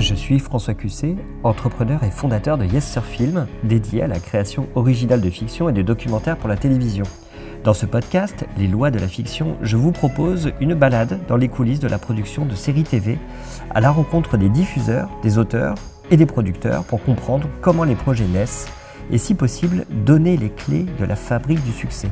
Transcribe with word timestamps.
Je 0.00 0.14
suis 0.14 0.38
François 0.38 0.72
Cusset, 0.72 1.16
entrepreneur 1.44 2.02
et 2.04 2.10
fondateur 2.10 2.56
de 2.56 2.64
Yes 2.64 2.86
Sir 2.86 3.04
Film, 3.04 3.46
dédié 3.64 4.02
à 4.02 4.06
la 4.06 4.18
création 4.18 4.66
originale 4.74 5.20
de 5.20 5.28
fiction 5.28 5.68
et 5.68 5.74
de 5.74 5.82
documentaires 5.82 6.38
pour 6.38 6.48
la 6.48 6.56
télévision. 6.56 7.04
Dans 7.64 7.74
ce 7.74 7.84
podcast, 7.84 8.46
Les 8.56 8.66
lois 8.66 8.90
de 8.90 8.98
la 8.98 9.08
fiction, 9.08 9.58
je 9.60 9.76
vous 9.76 9.92
propose 9.92 10.52
une 10.58 10.72
balade 10.72 11.20
dans 11.28 11.36
les 11.36 11.48
coulisses 11.48 11.80
de 11.80 11.86
la 11.86 11.98
production 11.98 12.46
de 12.46 12.54
séries 12.54 12.84
TV, 12.84 13.18
à 13.74 13.82
la 13.82 13.90
rencontre 13.90 14.38
des 14.38 14.48
diffuseurs, 14.48 15.10
des 15.22 15.36
auteurs 15.36 15.74
et 16.10 16.16
des 16.16 16.26
producteurs 16.26 16.84
pour 16.84 17.04
comprendre 17.04 17.46
comment 17.60 17.84
les 17.84 17.94
projets 17.94 18.26
naissent 18.26 18.68
et 19.10 19.18
si 19.18 19.34
possible 19.34 19.84
donner 19.90 20.38
les 20.38 20.50
clés 20.50 20.86
de 20.98 21.04
la 21.04 21.16
fabrique 21.16 21.62
du 21.62 21.72
succès, 21.72 22.10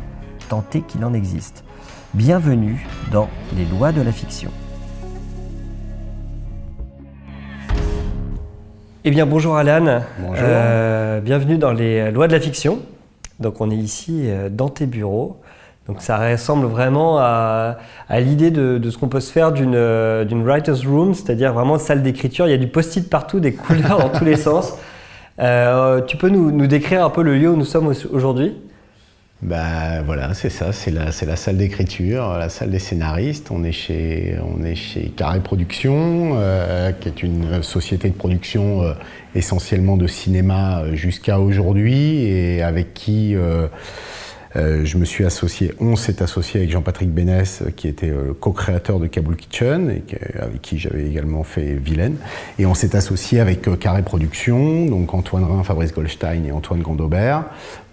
tant 0.50 0.64
est 0.74 0.82
qu'il 0.82 1.06
en 1.06 1.14
existe. 1.14 1.64
Bienvenue 2.12 2.86
dans 3.10 3.30
Les 3.56 3.64
lois 3.64 3.92
de 3.92 4.02
la 4.02 4.12
fiction. 4.12 4.50
Eh 9.08 9.10
bien, 9.10 9.24
bonjour 9.24 9.56
Alan. 9.56 10.02
Bonjour. 10.18 10.44
Euh, 10.46 11.20
bienvenue 11.20 11.56
dans 11.56 11.72
les 11.72 12.10
lois 12.10 12.28
de 12.28 12.32
la 12.34 12.40
fiction. 12.40 12.80
Donc, 13.40 13.62
on 13.62 13.70
est 13.70 13.74
ici 13.74 14.24
euh, 14.26 14.50
dans 14.50 14.68
tes 14.68 14.84
bureaux. 14.84 15.40
Donc, 15.86 16.02
ça 16.02 16.18
ressemble 16.18 16.66
vraiment 16.66 17.16
à, 17.18 17.78
à 18.10 18.20
l'idée 18.20 18.50
de, 18.50 18.76
de, 18.76 18.90
ce 18.90 18.98
qu'on 18.98 19.08
peut 19.08 19.20
se 19.20 19.32
faire 19.32 19.52
d'une 19.52 19.76
euh, 19.76 20.26
d'une 20.26 20.44
writer's 20.44 20.84
room, 20.84 21.14
c'est-à-dire 21.14 21.54
vraiment 21.54 21.76
une 21.76 21.80
salle 21.80 22.02
d'écriture. 22.02 22.48
Il 22.48 22.50
y 22.50 22.52
a 22.52 22.58
du 22.58 22.66
post-it 22.66 23.08
partout, 23.08 23.40
des 23.40 23.54
couleurs 23.54 23.98
dans 23.98 24.10
tous 24.10 24.26
les 24.26 24.36
sens. 24.46 24.74
Tu 25.38 26.16
peux 26.18 26.28
nous, 26.28 26.50
nous, 26.50 26.66
décrire 26.66 27.02
un 27.02 27.08
peu 27.08 27.22
le 27.22 27.38
lieu 27.38 27.48
où 27.48 27.56
nous 27.56 27.64
sommes 27.64 27.90
aujourd'hui? 28.12 28.56
Bah 29.40 30.02
voilà, 30.04 30.34
c'est 30.34 30.50
ça, 30.50 30.72
c'est 30.72 30.90
la, 30.90 31.12
salle 31.12 31.58
d'écriture, 31.58 32.36
la 32.36 32.48
salle 32.48 32.70
des 32.70 32.80
scénaristes. 32.80 33.52
On 33.52 33.62
est 33.62 33.70
chez, 33.70 34.36
on 34.42 34.64
Carré 35.16 35.38
Productions, 35.40 36.32
euh, 36.34 36.90
qui 36.90 37.08
est 37.08 37.22
une 37.22 37.62
société 37.62 38.08
de 38.08 38.14
production 38.14 38.82
euh, 38.82 38.94
essentiellement 39.36 39.96
de 39.96 40.08
cinéma 40.08 40.82
jusqu'à 40.94 41.38
aujourd'hui 41.38 42.24
et 42.24 42.62
avec 42.62 42.94
qui 42.94 43.36
euh, 43.36 43.68
je 44.56 44.96
me 44.96 45.04
suis 45.04 45.24
associé, 45.24 45.72
on 45.78 45.94
s'est 45.94 46.20
associé 46.20 46.58
avec 46.58 46.72
Jean-Patrick 46.72 47.10
Bénès, 47.10 47.62
qui 47.76 47.86
était 47.86 48.08
le 48.08 48.34
co-créateur 48.34 48.98
de 48.98 49.06
Kaboul 49.06 49.36
Kitchen, 49.36 50.00
avec 50.40 50.62
qui 50.62 50.78
j'avais 50.78 51.06
également 51.06 51.44
fait 51.44 51.74
Vilaine. 51.74 52.16
Et 52.58 52.66
on 52.66 52.74
s'est 52.74 52.96
associé 52.96 53.38
avec 53.38 53.68
Carré 53.78 54.02
Productions, 54.02 54.86
donc 54.86 55.14
Antoine 55.14 55.44
Rhin, 55.44 55.62
Fabrice 55.62 55.92
Goldstein 55.92 56.44
et 56.44 56.50
Antoine 56.50 56.80
Gondaubert, 56.80 57.44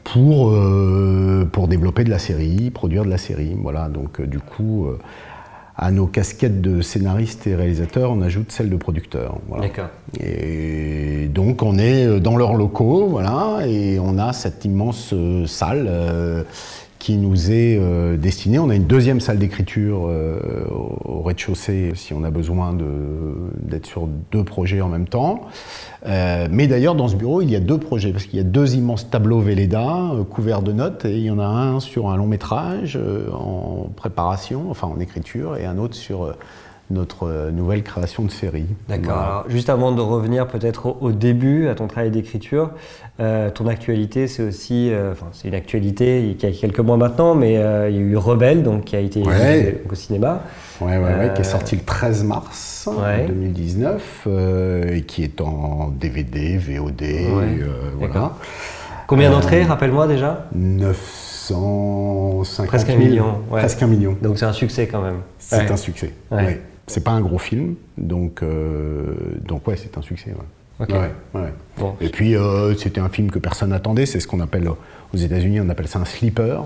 pour, 0.05 0.51
euh, 0.51 1.49
pour 1.51 1.67
développer 1.67 2.05
de 2.05 2.09
la 2.09 2.19
série, 2.19 2.69
produire 2.69 3.03
de 3.03 3.09
la 3.09 3.17
série. 3.17 3.57
Voilà, 3.61 3.89
donc 3.89 4.21
euh, 4.21 4.27
du 4.27 4.39
coup, 4.39 4.85
euh, 4.85 4.99
à 5.75 5.91
nos 5.91 6.05
casquettes 6.05 6.61
de 6.61 6.81
scénaristes 6.81 7.47
et 7.47 7.55
réalisateurs, 7.55 8.11
on 8.11 8.21
ajoute 8.21 8.51
celle 8.51 8.69
de 8.69 8.77
producteur. 8.77 9.39
Voilà. 9.49 9.67
D'accord. 9.67 9.89
Et 10.21 11.27
donc 11.33 11.63
on 11.63 11.77
est 11.77 12.21
dans 12.21 12.37
leurs 12.37 12.53
locaux, 12.53 13.07
voilà, 13.09 13.67
et 13.67 13.99
on 13.99 14.17
a 14.17 14.31
cette 14.31 14.63
immense 14.63 15.13
salle 15.47 15.89
nous 17.13 17.51
est 17.51 17.77
euh. 17.79 18.17
On 18.59 18.69
a 18.69 18.75
une 18.75 18.85
deuxième 18.85 19.19
salle 19.19 19.37
d'écriture 19.37 20.07
euh, 20.07 20.39
au 20.69 21.21
rez-de-chaussée 21.21 21.91
si 21.95 22.13
on 22.13 22.23
a 22.23 22.31
besoin 22.31 22.75
d'être 23.61 23.85
sur 23.85 24.07
deux 24.31 24.43
projets 24.43 24.81
en 24.81 24.89
même 24.89 25.07
temps. 25.07 25.41
Euh, 26.05 26.47
mais 26.51 26.67
d'ailleurs, 26.67 26.95
dans 26.95 27.07
ce 27.07 27.15
bureau, 27.15 27.41
il 27.41 27.49
y 27.49 27.55
a 27.55 27.59
deux 27.59 27.77
projets, 27.77 28.11
parce 28.11 28.25
qu'il 28.25 28.37
y 28.37 28.41
a 28.41 28.45
deux 28.45 28.75
immenses 28.75 29.09
tableaux 29.09 29.39
Velleda 29.39 30.11
couverts 30.29 30.61
de 30.61 30.71
notes, 30.71 31.05
et 31.05 31.17
il 31.17 31.23
y 31.23 31.31
en 31.31 31.39
a 31.39 31.45
un 31.45 31.79
sur 31.79 32.09
un 32.09 32.17
long 32.17 32.27
métrage 32.27 32.99
en 33.33 33.89
préparation, 33.95 34.65
enfin 34.69 34.87
en 34.87 34.99
écriture, 34.99 35.57
et 35.57 35.65
un 35.65 35.77
autre 35.77 35.95
sur 35.95 36.33
notre 36.91 37.49
nouvelle 37.51 37.83
création 37.83 38.23
de 38.23 38.31
série. 38.31 38.67
D'accord. 38.87 39.05
Voilà. 39.05 39.43
Juste 39.47 39.69
avant 39.69 39.91
de 39.91 40.01
revenir 40.01 40.47
peut-être 40.47 40.85
au, 40.85 40.97
au, 41.01 41.11
début, 41.11 41.67
à 41.67 41.75
ton 41.75 41.87
travail 41.87 42.11
d'écriture, 42.11 42.71
euh, 43.21 43.49
ton 43.49 43.67
actualité, 43.67 44.27
c'est 44.27 44.43
aussi, 44.43 44.91
euh, 44.91 45.13
enfin, 45.13 45.27
c'est 45.31 45.47
une 45.47 45.55
actualité 45.55 46.35
qui 46.37 46.45
a 46.45 46.51
quelques 46.51 46.79
mois 46.79 46.97
maintenant, 46.97 47.33
mais 47.33 47.57
euh, 47.57 47.89
il 47.89 47.95
y 47.95 47.99
a 47.99 48.01
eu 48.01 48.17
Rebelle, 48.17 48.61
donc 48.61 48.83
qui 48.85 48.97
a 48.97 48.99
été 48.99 49.23
ouais. 49.23 49.81
au 49.89 49.95
cinéma. 49.95 50.43
Ouais, 50.81 50.97
ouais, 50.97 51.31
qui 51.33 51.39
est 51.41 51.45
sorti 51.45 51.77
le 51.77 51.83
13 51.83 52.25
mars 52.25 52.89
ouais. 52.91 53.27
2019 53.27 54.27
et 54.91 55.03
qui 55.03 55.23
est 55.23 55.39
en 55.39 55.87
DVD, 55.87 56.57
VOD, 56.57 57.03
voilà. 57.97 58.33
Combien 59.07 59.31
d'entrées, 59.31 59.63
rappelle-moi 59.63 60.07
déjà 60.07 60.47
950 60.53 62.67
Presque 62.67 62.89
un 62.89 62.97
million. 62.97 63.39
Ouais. 63.49 63.61
Presque 63.61 63.81
un 63.81 63.87
million. 63.87 64.17
Donc 64.21 64.37
c'est 64.37 64.43
un 64.45 64.51
succès 64.51 64.87
quand 64.87 65.01
même. 65.01 65.19
C'est 65.39 65.71
un 65.71 65.77
succès. 65.77 66.11
Ouais. 66.31 66.59
C'est 66.87 67.03
pas 67.03 67.11
un 67.11 67.21
gros 67.21 67.39
film, 67.39 67.75
donc, 67.97 68.43
euh, 68.43 69.15
donc 69.43 69.67
ouais, 69.67 69.75
c'est 69.75 69.97
un 69.97 70.01
succès. 70.01 70.33
Okay. 70.79 70.93
Ouais, 70.93 71.11
ouais. 71.33 71.53
Bon. 71.77 71.95
Et 72.01 72.09
puis 72.09 72.35
euh, 72.35 72.75
c'était 72.75 72.99
un 72.99 73.09
film 73.09 73.31
que 73.31 73.39
personne 73.39 73.69
n'attendait, 73.69 74.05
c'est 74.05 74.19
ce 74.19 74.27
qu'on 74.27 74.41
appelle 74.41 74.67
aux 74.67 75.17
États-Unis, 75.17 75.61
on 75.61 75.69
appelle 75.69 75.87
ça 75.87 75.99
un 75.99 76.05
sleeper. 76.05 76.65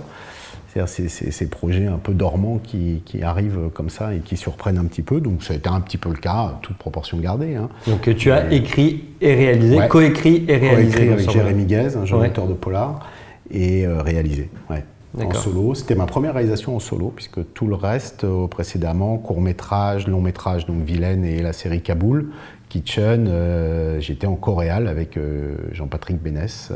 C'est-à-dire 0.68 1.10
ces, 1.32 1.50
projets 1.50 1.88
un 1.88 1.98
peu 1.98 2.14
dormants 2.14 2.60
qui, 2.64 3.02
qui, 3.04 3.24
arrivent 3.24 3.70
comme 3.74 3.90
ça 3.90 4.14
et 4.14 4.20
qui 4.20 4.38
surprennent 4.38 4.78
un 4.78 4.86
petit 4.86 5.02
peu. 5.02 5.20
Donc 5.20 5.42
ça 5.42 5.54
a 5.54 5.58
été 5.58 5.68
un 5.68 5.82
petit 5.82 5.98
peu 5.98 6.10
le 6.10 6.18
cas, 6.18 6.60
toute 6.62 6.78
proportion 6.78 7.18
gardée. 7.18 7.56
Hein. 7.56 7.70
Donc 7.88 8.16
tu 8.16 8.32
as 8.32 8.52
écrit 8.54 9.06
et 9.20 9.34
réalisé, 9.34 9.80
coécrit 9.88 10.46
et 10.48 10.58
réalisé. 10.58 11.08
Coécrit 11.08 11.14
avec 11.14 11.30
Jérémy 11.32 11.66
Guez, 11.66 11.96
un 11.96 12.06
jeune 12.06 12.24
auteur 12.24 12.48
de 12.48 12.54
polar, 12.54 13.10
et 13.50 13.88
euh, 13.88 14.04
réalisé. 14.04 14.52
Ouais 14.70 14.84
en 15.18 15.34
solo. 15.34 15.74
C'était 15.76 15.96
ma 15.96 16.06
première 16.06 16.34
réalisation 16.34 16.76
en 16.76 16.80
solo, 16.80 17.12
puisque 17.16 17.54
tout 17.54 17.68
le 17.68 17.76
reste 17.76 18.24
euh, 18.24 18.48
précédemment, 18.48 19.18
court 19.18 19.42
métrage, 19.42 20.08
long 20.08 20.22
métrage, 20.22 20.66
donc 20.66 20.84
Vilaine 20.84 21.26
et 21.26 21.42
la 21.42 21.54
série 21.54 21.82
Kaboul, 21.82 22.32
Kitchen, 22.70 23.28
euh, 23.28 24.00
j'étais 24.00 24.28
en 24.28 24.36
coréal 24.36 24.88
avec 24.88 25.18
euh, 25.18 25.56
Jean-Patrick 25.72 26.22
Bénès. 26.22 26.72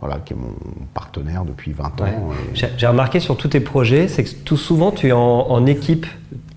Voilà, 0.00 0.18
qui 0.18 0.34
est 0.34 0.36
mon 0.36 0.52
partenaire 0.92 1.46
depuis 1.46 1.72
20 1.72 2.00
ans. 2.02 2.04
Ouais. 2.04 2.70
J'ai 2.76 2.86
remarqué 2.86 3.20
sur 3.20 3.38
tous 3.38 3.48
tes 3.48 3.60
projets, 3.60 4.06
c'est 4.06 4.22
que 4.22 4.34
tout 4.44 4.58
souvent 4.58 4.90
tu 4.90 5.08
es 5.08 5.12
en, 5.12 5.20
en 5.20 5.64
équipe 5.64 6.04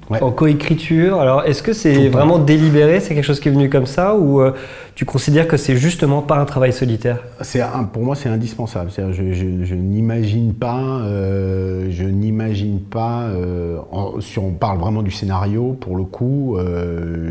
Ouais. 0.10 0.24
en 0.24 0.32
coécriture. 0.32 1.20
Alors, 1.20 1.44
est-ce 1.44 1.62
que 1.62 1.74
c'est 1.74 2.08
vraiment 2.08 2.40
délibéré 2.40 3.02
C'est 3.02 3.14
quelque 3.14 3.26
chose 3.26 3.42
qui 3.42 3.50
est 3.50 3.52
venu 3.52 3.70
comme 3.70 3.86
ça 3.86 4.16
Ou 4.16 4.40
euh, 4.40 4.54
tu 4.96 5.04
considères 5.04 5.48
que 5.50 5.58
c'est 5.58 5.76
justement 5.76 6.22
pas 6.22 6.38
un 6.38 6.46
travail 6.46 6.72
solitaire? 6.72 7.20
Un, 7.56 7.84
Pour 7.84 8.04
moi, 8.04 8.16
c'est 8.16 8.30
indispensable. 8.30 8.90
je, 8.96 9.34
je, 9.34 9.64
je 9.64 9.76
n'imagine 9.76 10.54
pas, 10.54 10.80
euh, 11.02 11.88
je 11.92 12.06
n'imagine 12.06 12.80
pas, 12.80 13.24
euh, 13.24 13.80
en, 13.92 14.22
si 14.22 14.40
on 14.40 14.52
parle 14.52 14.78
vraiment 14.80 15.04
du 15.04 15.12
scénario, 15.12 15.78
pour 15.80 15.98
le 15.98 16.04
coup, 16.04 16.58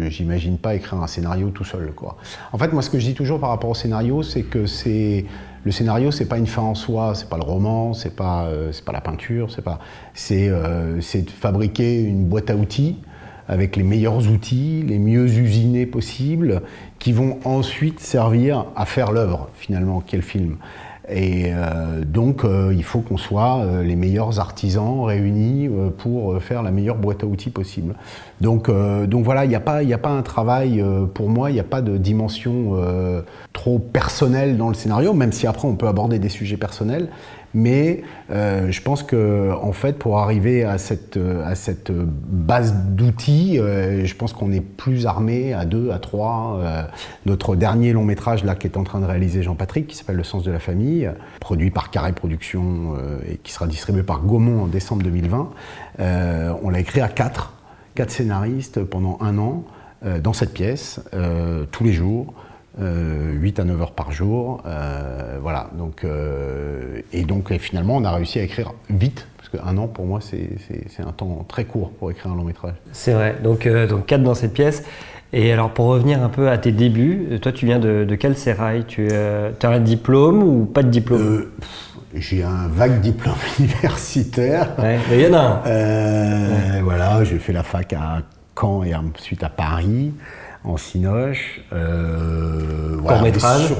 j'imagine 0.09 0.59
pas 0.59 0.75
écrire 0.75 1.03
un 1.03 1.07
scénario 1.07 1.49
tout 1.49 1.65
seul. 1.65 1.93
Quoi. 1.97 2.17
En 2.53 2.59
fait, 2.59 2.73
moi, 2.73 2.83
ce 2.83 2.91
que 2.91 2.99
je 2.99 3.07
dis 3.07 3.15
toujours 3.15 3.41
par 3.41 3.49
rapport 3.51 3.71
au 3.71 3.75
scénario, 3.75 4.23
c'est 4.23 4.43
que 4.43 4.67
c'est 4.67 5.25
le 5.67 5.73
scénario, 5.73 6.13
c'est 6.13 6.27
pas 6.27 6.39
une 6.39 6.47
fin 6.47 6.63
en 6.63 6.77
soi, 6.77 7.17
c'est 7.17 7.29
pas 7.29 7.39
le 7.39 7.43
roman, 7.43 7.93
c'est 7.93 8.15
pas, 8.15 8.45
euh, 8.45 8.71
pas 8.85 8.93
la 8.93 9.01
peinture, 9.01 9.51
c'est 9.51 9.63
pas, 9.63 9.81
c'est, 10.15 10.49
euh, 10.49 11.01
c'est 11.01 11.23
de 11.23 11.31
fabriquer 11.31 12.03
une 12.03 12.25
boîte 12.25 12.51
à 12.51 12.57
outils 12.57 12.99
avec 13.49 13.75
les 13.75 13.83
meilleurs 13.83 14.29
outils, 14.31 14.85
les 14.87 15.01
mieux 15.01 15.27
usinés 15.27 15.85
possibles, 15.85 16.63
qui 17.01 17.11
vont 17.11 17.41
ensuite 17.45 17.99
servir 17.99 18.67
à 18.77 18.87
faire 18.87 19.11
l'œuvre 19.11 19.49
finalement, 19.57 20.01
qu'est 20.01 20.17
le 20.17 20.23
film. 20.23 20.59
Et 21.09 21.53
euh, 21.53 22.05
donc, 22.05 22.45
euh, 22.45 22.75
il 22.75 22.83
faut 22.83 23.01
qu'on 23.01 23.17
soit 23.17 23.59
euh, 23.59 23.83
les 23.85 23.95
meilleurs 23.95 24.41
artisans 24.41 25.05
réunis 25.05 25.69
pour 25.99 26.41
faire 26.43 26.63
la 26.63 26.71
meilleure 26.71 26.97
boîte 26.97 27.23
à 27.23 27.27
outils 27.27 27.51
possible. 27.51 27.95
Donc, 28.41 28.71
donc 28.71 29.25
voilà, 29.25 29.45
il 29.45 29.49
n'y 29.49 29.55
a, 29.55 29.61
pas, 29.61 29.79
a 29.79 29.99
pas 29.99 30.11
un 30.11 30.23
travail, 30.23 30.85
pour 31.15 31.31
moi, 31.31 31.51
il 31.51 31.55
n'y 31.55 31.61
a 31.61 31.65
pas 31.65 31.81
de 31.81 31.97
dimension 31.97 32.77
trop 33.53 33.79
personnelle 33.79 34.57
dans 34.59 34.69
le 34.69 34.75
scénario, 34.75 35.15
même 35.15 35.33
si 35.33 35.47
après 35.47 35.67
on 35.67 35.75
peut 35.75 35.89
aborder 35.89 36.19
des 36.19 36.29
sujets 36.29 36.59
personnels. 36.59 37.09
Mais 37.57 38.03
euh, 38.31 38.71
je 38.71 38.83
pense 38.83 39.03
que, 39.03 39.51
en 39.63 39.73
fait, 39.73 39.95
pour 39.99 40.19
arriver 40.19 40.65
à 40.65 40.77
cette, 40.77 41.19
à 41.43 41.55
cette 41.55 41.91
base 41.91 42.75
d'outils, 42.91 43.59
euh, 43.59 44.05
je 44.05 44.15
pense 44.15 44.35
qu'on 44.35 44.53
est 44.53 44.61
plus 44.61 45.07
armé 45.07 45.55
à 45.55 45.65
deux, 45.65 45.91
à 45.91 45.99
trois. 45.99 46.59
Euh, 46.61 46.83
notre 47.25 47.57
dernier 47.57 47.95
long 47.95 48.05
métrage 48.05 48.45
là 48.45 48.57
qui 48.57 48.67
est 48.67 48.77
en 48.77 48.85
train 48.85 49.01
de 49.01 49.07
réaliser 49.07 49.43
Jean-Patrick, 49.43 49.87
qui 49.87 49.97
s'appelle 49.97 50.17
Le 50.17 50.23
sens 50.23 50.43
de 50.43 50.53
la 50.53 50.59
famille, 50.59 51.11
produit 51.41 51.71
par 51.71 51.91
Carré 51.91 52.13
Productions 52.13 52.95
et 53.27 53.39
qui 53.39 53.53
sera 53.53 53.67
distribué 53.67 54.03
par 54.03 54.21
Gaumont 54.21 54.65
en 54.65 54.67
décembre 54.67 55.03
2020, 55.05 55.49
on 56.63 56.69
l'a 56.69 56.79
écrit 56.79 57.01
à 57.01 57.09
quatre, 57.09 57.55
quatre 57.95 58.11
scénaristes 58.11 58.85
pendant 58.85 59.17
un 59.23 59.39
an 59.39 59.65
dans 60.23 60.35
cette 60.35 60.53
pièce, 60.53 61.01
tous 61.73 61.85
les 61.85 61.93
jours. 61.93 62.35
Euh, 62.79 63.33
8 63.33 63.61
à 63.61 63.65
9 63.65 63.81
heures 63.81 63.93
par 63.93 64.13
jour. 64.13 64.63
Euh, 64.67 65.39
voilà. 65.41 65.71
Donc, 65.79 66.05
euh, 66.05 67.01
et 67.13 67.25
donc, 67.25 67.51
et 67.51 67.59
finalement, 67.59 67.97
on 67.97 68.05
a 68.05 68.13
réussi 68.13 68.39
à 68.39 68.43
écrire 68.43 68.75
vite, 68.91 69.27
parce 69.39 69.49
qu'un 69.49 69.77
an, 69.79 69.87
pour 69.87 70.05
moi, 70.05 70.21
c'est 70.21 71.03
un 71.03 71.13
temps 71.13 71.45
très 71.49 71.65
court 71.65 71.91
pour 71.93 72.11
écrire 72.11 72.33
un 72.33 72.37
long 72.37 72.45
métrage. 72.45 72.75
C'est 72.93 73.15
vrai. 73.15 73.37
Donc, 73.43 73.67
euh, 73.67 73.87
donc 73.87 74.07
4 74.07 74.23
dans 74.23 74.35
cette 74.35 74.53
pièce. 74.53 74.85
Et 75.33 75.53
alors, 75.53 75.71
pour 75.71 75.87
revenir 75.87 76.23
un 76.23 76.29
peu 76.29 76.49
à 76.51 76.59
tes 76.59 76.73
débuts, 76.73 77.39
toi, 77.41 77.51
tu 77.51 77.67
viens 77.67 77.79
de, 77.79 78.05
de 78.05 78.15
quel 78.15 78.37
sérail? 78.37 78.85
Tu 78.87 79.09
euh, 79.11 79.51
as 79.63 79.69
un 79.69 79.81
diplôme 79.81 80.43
ou 80.43 80.65
pas 80.67 80.83
de 80.83 80.91
diplôme? 80.91 81.47
J'ai 82.15 82.43
un 82.43 82.69
vague 82.69 83.01
diplôme 83.01 83.35
universitaire. 83.59 84.73
Ouais, 84.79 84.99
il 85.11 85.21
y 85.21 85.27
en 85.27 85.35
a 85.35 85.39
un. 85.39 85.67
Euh, 85.67 86.75
ouais. 86.75 86.81
Voilà, 86.83 87.25
j'ai 87.25 87.39
fait 87.39 87.53
la 87.53 87.63
fac 87.63 87.93
à 87.93 88.23
Caen 88.59 88.85
et 88.85 88.95
ensuite 88.95 89.43
à 89.43 89.49
Paris, 89.49 90.13
en 90.65 90.77
Cinoche. 90.77 91.61
Euh, 91.73 92.97
Court 92.99 93.23
métrage 93.23 93.75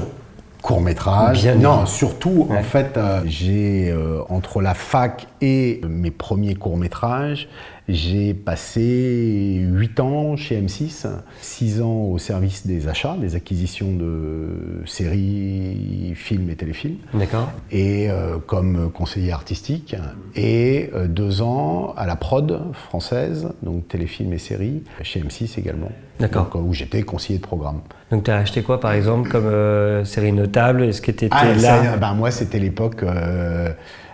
Court 0.61 0.81
métrage. 0.81 1.41
Bien 1.41 1.55
non, 1.55 1.85
surtout, 1.85 2.47
en 2.49 2.63
fait, 2.63 2.97
euh, 2.97 3.21
j'ai, 3.25 3.89
euh, 3.89 4.21
entre 4.29 4.61
la 4.61 4.73
fac 4.73 5.27
et 5.39 5.81
mes 5.87 6.11
premiers 6.11 6.55
courts 6.55 6.77
métrages, 6.77 7.47
j'ai 7.87 8.33
passé 8.33 9.59
8 9.61 9.99
ans 10.01 10.35
chez 10.35 10.61
M6, 10.61 11.07
6 11.39 11.81
ans 11.81 12.03
au 12.11 12.17
service 12.17 12.67
des 12.67 12.87
achats, 12.87 13.15
des 13.19 13.35
acquisitions 13.35 13.93
de 13.93 14.83
séries, 14.85 16.13
films 16.15 16.49
et 16.49 16.55
téléfilms. 16.55 16.97
D'accord. 17.13 17.49
Et 17.71 18.09
euh, 18.09 18.37
comme 18.45 18.91
conseiller 18.91 19.31
artistique. 19.31 19.95
Et 20.35 20.89
2 21.07 21.41
ans 21.41 21.93
à 21.95 22.05
la 22.05 22.15
prod 22.15 22.61
française, 22.73 23.49
donc 23.63 23.87
téléfilms 23.87 24.33
et 24.33 24.37
séries, 24.37 24.83
chez 25.01 25.21
M6 25.21 25.57
également. 25.57 25.91
D'accord. 26.19 26.49
Où 26.55 26.73
j'étais 26.73 27.03
conseiller 27.03 27.39
de 27.39 27.43
programme. 27.43 27.81
Donc 28.11 28.23
tu 28.23 28.31
as 28.31 28.37
acheté 28.37 28.63
quoi 28.63 28.79
par 28.79 28.93
exemple 28.93 29.29
comme 29.29 29.45
euh, 29.45 30.03
série 30.03 30.31
notable? 30.31 30.83
Est-ce 30.83 31.01
que 31.01 31.11
tu 31.11 31.25
étais 31.25 31.35
ah, 31.37 31.53
là? 31.53 31.97
ben, 31.97 32.13
Moi 32.13 32.31
c'était 32.31 32.59
l'époque. 32.59 33.03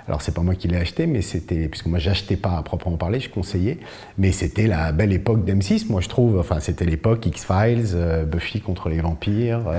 Euh, 0.04 0.10
alors 0.10 0.22
c'est 0.22 0.34
pas 0.34 0.42
moi 0.42 0.56
qui 0.56 0.68
l'ai 0.68 0.78
acheté, 0.78 1.08
mais 1.08 1.22
c'était 1.22 1.68
puisque 1.68 1.88
moi 1.88 2.00
j'achetais 2.00 2.36
pas 2.36 2.58
à 2.58 2.64
proprement 2.64 2.98
parler, 2.98 3.20
je 3.20 3.30
conseillais, 3.30 3.80
mais 4.18 4.32
c'était 4.32 4.68
la 4.68 4.92
belle 4.92 5.14
époque 5.14 5.46
d'M6, 5.46 5.90
moi 5.90 6.02
je 6.02 6.10
trouve. 6.10 6.40
Enfin 6.40 6.58
c'était 6.60 6.86
l'époque 6.86 7.26
X 7.26 7.46
Files, 7.46 7.92
euh, 7.96 8.26
Buffy 8.26 8.62
contre 8.62 8.90
les 8.90 9.02
vampires. 9.02 9.62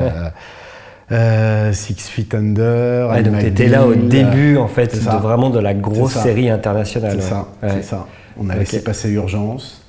Six 1.10 2.08
Feet 2.08 2.34
Under. 2.34 3.10
Ouais, 3.10 3.22
donc 3.22 3.38
tu 3.38 3.46
étais 3.46 3.68
là 3.68 3.86
au 3.86 3.94
début 3.94 4.56
en 4.56 4.68
fait 4.68 4.94
de 4.94 5.16
vraiment 5.18 5.50
de 5.50 5.60
la 5.60 5.74
grosse 5.74 6.14
série 6.14 6.48
internationale. 6.48 7.18
C'est 7.20 7.28
ça, 7.28 7.48
c'est 7.62 7.84
ça. 7.84 8.06
On 8.36 8.48
a 8.50 8.56
laissé 8.56 8.82
passer 8.82 9.10
Urgence. 9.10 9.83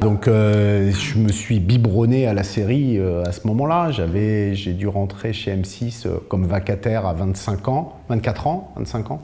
Donc 0.00 0.28
euh, 0.28 0.92
je 0.92 1.18
me 1.18 1.32
suis 1.32 1.58
biberonné 1.58 2.26
à 2.26 2.34
la 2.34 2.44
série 2.44 2.98
euh, 2.98 3.24
à 3.24 3.32
ce 3.32 3.46
moment-là. 3.46 3.90
J'avais, 3.90 4.54
j'ai 4.54 4.72
dû 4.72 4.86
rentrer 4.86 5.32
chez 5.32 5.54
M6 5.54 6.06
euh, 6.06 6.18
comme 6.28 6.46
vacataire 6.46 7.06
à 7.06 7.12
25 7.12 7.68
ans, 7.68 7.96
24 8.08 8.46
ans, 8.46 8.72
25 8.76 9.10
ans. 9.10 9.20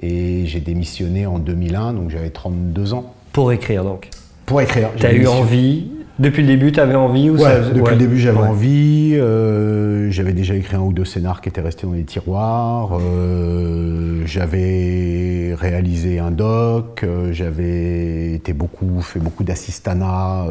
Et 0.00 0.46
j'ai 0.46 0.60
démissionné 0.60 1.26
en 1.26 1.38
2001, 1.38 1.92
donc 1.94 2.10
j'avais 2.10 2.30
32 2.30 2.94
ans. 2.94 3.14
Pour 3.32 3.52
écrire 3.52 3.84
donc 3.84 4.08
Pour 4.46 4.60
écrire. 4.60 4.90
Tu 4.96 5.06
as 5.06 5.12
eu 5.12 5.26
envie 5.26 5.90
depuis 6.18 6.42
le 6.42 6.48
début, 6.48 6.72
tu 6.72 6.80
avais 6.80 6.94
envie 6.94 7.30
ou 7.30 7.38
ouais, 7.38 7.60
Depuis 7.74 7.92
le 7.92 7.98
début, 7.98 8.18
j'avais 8.18 8.38
envie. 8.38 9.14
Euh, 9.14 10.10
j'avais 10.10 10.32
déjà 10.32 10.54
écrit 10.54 10.76
un 10.76 10.80
ou 10.80 10.92
deux 10.92 11.04
scénars 11.04 11.40
qui 11.40 11.48
étaient 11.48 11.60
restés 11.60 11.86
dans 11.86 11.94
les 11.94 12.04
tiroirs. 12.04 12.98
Euh, 13.00 14.22
j'avais 14.26 15.54
réalisé 15.58 16.18
un 16.18 16.30
doc. 16.30 17.02
Euh, 17.02 17.32
j'avais 17.32 18.34
été 18.34 18.52
beaucoup, 18.52 19.00
fait 19.00 19.20
beaucoup 19.20 19.42
d'assistanat, 19.42 20.46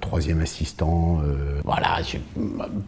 troisième 0.00 0.40
assistant. 0.40 1.20
voilà, 1.64 1.98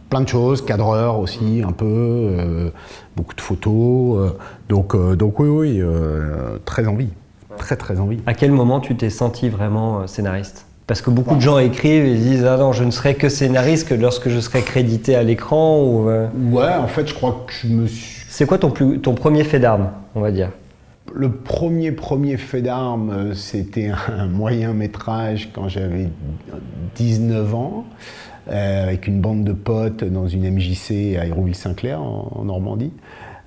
plein 0.09 0.21
de 0.21 0.27
choses. 0.27 0.63
Cadreur 0.63 1.19
aussi, 1.19 1.63
un 1.65 1.71
peu. 1.71 2.71
beaucoup 3.15 3.35
de 3.35 3.41
photos. 3.41 4.33
donc, 4.69 4.95
donc 5.15 5.39
oui, 5.39 5.49
oui, 5.49 5.81
très 6.65 6.87
envie. 6.87 7.09
Très, 7.57 7.75
très 7.75 7.99
envie. 7.99 8.19
À 8.25 8.33
quel 8.33 8.51
moment 8.51 8.79
tu 8.79 8.95
t'es 8.95 9.09
senti 9.09 9.49
vraiment 9.49 10.07
scénariste? 10.07 10.65
Parce 10.87 11.01
que 11.01 11.09
beaucoup 11.09 11.35
de 11.35 11.41
gens 11.41 11.57
écrivent 11.57 12.05
et 12.05 12.15
disent 12.15 12.45
Ah 12.45 12.57
non, 12.57 12.73
je 12.73 12.83
ne 12.83 12.91
serai 12.91 13.15
que 13.15 13.29
scénariste 13.29 13.87
que 13.87 13.93
lorsque 13.93 14.29
je 14.29 14.39
serai 14.39 14.61
crédité 14.61 15.15
à 15.15 15.23
l'écran. 15.23 15.81
Ou, 15.81 16.09
euh. 16.09 16.27
Ouais, 16.51 16.73
en 16.73 16.87
fait, 16.87 17.07
je 17.07 17.13
crois 17.13 17.45
que 17.47 17.53
je 17.53 17.67
me 17.67 17.87
suis. 17.87 18.25
C'est 18.29 18.45
quoi 18.45 18.57
ton, 18.57 18.71
plus, 18.71 18.99
ton 18.99 19.13
premier 19.13 19.43
fait 19.43 19.59
d'armes, 19.59 19.89
on 20.15 20.21
va 20.21 20.31
dire? 20.31 20.49
Le 21.13 21.31
premier, 21.31 21.91
premier 21.91 22.37
fait 22.37 22.61
d'armes, 22.61 23.09
euh, 23.11 23.33
c'était 23.33 23.91
un 24.17 24.27
moyen 24.27 24.73
métrage 24.73 25.49
quand 25.53 25.67
j'avais 25.67 26.09
19 26.95 27.55
ans, 27.55 27.85
euh, 28.49 28.83
avec 28.83 29.07
une 29.07 29.19
bande 29.21 29.43
de 29.43 29.53
potes 29.53 30.03
dans 30.03 30.27
une 30.27 30.49
MJC 30.49 31.17
à 31.19 31.25
Hérouville-Saint-Clair, 31.25 32.01
en, 32.01 32.43
Normandie. 32.45 32.91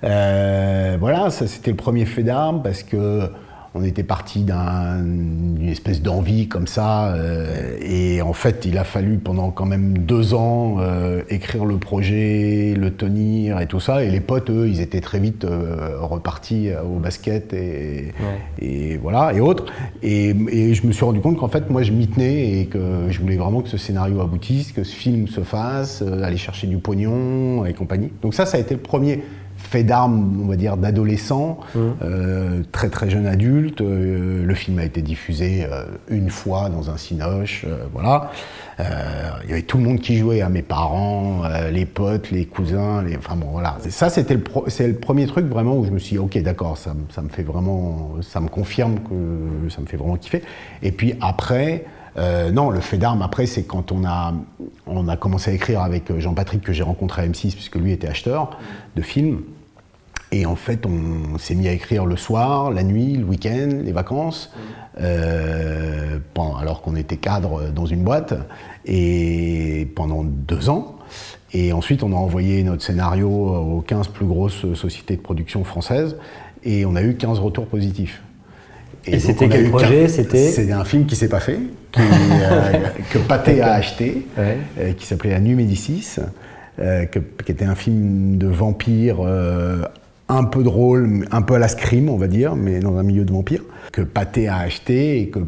voilà, 0.01 1.29
ça 1.31 1.47
c'était 1.47 1.71
le 1.71 1.77
premier 1.77 2.05
fait 2.05 2.23
d'armes 2.23 2.61
parce 2.63 2.83
que 2.83 3.29
on 3.75 3.83
était 3.83 4.03
parti 4.03 4.45
d'une 4.45 5.67
espèce 5.67 6.01
d'envie 6.01 6.47
comme 6.47 6.65
ça, 6.65 7.13
euh, 7.13 7.77
et 7.81 8.21
en 8.21 8.31
fait, 8.31 8.65
il 8.65 8.77
a 8.77 8.85
fallu 8.85 9.17
pendant 9.17 9.51
quand 9.51 9.65
même 9.65 9.97
deux 9.97 10.33
ans 10.33 10.77
euh, 10.79 11.21
écrire 11.29 11.65
le 11.65 11.75
projet, 11.75 12.73
le 12.77 12.91
tenir 12.91 13.59
et 13.59 13.67
tout 13.67 13.81
ça. 13.81 14.05
Et 14.05 14.09
les 14.09 14.21
potes, 14.21 14.49
eux, 14.49 14.69
ils 14.69 14.79
étaient 14.79 15.01
très 15.01 15.19
vite 15.19 15.43
euh, 15.43 15.97
repartis 15.99 16.69
au 16.85 16.99
basket 16.99 17.53
et, 17.53 18.13
et, 18.59 18.95
voilà 18.95 19.33
et 19.33 19.41
autres. 19.41 19.65
Et, 20.01 20.29
et, 20.29 20.73
je 20.73 20.87
me 20.87 20.93
suis 20.93 21.03
rendu 21.03 21.19
compte 21.19 21.37
qu'en 21.37 21.49
fait, 21.49 21.69
moi, 21.69 21.83
je 21.83 21.91
m'y 21.91 22.07
tenais 22.07 22.61
et 22.61 22.65
que 22.67 23.07
je 23.09 23.19
voulais 23.19 23.35
vraiment 23.35 23.61
que 23.61 23.69
ce 23.69 23.77
scénario 23.77 24.21
aboutisse, 24.21 24.71
que 24.71 24.85
ce 24.85 24.95
film 24.95 25.27
se 25.27 25.41
fasse, 25.41 26.01
aller 26.01 26.37
chercher 26.37 26.67
du 26.67 26.77
pognon 26.77 27.65
et 27.65 27.73
compagnie. 27.73 28.11
Donc 28.21 28.35
ça, 28.35 28.45
ça 28.45 28.55
a 28.55 28.61
été 28.61 28.73
le 28.73 28.79
premier 28.79 29.21
fait 29.75 29.83
d'armes, 29.83 30.39
on 30.41 30.47
va 30.47 30.55
dire, 30.55 30.77
d'adolescent, 30.77 31.59
mmh. 31.73 31.79
euh, 32.01 32.61
très 32.71 32.89
très 32.89 33.09
jeune 33.09 33.27
adulte. 33.27 33.81
Euh, 33.81 34.45
le 34.45 34.55
film 34.55 34.79
a 34.79 34.85
été 34.85 35.01
diffusé 35.01 35.67
euh, 35.69 35.83
une 36.07 36.29
fois 36.29 36.69
dans 36.69 36.89
un 36.89 36.97
cinoche, 36.97 37.65
voilà. 37.93 38.31
Il 38.79 39.49
y 39.49 39.53
avait 39.53 39.61
tout 39.61 39.77
le 39.77 39.83
monde 39.83 39.99
qui 39.99 40.17
jouait, 40.17 40.41
à 40.41 40.47
hein, 40.47 40.49
mes 40.49 40.61
parents, 40.61 41.43
les 41.71 41.85
potes, 41.85 42.29
les 42.31 42.45
cousins, 42.45 43.03
les... 43.03 43.15
enfin 43.15 43.35
bon, 43.37 43.47
voilà. 43.47 43.77
Ça, 43.89 44.09
c'était 44.09 44.33
le, 44.33 44.43
c'est 44.67 44.87
le 44.87 44.95
premier 44.95 45.27
truc 45.27 45.45
vraiment 45.45 45.77
où 45.77 45.85
je 45.85 45.91
me 45.91 45.99
suis 45.99 46.15
dit, 46.15 46.19
ok, 46.19 46.37
d'accord, 46.41 46.77
ça, 46.77 46.93
ça, 47.09 47.21
me 47.21 47.29
fait 47.29 47.43
vraiment, 47.43 48.15
ça 48.21 48.41
me 48.41 48.49
confirme 48.49 48.95
que 48.99 49.69
ça 49.69 49.81
me 49.81 49.85
fait 49.85 49.95
vraiment 49.95 50.17
kiffer. 50.17 50.41
Et 50.83 50.91
puis 50.91 51.15
après, 51.21 51.85
non, 52.51 52.69
le 52.69 52.81
fait 52.81 52.97
d'armes, 52.97 53.21
après, 53.21 53.45
c'est 53.45 53.63
quand 53.63 53.93
on 53.93 54.05
a, 54.05 54.33
on 54.87 55.07
a 55.07 55.15
commencé 55.15 55.51
à 55.51 55.53
écrire 55.53 55.81
avec 55.81 56.17
Jean-Patrick, 56.17 56.61
que 56.61 56.73
j'ai 56.73 56.83
rencontré 56.83 57.21
à 57.21 57.27
M6, 57.27 57.53
puisque 57.53 57.75
lui 57.75 57.93
était 57.93 58.07
acheteur 58.07 58.57
de 58.97 59.01
films. 59.01 59.41
Et 60.35 60.45
en 60.45 60.57
fait, 60.57 60.85
on 60.85 61.37
s'est 61.37 61.55
mis 61.55 61.69
à 61.69 61.71
écrire 61.71 62.05
le 62.05 62.17
soir, 62.17 62.69
la 62.69 62.83
nuit, 62.83 63.15
le 63.15 63.23
week-end, 63.23 63.69
les 63.81 63.93
vacances, 63.93 64.51
euh, 64.99 66.19
alors 66.59 66.81
qu'on 66.81 66.97
était 66.97 67.15
cadre 67.15 67.69
dans 67.73 67.85
une 67.85 68.03
boîte, 68.03 68.33
et 68.85 69.87
pendant 69.95 70.25
deux 70.25 70.67
ans. 70.67 70.97
Et 71.53 71.71
ensuite, 71.71 72.03
on 72.03 72.11
a 72.11 72.17
envoyé 72.17 72.63
notre 72.63 72.83
scénario 72.83 73.29
aux 73.29 73.79
15 73.79 74.09
plus 74.09 74.25
grosses 74.25 74.73
sociétés 74.73 75.15
de 75.15 75.21
production 75.21 75.63
françaises, 75.63 76.17
et 76.65 76.85
on 76.85 76.97
a 76.97 77.01
eu 77.01 77.15
15 77.15 77.39
retours 77.39 77.67
positifs. 77.67 78.21
Et, 79.05 79.19
c'était 79.19 79.47
quel 79.47 79.69
projet 79.69 80.09
C'était 80.09 80.51
C'est 80.51 80.69
un 80.73 80.83
film 80.83 81.05
qui 81.05 81.15
s'est 81.15 81.29
pas 81.29 81.39
fait, 81.39 81.59
euh, 81.97 82.89
que 83.09 83.19
Pathé 83.19 83.61
a 83.61 83.71
acheté, 83.71 84.27
euh, 84.37 84.91
qui 84.97 85.05
s'appelait 85.05 85.29
La 85.29 85.39
Nuit 85.39 85.55
Médicis, 85.55 86.17
qui 86.77 87.51
était 87.51 87.63
un 87.63 87.75
film 87.75 88.37
de 88.37 88.47
vampire 88.47 89.19
un 90.27 90.43
peu 90.43 90.63
drôle, 90.63 91.27
un 91.31 91.41
peu 91.41 91.55
à 91.55 91.59
la 91.59 91.67
scream, 91.67 92.09
on 92.09 92.17
va 92.17 92.27
dire, 92.27 92.55
mais 92.55 92.79
dans 92.79 92.97
un 92.97 93.03
milieu 93.03 93.23
de 93.23 93.31
vampire, 93.31 93.63
que 93.91 94.01
Pathé 94.01 94.47
a 94.47 94.57
acheté 94.57 95.21
et 95.21 95.29
que. 95.29 95.39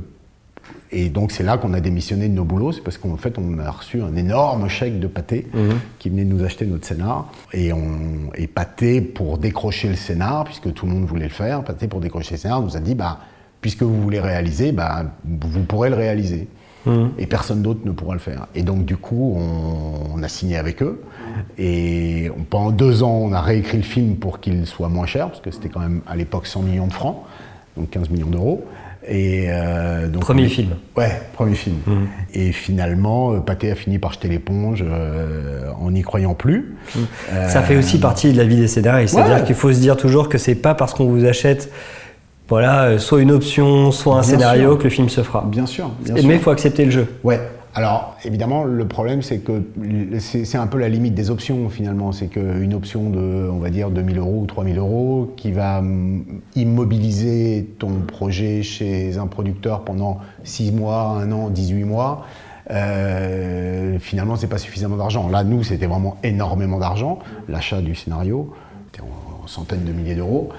Et 0.90 1.10
donc 1.10 1.34
c'est 1.34 1.44
là 1.44 1.58
qu'on 1.58 1.74
a 1.74 1.82
démissionné 1.82 2.30
de 2.30 2.34
nos 2.34 2.46
boulots, 2.46 2.72
c'est 2.72 2.82
parce 2.82 2.98
qu'en 2.98 3.18
fait 3.18 3.38
on 3.38 3.60
a 3.60 3.70
reçu 3.70 4.02
un 4.02 4.16
énorme 4.16 4.70
chèque 4.70 5.02
de 5.02 5.08
Pathé 5.08 5.46
mhm. 5.54 5.80
qui 6.00 6.10
venait 6.10 6.24
de 6.24 6.34
nous 6.34 6.46
acheter 6.46 6.66
notre 6.66 6.86
scénar. 6.86 7.30
Et, 7.52 7.74
on, 7.74 8.32
et 8.36 8.48
Pathé, 8.48 9.02
pour 9.02 9.38
décrocher 9.38 9.90
le 9.90 9.96
scénar, 9.96 10.46
puisque 10.46 10.74
tout 10.74 10.86
le 10.86 10.94
monde 10.94 11.06
voulait 11.06 11.26
le 11.26 11.32
faire, 11.32 11.64
Pathé 11.64 11.88
pour 11.88 12.00
décrocher 12.00 12.36
le 12.36 12.40
scénar 12.40 12.62
nous 12.62 12.78
a 12.78 12.80
dit 12.80 12.96
bah, 12.96 13.20
puisque 13.60 13.84
vous 13.84 14.02
voulez 14.02 14.22
réaliser, 14.22 14.72
bah, 14.72 15.04
vous 15.26 15.64
pourrez 15.64 15.90
le 15.90 15.96
réaliser. 15.96 16.48
Mhm. 16.88 17.12
Et 17.18 17.28
personne 17.28 17.62
d'autre 17.62 17.82
ne 17.86 17.92
pourra 17.92 18.14
le 18.14 18.20
faire. 18.20 18.48
Et 18.56 18.64
donc, 18.64 18.86
du 18.86 18.98
coup, 18.98 19.38
on, 19.38 20.22
a 20.24 20.28
signé 20.28 20.58
avec 20.58 20.82
eux. 20.82 21.02
Et 21.60 22.32
pendant 22.50 22.72
deux 22.72 23.04
ans, 23.04 23.20
on 23.24 23.32
a 23.34 23.42
réécrit 23.42 23.78
le 23.78 23.84
film 23.84 24.16
pour 24.16 24.40
qu'il 24.40 24.66
soit 24.66 24.90
moins 24.90 25.06
cher, 25.06 25.28
parce 25.28 25.42
que 25.42 25.52
c'était 25.52 25.70
quand 25.70 25.80
même 25.80 26.02
à 26.08 26.16
l'époque 26.16 26.48
100 26.48 26.64
millions 26.64 26.88
de 26.88 26.94
francs, 26.94 27.18
donc 27.76 27.92
15 27.92 28.10
millions 28.10 28.30
d'euros. 28.30 28.66
Et 29.08 29.46
euh, 29.50 30.08
donc, 30.08 30.22
premier 30.22 30.50
film. 30.50 30.72
Ouais, 30.98 31.22
premier 31.34 31.56
film. 31.56 31.78
Mhm. 31.86 32.08
Et 32.34 32.52
finalement, 32.52 33.34
euh, 33.34 33.40
Pathé 33.40 33.72
a 33.72 33.76
fini 33.76 34.00
par 34.00 34.14
jeter 34.14 34.28
l'éponge 34.28 34.84
euh, 34.86 35.70
en 35.80 35.92
n'y 35.92 36.02
croyant 36.02 36.34
plus. 36.34 36.76
Mhm. 36.96 37.06
Ça 37.48 37.62
fait 37.62 37.78
aussi 37.78 38.00
partie 38.00 38.34
de 38.34 38.38
la 38.38 38.46
vie 38.46 38.58
des 38.58 38.68
scénaristes. 38.68 39.16
C'est-à-dire 39.16 39.44
qu'il 39.46 39.56
faut 39.56 39.72
se 39.72 39.80
dire 39.80 39.96
toujours 39.96 40.30
que 40.30 40.38
c'est 40.38 40.56
pas 40.56 40.76
parce 40.76 40.94
qu'on 40.94 41.06
vous 41.06 41.26
achète 41.26 41.72
voilà, 42.48 42.98
soit 43.00 43.22
une 43.22 43.32
option, 43.32 43.92
soit 43.92 44.18
un 44.18 44.24
scénario 44.24 44.78
que 44.78 44.86
le 44.86 44.90
film 44.90 45.10
se 45.10 45.22
fera. 45.22 45.46
Bien 45.46 45.66
sûr. 45.66 45.92
Mais 46.10 46.36
il 46.36 46.40
faut 46.40 46.52
accepter 46.52 46.86
le 46.86 46.92
jeu. 46.92 47.08
Ouais. 47.24 47.40
Alors, 47.76 48.16
évidemment, 48.26 48.64
le 48.64 48.88
problème, 48.88 49.22
c'est 49.22 49.38
que 49.38 49.62
c'est 50.20 50.58
un 50.58 50.66
peu 50.66 50.80
la 50.80 50.90
limite 50.90 51.14
des 51.14 51.30
options, 51.30 51.70
finalement. 51.70 52.12
C'est 52.12 52.26
qu'une 52.26 52.74
option 52.74 53.12
de, 53.12 53.48
on 53.52 53.60
va 53.60 53.70
dire, 53.70 53.92
2000 53.92 54.18
euros 54.18 54.40
ou 54.42 54.46
3000 54.48 54.80
euros 54.80 55.34
qui 55.38 55.52
va 55.52 55.84
immobiliser 56.56 57.68
ton 57.78 58.00
projet 58.08 58.64
chez 58.64 59.20
un 59.20 59.28
producteur 59.28 59.82
pendant 59.82 60.18
6 60.44 60.72
mois, 60.72 61.20
1 61.22 61.32
an, 61.32 61.50
18 61.50 61.84
mois, 61.84 62.26
euh, 62.72 64.00
finalement, 64.00 64.36
c'est 64.38 64.48
pas 64.48 64.58
suffisamment 64.58 64.98
d'argent. 64.98 65.30
Là, 65.30 65.44
nous, 65.44 65.64
c'était 65.64 65.86
vraiment 65.86 66.18
énormément 66.24 66.80
d'argent, 66.80 67.20
l'achat 67.48 67.82
du 67.82 67.94
scénario, 67.94 68.54
c'était 68.92 69.04
en 69.04 69.48
centaines 69.48 69.86
de 69.86 69.92
milliers 69.92 70.16
d'euros. 70.16 70.50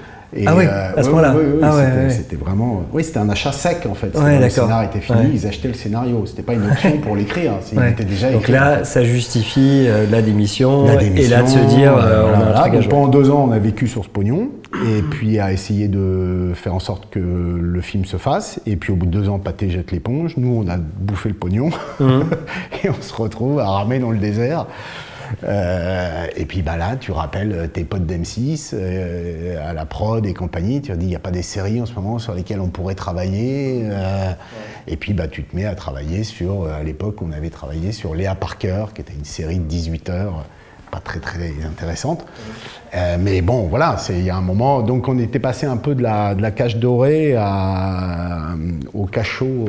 Ah 0.46 0.54
oui, 0.56 0.64
à 0.66 1.02
ce 1.02 1.08
moment-là. 1.08 1.34
Ah 1.62 1.72
c'était 2.10 2.36
vraiment. 2.36 2.82
Oui, 2.92 3.02
c'était 3.02 3.18
un 3.18 3.30
achat 3.30 3.52
sec 3.52 3.86
en 3.88 3.94
fait. 3.94 4.12
le 4.14 4.48
scénario 4.48 4.88
était 4.88 5.00
fini, 5.00 5.30
ils 5.34 5.46
achetaient 5.46 5.68
le 5.68 5.74
scénario. 5.74 6.24
C'était 6.26 6.42
pas 6.42 6.54
une 6.54 6.66
option 6.66 6.98
pour 6.98 7.16
l'écrire. 7.16 7.52
Hein. 7.76 7.86
était 7.88 8.04
déjà 8.04 8.30
Donc 8.30 8.48
là, 8.48 8.84
ça 8.84 9.04
justifie 9.04 9.86
euh, 9.86 10.06
la, 10.10 10.22
démission, 10.22 10.86
et 10.86 11.28
là 11.28 11.42
de 11.42 11.48
se 11.48 11.58
dire, 11.58 11.96
euh, 11.96 12.32
on 12.34 12.40
a 12.40 12.66
un 12.66 12.82
Pendant 12.88 13.08
deux 13.08 13.30
ans, 13.30 13.46
on 13.48 13.52
a 13.52 13.58
vécu 13.58 13.88
sur 13.88 14.04
ce 14.04 14.08
pognon, 14.08 14.50
et 14.86 15.02
puis 15.02 15.38
à 15.38 15.52
essayer 15.52 15.88
de 15.88 16.52
faire 16.54 16.74
en 16.74 16.80
sorte 16.80 17.08
que 17.10 17.18
le 17.18 17.80
film 17.80 18.04
se 18.04 18.16
fasse. 18.16 18.60
Et 18.66 18.76
puis 18.76 18.92
au 18.92 18.96
bout 18.96 19.06
de 19.06 19.10
deux 19.10 19.28
ans, 19.28 19.38
Pathé 19.38 19.70
jette 19.70 19.92
l'éponge. 19.92 20.36
Nous, 20.36 20.62
on 20.64 20.68
a 20.68 20.76
bouffé 20.76 21.28
le 21.28 21.34
pognon, 21.34 21.70
mmh. 22.00 22.04
et 22.84 22.90
on 22.90 23.02
se 23.02 23.14
retrouve 23.14 23.60
à 23.60 23.68
ramer 23.68 23.98
dans 23.98 24.10
le 24.10 24.18
désert. 24.18 24.66
Euh, 25.44 26.26
et 26.36 26.44
puis 26.44 26.62
bah 26.62 26.76
là, 26.76 26.96
tu 26.96 27.12
rappelles 27.12 27.70
tes 27.72 27.84
potes 27.84 28.06
d'M6 28.06 28.70
euh, 28.72 29.68
à 29.68 29.72
la 29.72 29.84
prod 29.84 30.24
et 30.26 30.34
compagnie. 30.34 30.80
Tu 30.80 30.88
leur 30.88 30.98
dis, 30.98 31.06
il 31.06 31.10
n'y 31.10 31.16
a 31.16 31.20
pas 31.20 31.30
des 31.30 31.42
séries 31.42 31.80
en 31.80 31.86
ce 31.86 31.94
moment 31.94 32.18
sur 32.18 32.34
lesquelles 32.34 32.60
on 32.60 32.68
pourrait 32.68 32.94
travailler. 32.94 33.82
Euh, 33.84 34.32
et 34.86 34.96
puis 34.96 35.12
bah, 35.12 35.28
tu 35.28 35.44
te 35.44 35.54
mets 35.54 35.64
à 35.64 35.74
travailler 35.74 36.24
sur, 36.24 36.66
à 36.66 36.82
l'époque, 36.82 37.22
on 37.22 37.32
avait 37.32 37.50
travaillé 37.50 37.92
sur 37.92 38.14
Léa 38.14 38.34
Parker, 38.34 38.86
qui 38.94 39.00
était 39.00 39.14
une 39.14 39.24
série 39.24 39.58
de 39.58 39.64
18 39.64 40.10
heures 40.10 40.44
pas 40.90 41.00
très 41.00 41.20
très 41.20 41.52
intéressante. 41.66 42.24
mais 42.94 43.42
bon, 43.42 43.66
voilà, 43.66 43.96
il 44.08 44.22
y 44.22 44.30
a 44.30 44.36
un 44.36 44.40
moment. 44.40 44.80
Donc 44.80 45.06
on 45.06 45.18
était 45.18 45.38
passé 45.38 45.66
un 45.66 45.76
peu 45.76 45.94
de 45.94 46.02
la, 46.02 46.34
de 46.34 46.40
la 46.40 46.50
cage 46.50 46.78
dorée 46.78 47.36
à, 47.36 48.54
au 48.94 49.04
cachot 49.04 49.66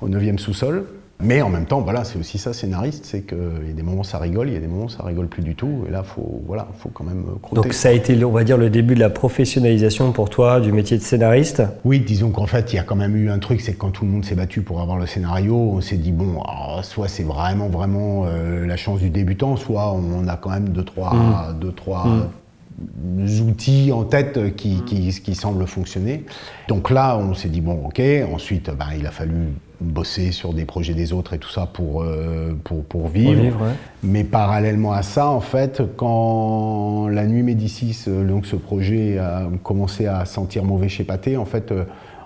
au 0.00 0.08
9e 0.08 0.38
sous-sol. 0.38 0.86
Mais 1.22 1.40
en 1.40 1.48
même 1.48 1.66
temps, 1.66 1.80
voilà, 1.80 2.04
c'est 2.04 2.18
aussi 2.18 2.38
ça, 2.38 2.52
scénariste, 2.52 3.04
c'est 3.04 3.22
qu'il 3.22 3.66
y 3.66 3.70
a 3.70 3.74
des 3.74 3.82
moments 3.82 4.02
ça 4.02 4.18
rigole, 4.18 4.48
il 4.48 4.54
y 4.54 4.56
a 4.56 4.60
des 4.60 4.66
moments 4.66 4.88
ça 4.88 5.04
rigole 5.04 5.28
plus 5.28 5.42
du 5.42 5.54
tout, 5.54 5.84
et 5.86 5.90
là, 5.90 6.02
faut, 6.02 6.42
voilà, 6.46 6.68
faut 6.78 6.88
quand 6.88 7.04
même 7.04 7.24
euh, 7.28 7.38
croûter. 7.40 7.62
Donc 7.62 7.72
ça 7.72 7.90
a 7.90 7.92
été, 7.92 8.22
on 8.24 8.30
va 8.30 8.44
dire, 8.44 8.58
le 8.58 8.70
début 8.70 8.94
de 8.94 9.00
la 9.00 9.10
professionnalisation 9.10 10.12
pour 10.12 10.30
toi 10.30 10.60
du 10.60 10.72
métier 10.72 10.98
de 10.98 11.02
scénariste? 11.02 11.62
Oui, 11.84 12.00
disons 12.00 12.30
qu'en 12.30 12.46
fait, 12.46 12.72
il 12.72 12.76
y 12.76 12.78
a 12.78 12.82
quand 12.82 12.96
même 12.96 13.16
eu 13.16 13.30
un 13.30 13.38
truc, 13.38 13.60
c'est 13.60 13.74
que 13.74 13.78
quand 13.78 13.90
tout 13.90 14.04
le 14.04 14.10
monde 14.10 14.24
s'est 14.24 14.34
battu 14.34 14.62
pour 14.62 14.80
avoir 14.80 14.98
le 14.98 15.06
scénario, 15.06 15.54
on 15.54 15.80
s'est 15.80 15.96
dit, 15.96 16.12
bon, 16.12 16.42
soit 16.82 17.08
c'est 17.08 17.22
vraiment, 17.22 17.68
vraiment 17.68 18.24
euh, 18.26 18.66
la 18.66 18.76
chance 18.76 19.00
du 19.00 19.10
débutant, 19.10 19.56
soit 19.56 19.92
on 19.92 20.26
a 20.26 20.36
quand 20.36 20.50
même 20.50 20.70
deux, 20.70 20.84
trois, 20.84 21.14
mmh. 21.14 21.58
deux, 21.60 21.72
trois 21.72 22.06
mmh. 22.06 23.48
outils 23.48 23.92
en 23.92 24.04
tête 24.04 24.56
qui, 24.56 24.82
qui, 24.84 25.08
qui 25.10 25.34
semblent 25.34 25.66
fonctionner. 25.66 26.24
Donc 26.68 26.90
là, 26.90 27.16
on 27.16 27.34
s'est 27.34 27.48
dit, 27.48 27.60
bon, 27.60 27.84
ok, 27.86 28.02
ensuite, 28.32 28.70
ben, 28.70 28.86
il 28.98 29.06
a 29.06 29.10
fallu 29.10 29.52
bosser 29.82 30.32
sur 30.32 30.52
des 30.52 30.64
projets 30.64 30.94
des 30.94 31.12
autres 31.12 31.34
et 31.34 31.38
tout 31.38 31.50
ça 31.50 31.66
pour, 31.66 32.02
euh, 32.02 32.52
pour, 32.64 32.84
pour, 32.84 33.08
vivre. 33.08 33.66
Mais 34.02 34.24
parallèlement 34.24 34.92
à 34.92 35.02
ça, 35.02 35.28
en 35.28 35.40
fait, 35.40 35.82
quand 35.96 37.08
la 37.08 37.26
nuit 37.26 37.42
Médicis, 37.42 38.04
euh, 38.08 38.26
donc 38.26 38.46
ce 38.46 38.56
projet 38.56 39.18
a 39.18 39.48
commencé 39.62 40.06
à 40.06 40.24
sentir 40.24 40.64
mauvais 40.64 40.88
chez 40.88 41.04
Pathé, 41.04 41.36
en 41.36 41.44
fait, 41.44 41.72
euh, 41.72 41.84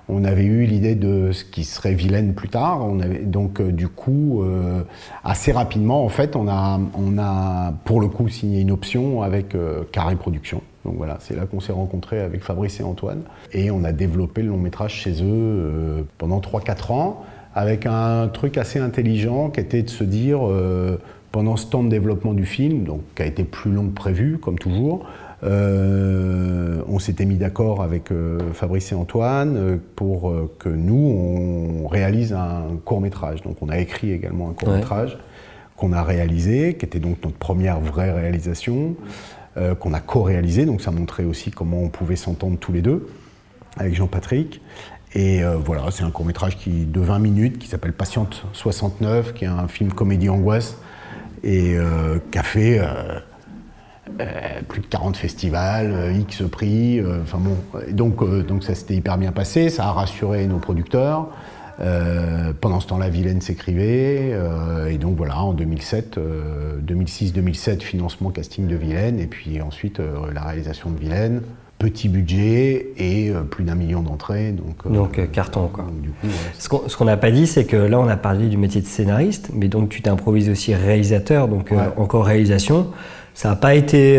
on 0.08 0.24
avait 0.24 0.44
eu 0.44 0.66
l'idée 0.66 0.94
de 0.94 1.32
ce 1.32 1.44
qui 1.44 1.64
serait 1.64 1.94
Vilaine 1.94 2.34
plus 2.34 2.48
tard. 2.48 2.86
On 2.86 3.00
avait, 3.00 3.24
donc, 3.24 3.60
du 3.60 3.88
coup, 3.88 4.44
assez 5.24 5.50
rapidement, 5.50 6.04
en 6.04 6.08
fait, 6.08 6.36
on 6.36 6.46
a, 6.46 6.78
on 6.94 7.18
a 7.18 7.72
pour 7.84 8.00
le 8.00 8.06
coup 8.06 8.28
signé 8.28 8.60
une 8.60 8.70
option 8.70 9.22
avec 9.22 9.56
Carré 9.90 10.14
Productions. 10.14 10.62
Donc 10.84 10.94
voilà, 10.94 11.16
c'est 11.18 11.34
là 11.34 11.46
qu'on 11.46 11.58
s'est 11.58 11.72
rencontrés 11.72 12.20
avec 12.20 12.44
Fabrice 12.44 12.78
et 12.78 12.84
Antoine. 12.84 13.22
Et 13.50 13.72
on 13.72 13.82
a 13.82 13.90
développé 13.90 14.42
le 14.42 14.50
long 14.50 14.58
métrage 14.58 14.94
chez 14.94 15.24
eux 15.24 16.06
pendant 16.18 16.38
3-4 16.38 16.92
ans 16.92 17.24
avec 17.56 17.86
un 17.86 18.28
truc 18.28 18.58
assez 18.58 18.78
intelligent 18.78 19.48
qui 19.48 19.60
était 19.60 19.82
de 19.82 19.88
se 19.88 20.04
dire, 20.04 20.46
euh, 20.46 21.00
pendant 21.32 21.56
ce 21.56 21.66
temps 21.66 21.82
de 21.82 21.88
développement 21.88 22.34
du 22.34 22.44
film, 22.44 22.84
donc 22.84 23.00
qui 23.14 23.22
a 23.22 23.24
été 23.24 23.44
plus 23.44 23.72
long 23.72 23.86
que 23.86 23.94
prévu, 23.94 24.36
comme 24.36 24.58
toujours, 24.58 25.06
euh, 25.42 26.82
on 26.86 26.98
s'était 26.98 27.24
mis 27.24 27.36
d'accord 27.36 27.82
avec 27.82 28.12
euh, 28.12 28.38
Fabrice 28.52 28.92
et 28.92 28.94
Antoine 28.94 29.78
pour 29.96 30.34
que 30.58 30.68
nous, 30.68 31.80
on 31.82 31.88
réalise 31.88 32.34
un 32.34 32.64
court 32.84 33.00
métrage. 33.00 33.40
Donc 33.42 33.56
on 33.62 33.70
a 33.70 33.78
écrit 33.78 34.12
également 34.12 34.50
un 34.50 34.52
court 34.52 34.74
métrage 34.74 35.16
qu'on 35.78 35.94
a 35.94 36.02
réalisé, 36.02 36.74
qui 36.74 36.84
était 36.84 37.00
donc 37.00 37.24
notre 37.24 37.38
première 37.38 37.80
vraie 37.80 38.12
réalisation, 38.12 38.96
qu'on 39.80 39.94
a 39.94 40.00
co-réalisé, 40.00 40.66
donc 40.66 40.82
ça 40.82 40.90
montrait 40.90 41.24
aussi 41.24 41.50
comment 41.50 41.80
on 41.80 41.88
pouvait 41.88 42.16
s'entendre 42.16 42.58
tous 42.58 42.72
les 42.72 42.82
deux 42.82 43.08
avec 43.78 43.94
Jean-Patrick. 43.94 44.60
Et 45.16 45.42
euh, 45.42 45.56
voilà, 45.56 45.84
c'est 45.90 46.04
un 46.04 46.10
court 46.10 46.26
métrage 46.26 46.58
de 46.66 47.00
20 47.00 47.18
minutes 47.20 47.58
qui 47.58 47.68
s'appelle 47.68 47.94
Patiente 47.94 48.44
69, 48.52 49.32
qui 49.32 49.44
est 49.44 49.48
un 49.48 49.66
film 49.66 49.90
comédie 49.90 50.28
angoisse 50.28 50.76
et 51.42 51.74
euh, 51.74 52.18
qui 52.30 52.38
a 52.38 52.42
fait 52.42 52.80
euh, 52.80 54.60
plus 54.68 54.82
de 54.82 54.86
40 54.86 55.16
festivals, 55.16 56.14
X 56.20 56.42
prix. 56.52 57.00
Donc 57.92 58.62
ça 58.62 58.74
s'était 58.74 58.94
hyper 58.94 59.16
bien 59.16 59.32
passé, 59.32 59.70
ça 59.70 59.86
a 59.86 59.92
rassuré 59.92 60.46
nos 60.46 60.58
producteurs. 60.58 61.30
pendant 62.60 62.80
ce 62.80 62.86
temps-là, 62.88 63.08
Vilaine 63.08 63.40
s'écrivait. 63.40 64.38
et 64.90 64.98
donc 64.98 65.16
voilà, 65.16 65.40
en 65.40 65.54
2007, 65.54 66.20
2006-2007, 66.86 67.80
financement 67.80 68.28
casting 68.28 68.66
de 68.66 68.76
Vilaine. 68.76 69.18
Et 69.18 69.26
puis 69.26 69.62
ensuite, 69.62 69.98
la 70.34 70.42
réalisation 70.42 70.90
de 70.90 70.98
Vilaine 70.98 71.40
petit 71.78 72.08
budget 72.08 72.88
et 72.96 73.30
euh, 73.30 73.42
plus 73.42 73.64
d'un 73.64 73.74
million 73.74 74.02
d'entrées. 74.02 74.52
Donc, 74.52 74.76
euh, 74.86 74.90
donc 74.90 75.18
euh, 75.18 75.26
carton 75.26 75.68
quoi. 75.68 75.86
Ce 76.58 76.96
qu'on 76.96 77.04
n'a 77.04 77.16
pas 77.16 77.30
dit, 77.30 77.46
c'est 77.46 77.64
que 77.64 77.76
là 77.76 77.98
on 78.00 78.08
a 78.08 78.16
parlé 78.16 78.48
du 78.48 78.56
métier 78.56 78.80
de 78.80 78.86
scénariste, 78.86 79.50
mais 79.54 79.68
donc 79.68 79.88
tu 79.88 80.02
t'improvises 80.02 80.48
aussi 80.48 80.74
réalisateur, 80.74 81.48
donc 81.48 81.72
encore 81.96 82.24
réalisation. 82.24 82.88
Ça 83.34 83.50
n'a 83.50 83.56
pas 83.56 83.74
été 83.74 84.18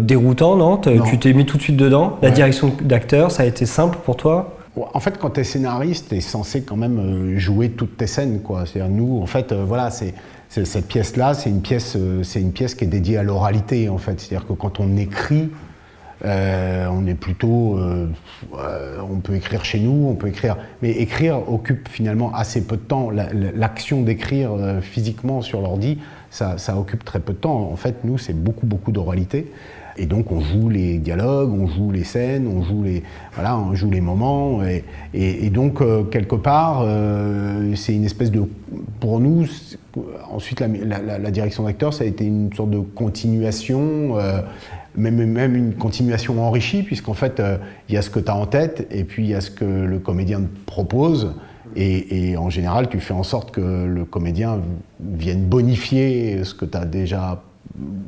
déroutant, 0.00 0.56
non, 0.56 0.76
Tu 0.78 1.18
t'es 1.18 1.32
mis 1.32 1.44
tout 1.44 1.56
de 1.56 1.62
suite 1.62 1.76
dedans? 1.76 2.18
La 2.22 2.30
direction 2.30 2.72
d'acteur, 2.82 3.32
ça 3.32 3.42
a 3.42 3.46
été 3.46 3.66
simple 3.66 3.98
pour 4.04 4.16
toi? 4.16 4.58
En 4.76 5.00
fait, 5.00 5.18
quand 5.18 5.30
tu 5.30 5.40
es 5.40 5.44
scénariste, 5.44 6.08
tu 6.10 6.16
es 6.16 6.20
censé 6.20 6.62
quand 6.62 6.76
même 6.76 7.36
jouer 7.36 7.70
toutes 7.70 7.96
tes 7.96 8.06
scènes. 8.06 8.40
C'est-à-dire, 8.64 8.88
nous, 8.88 9.20
en 9.20 9.26
fait, 9.26 9.52
voilà, 9.52 9.90
c'est, 9.90 10.14
cette 10.48 10.86
pièce-là, 10.86 11.34
c'est 11.34 11.50
une 11.50 11.62
pièce, 11.62 11.96
c'est 12.22 12.40
une 12.40 12.52
pièce 12.52 12.76
qui 12.76 12.84
est 12.84 12.88
dédiée 12.88 13.16
à 13.16 13.24
l'oralité. 13.24 13.88
En 13.88 13.98
fait. 13.98 14.20
C'est-à-dire 14.20 14.46
que 14.46 14.52
quand 14.52 14.78
on 14.78 14.96
écrit, 14.96 15.50
euh, 16.24 16.86
on 16.90 17.06
est 17.06 17.14
plutôt, 17.14 17.76
euh, 17.78 18.08
euh, 18.56 18.98
on 19.10 19.20
peut 19.20 19.34
écrire 19.34 19.64
chez 19.64 19.80
nous, 19.80 20.08
on 20.08 20.14
peut 20.14 20.28
écrire, 20.28 20.56
mais 20.82 20.90
écrire 20.90 21.50
occupe 21.50 21.88
finalement 21.88 22.32
assez 22.34 22.66
peu 22.66 22.76
de 22.76 22.82
temps. 22.82 23.10
L'action 23.10 24.02
d'écrire 24.02 24.50
physiquement 24.80 25.42
sur 25.42 25.60
l'ordi, 25.60 25.98
ça, 26.30 26.56
occupe 26.76 27.04
très 27.04 27.20
peu 27.20 27.32
de 27.32 27.38
temps. 27.38 27.70
En 27.70 27.76
fait, 27.76 28.04
nous, 28.04 28.18
c'est 28.18 28.32
beaucoup, 28.32 28.66
beaucoup 28.66 28.92
d'oralité. 28.92 29.50
Et 29.96 30.06
donc, 30.06 30.32
on 30.32 30.40
joue 30.40 30.68
les 30.68 30.98
dialogues, 30.98 31.52
on 31.52 31.68
joue 31.68 31.92
les 31.92 32.02
scènes, 32.02 32.48
on 32.48 32.64
joue 32.64 32.82
les, 32.82 33.04
voilà, 33.34 33.56
on 33.56 33.76
joue 33.76 33.90
les 33.90 34.00
moments. 34.00 34.60
Et, 35.12 35.50
donc, 35.50 35.80
quelque 36.10 36.34
part, 36.34 36.84
c'est 37.76 37.94
une 37.94 38.04
espèce 38.04 38.32
de, 38.32 38.42
pour 38.98 39.20
nous, 39.20 39.46
ensuite, 40.32 40.60
la, 40.60 41.30
direction 41.30 41.64
d'acteur, 41.64 41.94
ça 41.94 42.02
a 42.02 42.06
été 42.08 42.24
une 42.24 42.52
sorte 42.52 42.70
de 42.70 42.80
continuation 42.80 44.16
même, 44.96 45.24
même 45.26 45.56
une 45.56 45.74
continuation 45.74 46.42
enrichie, 46.44 46.82
puisqu'en 46.82 47.14
fait, 47.14 47.40
euh, 47.40 47.58
il 47.88 47.94
y 47.94 47.98
a 47.98 48.02
ce 48.02 48.10
que 48.10 48.20
tu 48.20 48.30
as 48.30 48.36
en 48.36 48.46
tête, 48.46 48.86
et 48.90 49.04
puis 49.04 49.24
il 49.24 49.30
y 49.30 49.34
a 49.34 49.40
ce 49.40 49.50
que 49.50 49.64
le 49.64 49.98
comédien 49.98 50.40
te 50.40 50.66
propose. 50.66 51.34
Et, 51.76 52.36
en 52.36 52.50
général, 52.50 52.88
tu 52.88 53.00
fais 53.00 53.14
en 53.14 53.24
sorte 53.24 53.50
que 53.50 53.84
le 53.84 54.04
comédien 54.04 54.60
vienne 55.00 55.44
bonifier 55.44 56.44
ce 56.44 56.54
que 56.54 56.64
tu 56.64 56.78
as 56.78 56.84
déjà 56.84 57.42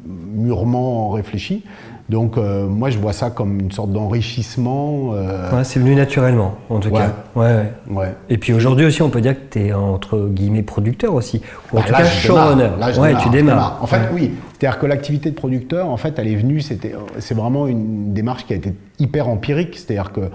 mûrement 0.07 1.11
réfléchi. 1.11 1.65
Donc 2.09 2.39
euh, 2.39 2.67
moi 2.67 2.91
je 2.91 2.99
vois 2.99 3.13
ça 3.13 3.31
comme 3.31 3.61
une 3.61 3.73
sorte 3.73 3.91
d'enrichissement. 3.91 5.11
Euh, 5.15 5.65
c'est 5.65 5.81
venu 5.81 5.95
naturellement 5.95 6.55
en 6.71 6.79
tout 6.79 6.91
cas. 6.91 7.13
Ouais, 7.35 7.73
ouais. 7.91 8.15
Et 8.29 8.39
puis 8.39 8.53
aujourd'hui 8.53 8.87
aussi 8.87 9.03
on 9.03 9.11
peut 9.11 9.21
dire 9.21 9.35
que 9.35 9.45
tu 9.51 9.67
es 9.67 9.73
entre 9.73 10.29
guillemets 10.29 10.63
producteur 10.63 11.15
aussi. 11.15 11.43
Ou 11.73 11.79
en 11.79 11.81
bah, 11.81 11.87
tout 11.87 11.95
cas 11.95 12.05
showrunner. 12.05 12.71
Ouais, 12.99 13.15
tu 13.21 13.29
démarres. 13.31 13.79
En 13.83 13.87
fait 13.87 14.01
oui, 14.13 14.33
c'est-à-dire 14.59 14.79
que 14.79 14.87
l'activité 14.87 15.31
de 15.31 15.35
producteur 15.35 15.89
en 15.89 15.97
fait 15.97 16.19
elle 16.19 16.29
est 16.29 16.37
venue, 16.37 16.61
c'est 16.61 17.35
vraiment 17.35 17.67
une 17.67 18.13
démarche 18.13 18.47
qui 18.47 18.53
a 18.53 18.57
été 18.57 18.73
hyper 19.01 19.29
empirique. 19.29 19.77
C'est-à-dire 19.77 20.13
que 20.13 20.31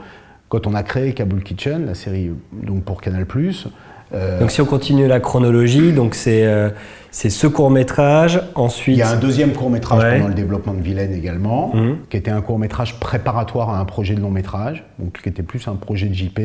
quand 0.50 0.68
on 0.68 0.74
a 0.74 0.84
créé 0.84 1.14
Kabul 1.14 1.42
Kitchen, 1.42 1.86
la 1.86 1.96
série 1.96 2.32
donc 2.52 2.84
pour 2.84 3.00
Canal+, 3.00 3.26
donc 4.40 4.52
si 4.52 4.62
on 4.62 4.66
continue 4.66 5.08
la 5.08 5.20
chronologie, 5.20 5.94
donc 5.94 6.16
c'est 6.16 6.46
euh, 6.46 6.70
ce 7.12 7.48
court 7.48 7.70
métrage. 7.70 8.42
Ensuite, 8.56 8.98
il 8.98 9.00
y 9.00 9.04
a 9.04 9.10
un 9.10 9.18
deuxième 9.18 9.54
court 9.54 9.70
métrage 9.70 10.18
pendant 10.18 10.28
le 10.28 10.34
développement 10.34 10.74
de 10.74 10.82
Vilaine 10.82 11.14
également, 11.14 11.74
mhm. 11.74 11.98
qui 12.10 12.18
était 12.18 12.32
un 12.32 12.42
court 12.42 12.60
métrage 12.60 13.00
préparatoire 13.00 13.70
à 13.70 13.80
un 13.80 13.86
projet 13.86 14.16
de 14.16 14.22
long 14.22 14.32
métrage, 14.32 14.84
donc 15.00 15.22
qui 15.22 15.30
était 15.30 15.44
plus 15.44 15.68
un 15.68 15.76
projet 15.76 16.08
de 16.08 16.14
JP, 16.14 16.40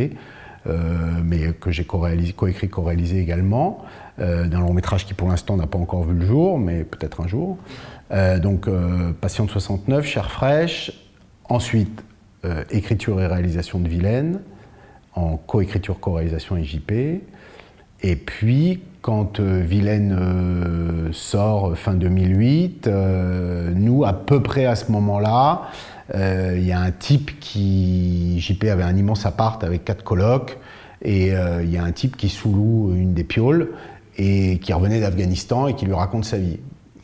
euh, 0.67 0.77
mais 1.25 1.53
que 1.53 1.71
j'ai 1.71 1.85
coécrit, 1.85 2.69
co-réalisé 2.69 3.19
également, 3.21 3.85
d'un 4.19 4.61
long 4.61 4.73
métrage 4.73 5.05
qui 5.05 5.13
pour 5.13 5.29
l'instant 5.29 5.59
n'a 5.59 5.67
pas 5.67 5.77
encore 5.77 6.05
vu 6.05 6.15
le 6.15 6.25
jour, 6.25 6.59
mais 6.59 6.85
peut-être 6.85 7.21
un 7.21 7.27
jour. 7.27 7.59
donc 8.41 8.67
Patiente 9.21 9.51
69, 9.51 10.07
Cher 10.07 10.31
fraîche. 10.31 10.91
Ensuite, 11.51 12.03
écriture 12.71 13.21
et 13.21 13.27
réalisation 13.27 13.79
de 13.79 13.89
Vilaine 13.89 14.41
en 15.17 15.37
coécriture, 15.37 16.01
co-réalisation 16.01 16.57
et 16.57 16.65
JP. 16.65 16.93
Et 18.03 18.17
puis, 18.17 18.81
quand 19.03 19.41
Vilaine 19.41 21.11
sort 21.13 21.77
fin 21.77 21.95
2008, 21.95 22.89
nous, 23.75 24.05
à 24.05 24.13
peu 24.13 24.43
près 24.43 24.67
à 24.67 24.75
ce 24.75 24.91
moment-là, 24.93 25.69
il 26.15 26.65
y 26.65 26.73
a 26.73 26.81
un 26.81 26.91
type 26.91 27.39
qui. 27.41 28.41
JP 28.41 28.65
avait 28.65 28.83
un 28.83 28.97
immense 28.97 29.25
appart 29.25 29.63
avec 29.65 29.85
quatre 29.85 30.05
colocs, 30.05 30.59
et 31.03 31.29
il 31.29 31.71
y 31.71 31.79
a 31.79 31.85
un 31.85 31.93
type 31.93 32.17
qui 32.17 32.29
sous-loue 32.29 32.95
une 32.95 33.15
des 33.15 33.25
pioles 33.25 33.71
et 34.19 34.59
qui 34.59 34.73
revenait 34.73 35.01
d'Afghanistan 35.01 35.69
et 35.69 35.75
qui 35.75 35.85
lui 35.85 35.95
raconte 35.95 36.25
sa 36.25 36.39
vie. 36.39 36.59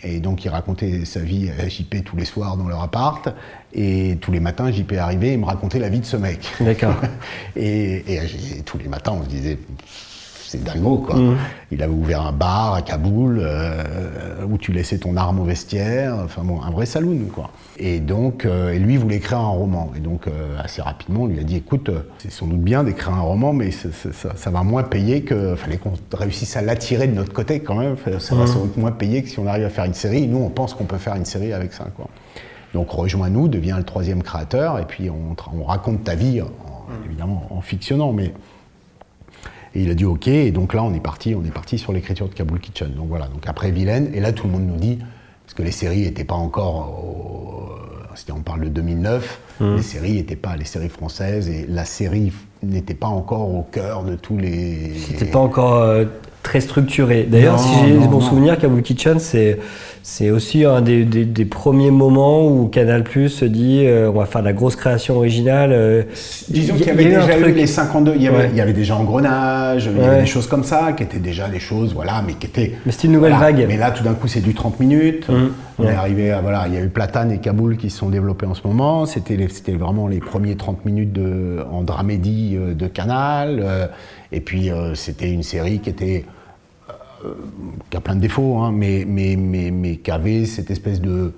Et 0.04 0.18
donc 0.18 0.44
il 0.44 0.48
racontait 0.48 1.04
sa 1.04 1.20
vie 1.20 1.50
à 1.50 1.68
JP 1.68 2.02
tous 2.04 2.16
les 2.16 2.24
soirs 2.24 2.56
dans 2.56 2.66
leur 2.66 2.82
appart. 2.82 3.28
Et 3.72 4.18
tous 4.20 4.32
les 4.32 4.40
matins, 4.40 4.70
JP 4.70 4.92
arrivait 4.98 5.32
et 5.32 5.36
me 5.36 5.44
racontait 5.44 5.78
la 5.78 5.88
vie 5.88 6.00
de 6.00 6.04
ce 6.04 6.16
mec. 6.16 6.40
D'accord. 6.60 6.96
et, 7.56 8.02
tous 8.64 8.78
les 8.78 8.88
matins, 8.88 9.12
on 9.14 9.22
se 9.22 9.28
disait, 9.28 9.58
c'est 10.52 10.62
dingo 10.62 10.98
quoi. 10.98 11.16
Mm. 11.16 11.36
Il 11.70 11.82
avait 11.82 11.92
ouvert 11.92 12.26
un 12.26 12.32
bar 12.32 12.74
à 12.74 12.82
Kaboul 12.82 13.38
euh, 13.40 13.82
où 14.48 14.58
tu 14.58 14.72
laissais 14.72 14.98
ton 14.98 15.16
arme 15.16 15.40
au 15.40 15.44
vestiaire, 15.44 16.16
enfin 16.22 16.42
bon, 16.44 16.60
un 16.60 16.70
vrai 16.70 16.84
saloon 16.84 17.26
quoi. 17.32 17.50
Et 17.78 18.00
donc, 18.00 18.44
euh, 18.44 18.72
et 18.72 18.78
lui 18.78 18.98
voulait 18.98 19.16
écrire 19.16 19.38
un 19.38 19.48
roman. 19.48 19.90
Et 19.96 20.00
donc, 20.00 20.26
euh, 20.26 20.58
assez 20.62 20.82
rapidement, 20.82 21.22
on 21.22 21.26
lui 21.26 21.40
a 21.40 21.42
dit 21.42 21.56
écoute, 21.56 21.90
c'est 22.18 22.30
sans 22.30 22.46
doute 22.46 22.60
bien 22.60 22.84
d'écrire 22.84 23.14
un 23.14 23.22
roman, 23.22 23.54
mais 23.54 23.70
ça, 23.70 24.50
va 24.50 24.62
moins 24.62 24.82
payer 24.82 25.22
que. 25.22 25.54
Fallait 25.56 25.78
qu'on 25.78 25.94
réussisse 26.12 26.56
à 26.56 26.62
l'attirer 26.62 27.06
de 27.06 27.14
notre 27.14 27.32
côté 27.32 27.60
quand 27.60 27.74
même. 27.74 27.96
Ça 28.18 28.34
va 28.34 28.44
mm. 28.44 28.46
sans 28.46 28.60
doute 28.60 28.76
moins 28.76 28.92
payer 28.92 29.22
que 29.22 29.30
si 29.30 29.38
on 29.38 29.46
arrive 29.46 29.64
à 29.64 29.70
faire 29.70 29.86
une 29.86 29.94
série. 29.94 30.26
Nous, 30.26 30.38
on 30.38 30.50
pense 30.50 30.74
qu'on 30.74 30.84
peut 30.84 30.98
faire 30.98 31.16
une 31.16 31.24
série 31.24 31.52
avec 31.52 31.72
ça 31.72 31.86
quoi. 31.96 32.08
Donc, 32.74 32.90
rejoins-nous, 32.90 33.48
deviens 33.48 33.76
le 33.76 33.84
troisième 33.84 34.22
créateur, 34.22 34.78
et 34.78 34.86
puis 34.86 35.10
on, 35.10 35.36
on 35.54 35.64
raconte 35.64 36.04
ta 36.04 36.14
vie, 36.14 36.40
évidemment 37.04 37.46
en 37.50 37.60
fictionnant, 37.60 38.12
mais 38.12 38.32
et 39.74 39.82
il 39.82 39.90
a 39.90 39.94
dit 39.94 40.04
OK, 40.04 40.28
et 40.28 40.50
donc 40.50 40.74
là 40.74 40.82
on 40.82 40.92
est 40.94 41.00
parti, 41.00 41.34
on 41.34 41.44
est 41.44 41.52
parti 41.52 41.78
sur 41.78 41.92
l'écriture 41.92 42.28
de 42.28 42.34
Kabul 42.34 42.60
Kitchen. 42.60 42.92
Donc 42.94 43.08
voilà, 43.08 43.26
donc 43.26 43.42
après 43.46 43.70
Vilaine, 43.70 44.10
et 44.14 44.20
là 44.20 44.32
tout 44.32 44.46
le 44.46 44.52
monde 44.52 44.66
nous 44.66 44.76
dit, 44.76 44.98
parce 45.44 45.54
que 45.54 45.62
les 45.62 45.70
séries 45.70 46.02
n'étaient 46.02 46.24
pas 46.24 46.34
encore, 46.34 47.04
on 48.30 48.40
parle 48.40 48.62
de 48.62 48.68
2009, 48.68 49.40
mmh. 49.60 49.76
les 49.76 49.82
séries 49.82 50.12
n'étaient 50.14 50.36
pas 50.36 50.56
les 50.56 50.64
séries 50.64 50.88
françaises, 50.88 51.48
et 51.48 51.66
la 51.68 51.84
série 51.84 52.32
n'était 52.62 52.94
pas 52.94 53.08
encore 53.08 53.54
au 53.54 53.62
cœur 53.62 54.04
de 54.04 54.14
tous 54.14 54.36
les... 54.36 54.92
C'était 54.96 55.24
pas 55.26 55.40
encore 55.40 55.78
euh, 55.78 56.04
très 56.42 56.60
structuré. 56.60 57.24
D'ailleurs, 57.24 57.58
si 57.58 57.74
j'ai 57.80 57.98
bon 58.06 58.20
souvenir, 58.20 58.58
Kabul 58.58 58.82
Kitchen, 58.82 59.18
c'est 59.18 59.58
c'est 60.02 60.30
aussi 60.30 60.64
un 60.64 60.80
des, 60.80 61.04
des, 61.04 61.44
premiers 61.44 61.92
moments 61.92 62.44
où 62.44 62.66
Canal 62.66 63.04
Plus 63.04 63.28
se 63.28 63.44
dit 63.44 63.84
euh, 63.86 64.10
on 64.10 64.18
va 64.18 64.26
faire 64.26 64.40
de 64.40 64.46
la 64.46 64.52
grosse 64.52 64.74
création 64.74 65.16
originale. 65.16 65.70
Euh, 65.72 66.02
Disons 66.48 66.74
qu'il 66.74 66.86
y 66.86 66.90
avait 66.90 67.04
déjà 67.04 67.38
eu 67.38 67.52
les 67.52 67.66
52, 67.68 68.14
il 68.16 68.22
y 68.22 68.26
avait, 68.28 68.48
il 68.50 68.56
y 68.56 68.60
avait 68.60 68.72
déjà 68.72 68.96
Engrenage, 68.96 69.86
il 69.86 70.00
y 70.00 70.04
avait 70.04 70.20
des 70.22 70.26
choses 70.26 70.48
comme 70.48 70.64
ça, 70.64 70.92
qui 70.92 71.04
étaient 71.04 71.20
déjà 71.20 71.48
des 71.48 71.60
choses, 71.60 71.94
voilà, 71.94 72.20
mais 72.26 72.34
qui 72.34 72.46
étaient. 72.46 72.72
Mais 72.84 72.90
c'était 72.90 73.06
une 73.06 73.14
nouvelle 73.14 73.34
vague. 73.34 73.64
Mais 73.68 73.76
là, 73.76 73.92
tout 73.92 74.02
d'un 74.02 74.14
coup, 74.14 74.26
c'est 74.26 74.40
du 74.40 74.54
30 74.54 74.80
minutes. 74.80 75.28
Mmh, 75.28 75.48
on 75.78 75.84
est 75.84 75.94
arrivé 75.94 76.32
à, 76.32 76.40
voilà, 76.40 76.64
il 76.66 76.74
y 76.74 76.76
a 76.76 76.80
eu 76.80 76.88
Platane 76.88 77.30
et 77.30 77.38
Kaboul 77.38 77.76
qui 77.76 77.88
se 77.88 77.98
sont 77.98 78.08
développés 78.08 78.46
en 78.46 78.54
ce 78.54 78.66
moment. 78.66 79.06
C'était 79.06 79.36
vraiment 79.72 80.08
les 80.08 80.18
premiers 80.18 80.56
30 80.56 80.84
minutes 80.84 81.12
de, 81.12 81.58
en 81.70 81.82
dramédie 81.82 82.56
euh, 82.56 82.74
de 82.74 82.88
Canal. 82.88 83.88
et 84.32 84.40
puis, 84.40 84.70
c'était 84.94 85.30
une 85.30 85.44
série 85.44 85.78
qui 85.78 85.90
était 85.90 86.24
qui 87.90 87.96
a 87.96 88.00
plein 88.00 88.16
de 88.16 88.20
défauts, 88.20 88.58
hein, 88.58 88.72
mais, 88.72 89.04
mais, 89.06 89.36
mais, 89.36 89.70
mais 89.70 89.96
qui 89.96 90.10
avait 90.10 90.44
cette 90.44 90.70
espèce 90.70 91.00
de 91.00 91.32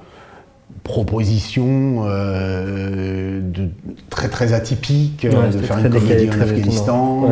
proposition 0.82 2.04
euh, 2.06 3.40
de, 3.40 3.70
très 4.10 4.28
très 4.28 4.52
atypique 4.52 5.24
euh, 5.24 5.50
de 5.50 5.58
faire 5.58 5.78
une 5.78 5.90
comédie 5.90 6.28
en 6.30 6.40
Afghanistan, 6.40 7.30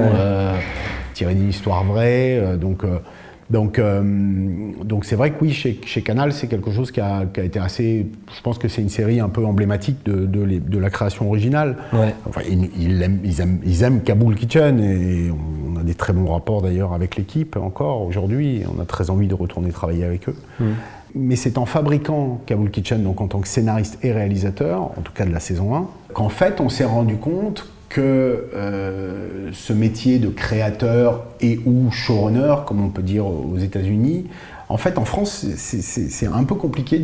tirer 1.14 1.34
d'une 1.34 1.50
histoire 1.50 1.84
vraie. 1.84 2.56
donc 2.58 2.84
donc 3.52 3.80
donc 4.92 5.04
c'est 5.04 5.16
vrai 5.16 5.30
que 5.30 5.36
oui, 5.42 5.52
chez, 5.52 5.80
chez 5.84 6.02
Canal, 6.02 6.32
c'est 6.32 6.48
quelque 6.48 6.70
chose 6.70 6.90
qui 6.90 7.00
a, 7.00 7.24
qui 7.32 7.40
a, 7.40 7.44
été 7.44 7.58
assez. 7.58 8.06
Je 8.34 8.40
pense 8.42 8.58
que 8.58 8.68
c'est 8.68 8.82
une 8.82 8.88
série 8.88 9.20
un 9.20 9.28
peu 9.28 9.44
emblématique 9.44 10.04
de, 10.04 10.26
de, 10.26 10.58
de 10.58 10.78
la 10.78 10.90
création 10.90 11.28
originale. 11.28 11.76
Enfin, 12.28 12.42
ils, 12.48 13.02
aiment, 13.02 13.20
ils, 13.24 13.40
aiment, 13.40 13.58
ils, 13.64 13.82
aiment, 13.82 14.00
Kaboul 14.02 14.34
Kitchen 14.34 14.80
et 14.80 15.30
on, 15.30 15.78
a 15.78 15.82
des 15.82 15.94
très 15.94 16.12
bons 16.12 16.30
rapports 16.30 16.62
d'ailleurs 16.62 16.92
avec 16.92 17.16
l'équipe 17.16 17.56
encore 17.56 18.02
aujourd'hui. 18.02 18.62
On 18.76 18.80
a 18.80 18.84
très 18.84 19.10
envie 19.10 19.28
de 19.28 19.34
retourner 19.34 19.70
travailler 19.70 20.04
avec 20.04 20.28
eux. 20.28 20.36
Mm. 20.60 20.64
Mais 21.14 21.36
c'est 21.36 21.58
en 21.58 21.66
fabriquant 21.66 22.40
Kabul 22.46 22.70
Kitchen, 22.70 23.02
donc 23.02 23.20
en 23.20 23.28
tant 23.28 23.40
que 23.40 23.48
scénariste 23.48 23.98
et 24.02 24.12
réalisateur, 24.12 24.82
en 24.82 25.02
tout 25.02 25.12
cas 25.12 25.26
de 25.26 25.32
la 25.32 25.40
saison 25.40 25.74
1, 25.74 25.86
qu'en 26.14 26.28
fait 26.28 26.60
on 26.60 26.68
s'est 26.68 26.84
rendu 26.84 27.16
compte 27.16 27.71
que 27.92 28.48
euh, 28.54 29.50
ce 29.52 29.74
métier 29.74 30.18
de 30.18 30.28
créateur 30.28 31.24
et 31.42 31.60
ou 31.66 31.90
showrunner, 31.90 32.54
comme 32.66 32.82
on 32.82 32.88
peut 32.88 33.02
dire 33.02 33.26
aux 33.26 33.58
États-Unis, 33.58 34.28
en 34.70 34.78
fait, 34.78 34.96
en 34.96 35.04
France, 35.04 35.44
c'est 35.56 36.26
un 36.26 36.44
peu 36.44 36.54
compliqué 36.54 36.98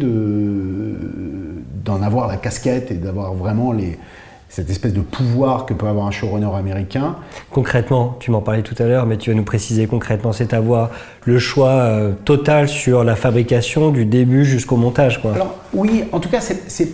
d'en 1.85 2.01
avoir 2.01 2.27
la 2.27 2.39
casquette 2.39 2.91
et 2.91 2.95
d'avoir 2.95 3.35
vraiment 3.35 3.73
les, 3.73 3.99
cette 4.49 4.71
espèce 4.71 4.95
de 4.95 5.03
pouvoir 5.03 5.67
que 5.67 5.75
peut 5.75 5.87
avoir 5.87 6.07
un 6.07 6.11
showrunner 6.11 6.49
américain. 6.57 7.17
Concrètement, 7.51 8.17
tu 8.19 8.31
m'en 8.31 8.41
parlais 8.41 8.63
tout 8.63 8.75
à 8.79 8.87
l'heure, 8.87 9.05
mais 9.05 9.19
tu 9.19 9.29
vas 9.31 9.37
nous 9.37 9.45
préciser 9.45 9.87
concrètement, 9.87 10.33
c'est 10.33 10.55
avoir 10.55 10.91
le 11.27 11.39
choix 11.39 11.73
euh, 11.73 12.13
total 12.25 12.69
sur 12.69 13.05
la 13.05 13.15
fabrication 13.15 13.91
du 13.91 14.07
début 14.07 14.47
jusqu'au 14.47 14.77
montage. 14.77 15.21
Quoi. 15.21 15.35
Alors 15.35 15.55
oui, 15.75 16.05
en 16.13 16.21
tout 16.21 16.31
cas, 16.31 16.41
c'est 16.41 16.89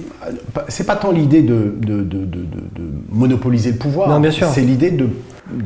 pas 0.86 0.96
tant 0.96 1.10
l'idée 1.10 1.42
de, 1.42 1.74
de, 1.78 2.02
de, 2.02 2.24
de, 2.24 2.46
monopoliser 3.10 3.72
le 3.72 3.78
pouvoir. 3.78 4.08
Non, 4.08 4.20
bien 4.20 4.30
sûr. 4.30 4.48
C'est 4.48 4.62
l'idée 4.62 4.90
de, 4.90 5.08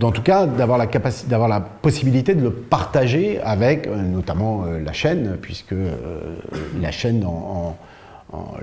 en 0.03 0.11
tout 0.11 0.23
cas, 0.23 0.47
d'avoir 0.47 0.79
la 0.79 0.87
capacité, 0.87 1.29
d'avoir 1.29 1.49
la 1.49 1.61
possibilité 1.61 2.35
de 2.35 2.43
le 2.43 2.51
partager 2.51 3.41
avec, 3.41 3.87
euh, 3.87 4.03
notamment 4.03 4.65
euh, 4.65 4.81
la 4.85 4.93
chaîne, 4.93 5.37
puisque 5.41 5.75
la 6.81 6.91
chaîne 6.91 7.25
en 7.25 7.77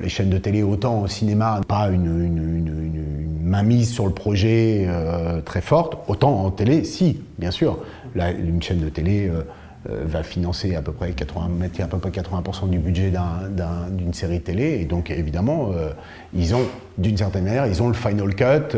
les 0.02 0.10
chaînes 0.10 0.30
de 0.30 0.38
télé, 0.38 0.64
autant 0.64 1.02
au 1.02 1.08
cinéma, 1.08 1.62
pas 1.68 1.90
une, 1.90 2.06
une, 2.06 3.42
mainmise 3.44 3.92
sur 3.92 4.06
le 4.08 4.12
projet 4.12 4.86
euh, 4.88 5.40
très 5.42 5.62
forte, 5.62 5.98
autant 6.08 6.46
en 6.46 6.52
télé, 6.52 6.84
si, 6.84 7.22
bien 7.38 7.52
sûr. 7.52 7.78
une 8.16 8.62
chaîne 8.62 8.80
de 8.80 8.90
télé 8.90 9.28
euh, 9.28 9.34
euh, 9.34 9.44
va 9.88 10.24
financer 10.24 10.76
à 10.76 10.82
peu 10.82 10.92
près 10.92 11.12
80, 11.12 11.50
mettre 11.60 11.82
à 11.82 11.88
peu 11.88 11.98
près 11.98 12.10
80% 12.10 12.70
du 12.70 12.80
budget 12.80 13.12
d'une 13.92 14.14
série 14.14 14.42
télé, 14.42 14.80
et 14.82 14.86
donc 14.86 15.12
évidemment, 15.12 15.72
ils 16.34 16.56
ont, 16.56 16.64
d'une 16.98 17.18
certaine 17.18 17.44
manière, 17.44 17.68
ils 17.68 17.84
ont 17.84 17.88
le 17.88 17.94
final 17.94 18.34
cut 18.36 18.78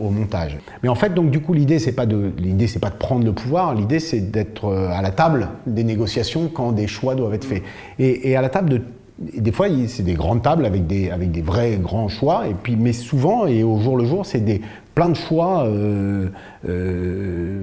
au, 0.00 0.10
montage. 0.10 0.56
Mais 0.82 0.88
en 0.88 0.94
fait, 0.94 1.14
donc 1.14 1.30
du 1.30 1.40
coup, 1.40 1.52
l'idée 1.52 1.78
c'est 1.78 1.92
pas 1.92 2.06
de, 2.06 2.32
l'idée 2.38 2.66
c'est 2.66 2.78
pas 2.78 2.90
de 2.90 2.96
prendre 2.96 3.24
le 3.24 3.32
pouvoir, 3.32 3.74
l'idée 3.74 4.00
c'est 4.00 4.30
d'être 4.30 4.72
à 4.72 5.02
la 5.02 5.10
table 5.10 5.48
des 5.66 5.84
négociations 5.84 6.48
quand 6.48 6.72
des 6.72 6.86
choix 6.86 7.14
doivent 7.14 7.34
être 7.34 7.44
faits, 7.44 7.62
et, 7.98 8.30
et 8.30 8.36
à 8.36 8.42
la 8.42 8.48
table 8.48 8.70
de 8.70 8.82
des 9.20 9.52
fois, 9.52 9.66
c'est 9.86 10.02
des 10.02 10.14
grandes 10.14 10.42
tables 10.42 10.64
avec 10.64 10.86
des, 10.86 11.10
avec 11.10 11.30
des 11.30 11.42
vrais 11.42 11.76
grands 11.76 12.08
choix, 12.08 12.48
et 12.48 12.54
puis, 12.54 12.76
mais 12.76 12.94
souvent, 12.94 13.46
et 13.46 13.62
au 13.62 13.78
jour 13.78 13.96
le 13.98 14.06
jour, 14.06 14.24
c'est 14.24 14.40
des, 14.40 14.62
plein 15.00 15.08
de 15.08 15.16
choix 15.16 15.64
euh, 15.64 16.28
euh, 16.68 17.62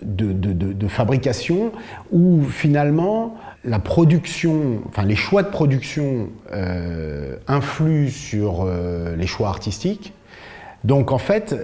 de, 0.00 0.88
fabrication 0.88 1.70
où 2.10 2.44
finalement 2.44 3.36
la 3.62 3.78
production, 3.78 4.80
enfin 4.88 5.02
les 5.02 5.16
choix 5.16 5.42
de 5.42 5.50
production 5.50 6.30
euh, 6.54 7.36
influent 7.46 8.08
sur 8.08 8.66
les 9.18 9.26
choix 9.26 9.48
artistiques. 9.48 10.14
Donc 10.82 11.12
en 11.12 11.18
fait, 11.18 11.54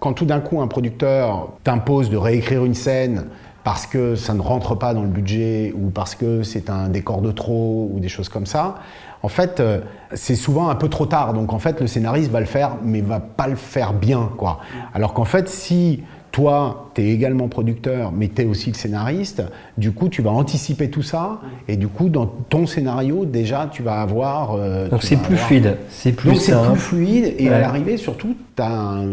quand 0.00 0.12
tout 0.12 0.24
d'un 0.24 0.40
coup 0.40 0.60
un 0.60 0.66
producteur 0.66 1.52
t'impose 1.62 2.10
de 2.10 2.16
réécrire 2.16 2.64
une 2.64 2.74
scène 2.74 3.26
parce 3.62 3.86
que 3.86 4.16
ça 4.16 4.34
ne 4.34 4.40
rentre 4.40 4.74
pas 4.74 4.92
dans 4.92 5.02
le 5.02 5.08
budget 5.08 5.72
ou 5.76 5.90
parce 5.90 6.16
que 6.16 6.42
c'est 6.42 6.68
un 6.68 6.88
décor 6.88 7.22
de 7.22 7.30
trop 7.30 7.90
ou 7.92 8.00
des 8.00 8.08
choses 8.08 8.28
comme 8.28 8.46
ça, 8.46 8.76
en 9.22 9.28
fait, 9.28 9.60
euh, 9.60 9.80
c'est 10.14 10.34
souvent 10.34 10.68
un 10.68 10.74
peu 10.74 10.88
trop 10.88 11.06
tard. 11.06 11.34
Donc 11.34 11.52
en 11.52 11.58
fait, 11.58 11.80
le 11.80 11.86
scénariste 11.86 12.30
va 12.30 12.40
le 12.40 12.46
faire, 12.46 12.76
mais 12.82 13.00
va 13.00 13.20
pas 13.20 13.48
le 13.48 13.56
faire 13.56 13.92
bien, 13.92 14.30
quoi. 14.36 14.60
Alors 14.94 15.12
qu'en 15.12 15.24
fait, 15.24 15.48
si 15.48 16.02
toi, 16.32 16.90
tu 16.94 17.02
es 17.02 17.08
également 17.08 17.48
producteur, 17.48 18.12
mais 18.12 18.28
tu 18.28 18.42
es 18.42 18.44
aussi 18.44 18.70
le 18.70 18.76
scénariste. 18.76 19.42
Du 19.76 19.92
coup, 19.92 20.08
tu 20.08 20.22
vas 20.22 20.30
anticiper 20.30 20.88
tout 20.88 21.02
ça. 21.02 21.40
Et 21.66 21.76
du 21.76 21.88
coup, 21.88 22.08
dans 22.08 22.26
ton 22.26 22.66
scénario, 22.66 23.24
déjà, 23.24 23.68
tu 23.70 23.82
vas 23.82 24.00
avoir. 24.00 24.54
Euh, 24.54 24.88
Donc 24.88 25.02
c'est 25.02 25.16
plus 25.16 25.36
fluide. 25.36 25.76
C'est 25.88 26.12
plus, 26.12 26.36
c'est 26.36 26.52
plus 26.52 26.78
fluide. 26.78 27.34
Et 27.38 27.48
à 27.48 27.58
l'arrivée, 27.58 27.96
surtout, 27.96 28.36
tu 28.56 28.62
as 28.62 28.70
un, 28.70 29.06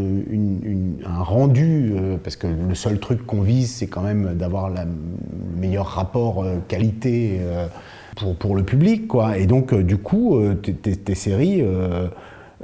rendu. 1.19 1.93
Euh, 1.95 2.17
parce 2.23 2.35
que 2.35 2.47
le 2.47 2.75
seul 2.75 2.99
truc 2.99 3.25
qu'on 3.25 3.41
vise, 3.41 3.71
c'est 3.71 3.87
quand 3.87 4.01
même 4.01 4.35
d'avoir 4.35 4.69
le 4.69 4.81
meilleur 5.59 5.87
rapport 5.87 6.45
qualité 6.67 7.39
pour, 8.17 8.35
pour, 8.35 8.55
le 8.55 8.63
public. 8.63 9.07
Quoi. 9.07 9.37
Et 9.37 9.45
donc, 9.45 9.73
du 9.73 9.97
coup, 9.97 10.39
tes 10.61 11.15
séries. 11.15 11.63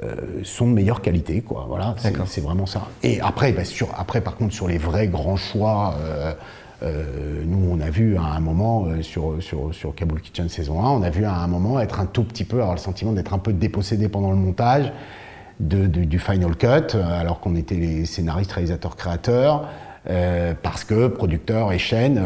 Euh, 0.02 0.42
sont 0.44 0.68
de 0.68 0.74
meilleure 0.74 1.04
qualité, 1.04 1.42
quoi. 1.42 1.66
Voilà, 1.70 1.94
c'est 2.26 2.42
vraiment 2.42 2.66
ça. 2.66 2.88
Et 3.04 3.22
après, 3.22 3.52
bah, 3.52 3.64
sur, 3.64 3.90
après, 3.96 4.22
par 4.22 4.36
contre, 4.38 4.52
sur 4.52 4.68
les 4.68 4.80
vrais 4.80 5.08
grands 5.08 5.36
choix, 5.36 5.94
euh, 6.00 6.34
euh, 6.82 7.44
nous, 7.46 7.70
on 7.70 7.80
a 7.80 7.92
vu 7.92 8.18
à 8.18 8.24
un 8.24 8.40
moment 8.40 8.88
sur, 9.04 9.36
sur, 9.40 9.72
sur 9.72 9.94
Kabul 9.94 10.20
Kitchen 10.20 10.50
saison 10.50 10.84
1, 10.84 10.90
on 10.90 11.04
a 11.04 11.12
vu 11.12 11.26
à 11.26 11.36
un 11.36 11.48
moment 11.48 11.80
être 11.80 12.00
un 12.00 12.08
tout 12.08 12.24
petit 12.24 12.44
peu, 12.44 12.58
avoir 12.58 12.74
le 12.74 12.80
sentiment 12.80 13.12
d'être 13.12 13.36
un 13.36 13.38
peu 13.38 13.54
dépossédé 13.54 14.10
pendant 14.10 14.32
le 14.32 14.38
montage 14.38 14.92
de, 15.60 15.86
du 15.86 16.18
Final 16.18 16.56
Cut, 16.56 16.98
alors 16.98 17.40
qu'on 17.40 17.56
était 17.56 17.76
les 17.76 18.06
scénaristes, 18.06 18.52
réalisateurs, 18.52 18.96
créateurs. 18.96 19.70
Parce 20.62 20.84
que 20.84 21.08
producteurs 21.08 21.72
et 21.72 21.80
chaînes, 21.80 22.22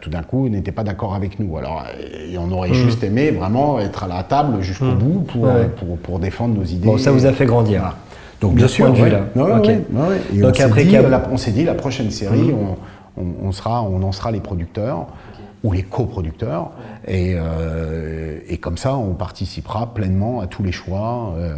tout 0.00 0.10
d'un 0.10 0.22
coup, 0.22 0.48
n'étaient 0.48 0.72
pas 0.72 0.84
d'accord 0.84 1.14
avec 1.14 1.38
nous. 1.40 1.56
Alors, 1.56 1.84
on 2.38 2.52
aurait 2.52 2.70
mmh. 2.70 2.74
juste 2.74 3.02
aimé 3.02 3.30
vraiment 3.30 3.80
être 3.80 4.04
à 4.04 4.08
la 4.08 4.22
table 4.22 4.60
jusqu'au 4.60 4.84
mmh. 4.86 4.98
bout 4.98 5.20
pour, 5.20 5.48
pour, 5.76 5.98
pour, 5.98 6.18
défendre 6.18 6.54
nos 6.54 6.64
idées. 6.64 6.86
Bon, 6.86 6.98
ça 6.98 7.10
vous 7.10 7.26
a 7.26 7.32
fait 7.32 7.46
grandir. 7.46 7.96
Donc, 8.40 8.54
bien 8.54 8.68
sûr, 8.68 8.92
là. 8.92 9.20
Donc, 9.34 10.60
après, 10.60 10.84
dit, 10.84 10.96
on 11.30 11.36
s'est 11.36 11.52
dit, 11.52 11.64
la 11.64 11.74
prochaine 11.74 12.10
série, 12.10 12.52
mmh. 12.52 12.56
on, 13.16 13.22
on, 13.46 13.52
sera, 13.52 13.82
on 13.82 14.02
en 14.02 14.12
sera 14.12 14.30
les 14.30 14.40
producteurs 14.40 15.06
ou 15.62 15.72
les 15.72 15.82
coproducteurs. 15.82 16.70
Et, 17.06 17.34
euh, 17.36 18.38
et, 18.48 18.58
comme 18.58 18.76
ça, 18.76 18.96
on 18.96 19.14
participera 19.14 19.94
pleinement 19.94 20.40
à 20.40 20.46
tous 20.46 20.62
les 20.62 20.72
choix. 20.72 21.34
Euh. 21.36 21.54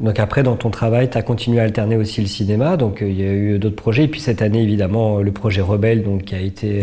Donc 0.00 0.20
après, 0.20 0.42
dans 0.42 0.56
ton 0.56 0.70
travail, 0.70 1.10
tu 1.10 1.18
as 1.18 1.22
continué 1.22 1.60
à 1.60 1.64
alterner 1.64 1.96
aussi 1.96 2.20
le 2.20 2.26
cinéma. 2.26 2.76
Donc 2.76 3.02
euh, 3.02 3.08
il 3.08 3.20
y 3.20 3.24
a 3.24 3.32
eu 3.32 3.58
d'autres 3.58 3.76
projets. 3.76 4.04
Et 4.04 4.08
puis 4.08 4.20
cette 4.20 4.42
année, 4.42 4.62
évidemment, 4.62 5.18
le 5.18 5.32
projet 5.32 5.60
Rebelle, 5.60 6.02
donc, 6.02 6.24
qui 6.24 6.34
a 6.34 6.40
été 6.40 6.82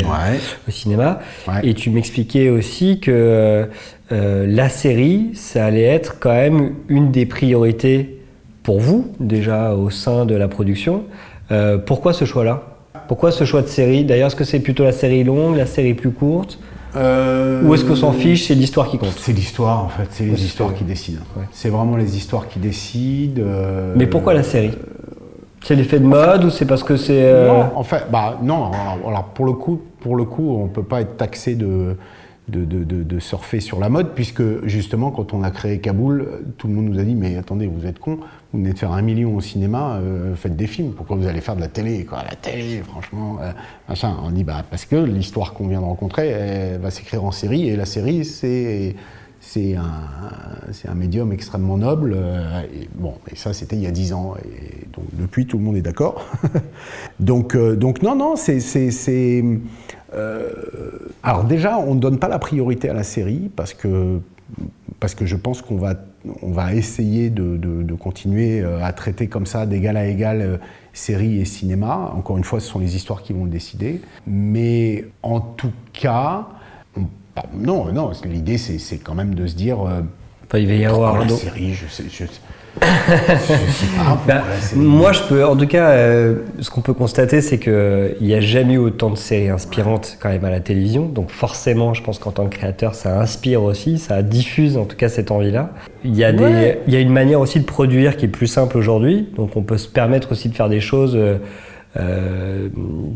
au 0.68 0.72
cinéma. 0.72 1.20
Et 1.64 1.74
tu 1.74 1.90
m'expliquais 1.90 2.50
aussi 2.50 3.00
que 3.00 3.68
la 4.12 4.70
série, 4.70 5.32
ça 5.34 5.66
allait 5.66 5.84
être 5.84 6.20
quand 6.20 6.34
même 6.34 6.74
une 6.90 7.12
des 7.12 7.26
priorités 7.26 8.22
pour 8.64 8.80
vous, 8.80 9.12
déjà 9.20 9.74
au 9.74 9.90
sein 9.90 10.26
de 10.26 10.36
la 10.36 10.48
production. 10.48 11.04
pourquoi 11.86 12.14
ce 12.14 12.26
choix-là? 12.26 12.76
Pourquoi 13.08 13.32
ce 13.32 13.44
choix 13.44 13.62
de 13.62 13.68
série? 13.68 14.04
D'ailleurs, 14.04 14.28
est-ce 14.28 14.36
que 14.36 14.44
c'est 14.44 14.60
plutôt 14.60 14.84
la 14.84 14.92
série 14.92 15.24
longue, 15.24 15.56
la 15.56 15.66
série 15.66 15.94
plus 15.94 16.12
courte? 16.12 16.60
Euh, 16.96 17.62
Ou 17.64 17.74
est-ce 17.74 17.86
qu'on 17.86 17.96
s'en 17.96 18.12
fiche, 18.12 18.48
c'est 18.48 18.56
l'histoire 18.56 18.90
qui 18.90 18.98
compte 18.98 19.14
C'est 19.18 19.34
l'histoire 19.34 19.84
en 19.84 19.90
fait, 19.90 20.08
c'est 20.12 20.26
les 20.26 20.46
histoires 20.46 20.74
qui 20.74 20.84
décident. 20.84 21.22
C'est 21.52 21.70
vraiment 21.70 21.98
les 21.98 22.18
histoires 22.18 22.48
qui 22.48 22.60
décident. 22.60 23.42
Euh, 23.44 23.94
Mais 23.96 24.08
pourquoi 24.08 24.34
la 24.34 24.44
série? 24.44 24.72
C'est 25.64 25.76
l'effet 25.76 26.00
de 26.00 26.06
mode 26.06 26.44
ou 26.46 26.50
c'est 26.52 26.66
parce 26.66 26.84
que 26.84 26.96
c'est. 26.96 27.24
Euh, 27.24 27.48
non, 27.48 27.72
en 27.76 27.84
fait, 27.84 28.06
bah 28.12 28.38
non. 28.44 28.70
Alors, 29.08 29.24
pour 29.34 29.46
le 29.46 29.54
coup, 29.54 29.82
pour 30.00 30.16
le 30.16 30.24
coup, 30.24 30.56
on 30.62 30.68
peut 30.68 30.84
pas 30.84 31.02
être 31.02 31.18
taxé 31.18 31.56
de 31.56 31.96
de, 32.48 33.20
surfer 33.20 33.60
sur 33.60 33.80
la 33.80 33.90
mode, 33.90 34.14
puisque 34.14 34.66
justement, 34.66 35.12
quand 35.12 35.34
on 35.34 35.44
a 35.44 35.52
créé 35.52 35.80
Kaboul, 35.80 36.44
tout 36.58 36.68
le 36.68 36.74
monde 36.74 36.86
nous 36.86 37.00
a 37.00 37.04
dit 37.04 37.16
Mais 37.16 37.38
attendez, 37.38 37.68
vous 37.68 37.86
êtes 37.86 38.00
con, 38.00 38.20
vous 38.54 38.60
venez 38.60 38.74
de 38.74 38.78
faire 38.78 38.92
un 38.92 39.02
million 39.02 39.36
au 39.36 39.42
cinéma, 39.42 39.96
euh, 39.96 40.36
faites 40.36 40.56
des 40.56 40.68
films, 40.68 40.94
pourquoi 40.94 41.16
vous 41.16 41.28
allez 41.28 41.42
faire 41.42 41.56
de 41.56 41.62
la 41.62 41.68
télé 41.68 42.06
quoi? 42.06 42.24
La 42.24 42.36
télé, 42.36 42.82
franchement, 42.88 43.38
euh, 43.42 43.52
machin. 43.90 44.16
On 44.24 44.32
dit 44.32 44.44
Bah, 44.44 44.64
parce 44.70 44.86
que 44.86 44.96
l'histoire 44.96 45.54
qu'on 45.54 45.68
vient 45.68 45.80
de 45.80 45.86
rencontrer, 45.86 46.28
elle 46.28 46.80
va 46.80 46.92
s'écrire 46.92 47.24
en 47.24 47.32
série, 47.32 47.70
et 47.70 47.76
la 47.76 47.86
série, 47.86 48.26
c'est. 48.26 48.96
C'est 49.48 49.76
un, 49.76 50.96
médium 50.96 51.32
extrêmement 51.32 51.78
noble. 51.78 52.14
Euh, 52.18 52.64
et 52.74 52.90
bon, 52.96 53.14
et 53.32 53.36
ça, 53.36 53.54
c'était 53.54 53.76
il 53.76 53.84
y 53.84 53.88
a 53.88 53.92
dix 53.92 54.12
ans. 54.12 54.34
Et 54.44 54.88
donc, 54.94 55.06
depuis, 55.14 55.46
tout 55.46 55.58
le 55.58 55.64
monde 55.64 55.78
est 55.78 55.82
d'accord. 55.82 56.26
donc, 57.20 57.56
donc, 57.56 58.02
non, 58.02 58.16
non, 58.16 58.36
c'est 58.36 58.60
euh, 60.16 60.52
alors 61.24 61.44
déjà, 61.44 61.78
on 61.78 61.96
ne 61.96 62.00
donne 62.00 62.20
pas 62.20 62.28
la 62.28 62.40
priorité 62.40 62.90
à 62.90 62.94
la 62.94 63.04
série 63.04 63.52
parce 63.56 63.74
que, 63.74 64.20
parce 65.00 65.16
que 65.16 65.26
je 65.26 65.36
pense 65.36 65.62
qu'on 65.62 65.78
va, 65.78 65.96
on 66.42 66.52
va 66.52 66.74
essayer 66.74 67.30
de, 67.30 67.58
de, 67.58 67.94
continuer 67.96 68.62
euh, 68.62 68.84
à 68.84 68.94
traiter 68.94 69.28
comme 69.28 69.46
ça 69.46 69.66
d'égal 69.66 69.98
à 69.98 70.06
égal 70.06 70.42
euh, 70.42 70.58
série 70.94 71.40
et 71.40 71.46
cinéma. 71.46 72.14
Encore 72.16 72.38
une 72.38 72.44
fois, 72.44 72.60
ce 72.60 72.68
sont 72.68 72.80
les 72.80 72.96
histoires 72.96 73.24
qui 73.24 73.34
vont 73.34 73.46
le 73.46 73.50
décider. 73.50 74.02
Mais 74.28 75.06
en 75.22 75.42
tout 75.42 75.74
cas, 75.92 76.48
non, 77.54 77.92
non, 77.92 78.12
l'idée 78.26 78.58
c'est 78.58 78.98
quand 78.98 79.16
même 79.16 79.36
de 79.36 79.48
se 79.48 79.56
dire... 79.56 79.78
il 80.54 80.68
va 80.68 80.74
y 80.74 80.86
avoir 80.86 81.20
la 81.20 81.30
série, 81.30 81.74
je 81.74 81.88
sais, 81.88 82.04
je, 82.10 82.26
bah, 84.28 84.44
moi, 84.76 85.14
je 85.14 85.22
peux, 85.24 85.46
en 85.46 85.56
tout 85.56 85.68
cas, 85.68 85.92
euh, 85.92 86.36
ce 86.60 86.70
qu'on 86.70 86.82
peut 86.82 86.94
constater, 86.94 87.42
c'est 87.42 87.58
qu'il 87.58 88.18
n'y 88.22 88.34
a 88.34 88.42
jamais 88.42 88.74
eu 88.74 88.80
autant 88.80 89.10
de 89.10 89.16
séries 89.16 89.50
inspirantes 89.50 90.18
quand 90.20 90.30
même 90.30 90.44
à 90.44 90.50
la 90.50 90.60
télévision. 90.60 91.06
Donc 91.06 91.30
forcément, 91.30 91.94
je 91.94 92.04
pense 92.04 92.20
qu'en 92.20 92.32
tant 92.32 92.46
que 92.48 92.56
créateur, 92.56 92.96
ça 92.96 93.20
inspire 93.20 93.64
aussi, 93.64 93.98
ça 93.98 94.22
diffuse 94.22 94.78
en 94.78 94.86
tout 94.86 94.98
cas 94.98 95.10
cette 95.10 95.32
envie-là. 95.32 95.72
Il 96.04 96.16
y, 96.16 96.24
a 96.24 96.32
il 96.32 96.94
y 96.94 96.96
a 96.96 97.00
une 97.00 97.14
manière 97.14 97.40
aussi 97.40 97.60
de 97.60 97.66
produire 97.66 98.18
qui 98.18 98.26
est 98.26 98.30
plus 98.30 98.48
simple 98.48 98.78
aujourd'hui. 98.78 99.30
Donc 99.36 99.56
on 99.56 99.62
peut 99.62 99.78
se 99.78 99.88
permettre 99.88 100.34
aussi 100.34 100.50
de 100.50 100.56
faire 100.56 100.70
des 100.70 100.82
choses. 100.82 101.16
Euh, 101.16 101.38
euh, 101.98 102.70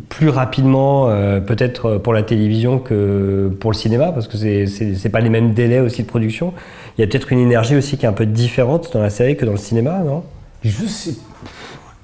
plus 0.08 0.30
rapidement, 0.30 1.08
peut-être 1.46 1.98
pour 1.98 2.14
la 2.14 2.24
télévision 2.24 2.80
que 2.80 3.52
pour 3.60 3.72
le 3.72 3.76
cinéma, 3.76 4.12
parce 4.12 4.28
que 4.28 4.38
c'est 4.38 5.10
pas 5.10 5.20
les 5.20 5.30
mêmes 5.30 5.54
délais 5.54 5.80
aussi 5.80 6.04
de 6.04 6.08
production. 6.08 6.54
Il 6.98 7.02
y 7.02 7.04
a 7.04 7.08
peut-être 7.08 7.32
une 7.32 7.40
énergie 7.40 7.76
aussi 7.78 7.98
qui 7.98 8.06
est 8.06 8.10
un 8.10 8.14
peu 8.14 8.26
différente 8.26 8.92
dans 8.94 9.02
la 9.02 9.10
série 9.10 9.38
que 9.38 9.46
dans 9.46 9.54
le 9.54 9.58
cinéma, 9.58 10.00
non? 10.00 10.24
Je 10.64 10.86
sais. 10.86 11.16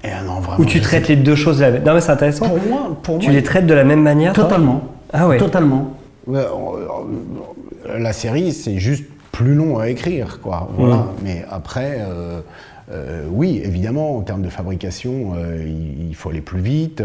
Eh, 0.04 0.08
non, 0.24 0.40
Ou 0.58 0.64
tu 0.64 0.80
traites 0.80 1.08
les 1.08 1.16
deux 1.16 1.34
choses 1.34 1.58
de 1.58 1.62
la 1.62 1.70
même 1.72 1.84
Non, 1.84 1.94
mais 1.94 2.00
c'est 2.00 2.12
intéressant. 2.12 2.48
Pour 2.48 2.58
moi, 2.66 2.96
pour 3.02 3.18
tu 3.18 3.30
les 3.30 3.42
traites 3.42 3.66
de 3.66 3.74
la 3.74 3.84
même 3.84 4.02
manière 4.02 4.32
Totalement. 4.32 4.82
Ah 5.12 5.28
ouais. 5.28 5.38
Totalement. 5.38 5.94
La 6.26 8.12
série, 8.12 8.52
c'est 8.52 8.78
juste 8.78 9.04
plus 9.32 9.54
long 9.54 9.78
à 9.78 9.88
écrire, 9.88 10.40
quoi. 10.40 10.68
Voilà. 10.76 10.96
Mm. 10.96 11.06
Mais 11.22 11.44
après. 11.50 11.98
Euh, 12.00 12.40
euh, 12.90 13.26
oui, 13.30 13.60
évidemment, 13.64 14.16
en 14.16 14.22
termes 14.22 14.42
de 14.42 14.48
fabrication, 14.48 15.32
euh, 15.34 15.66
il, 16.08 16.14
faut 16.14 16.30
aller 16.30 16.40
plus 16.40 16.60
vite. 16.60 17.02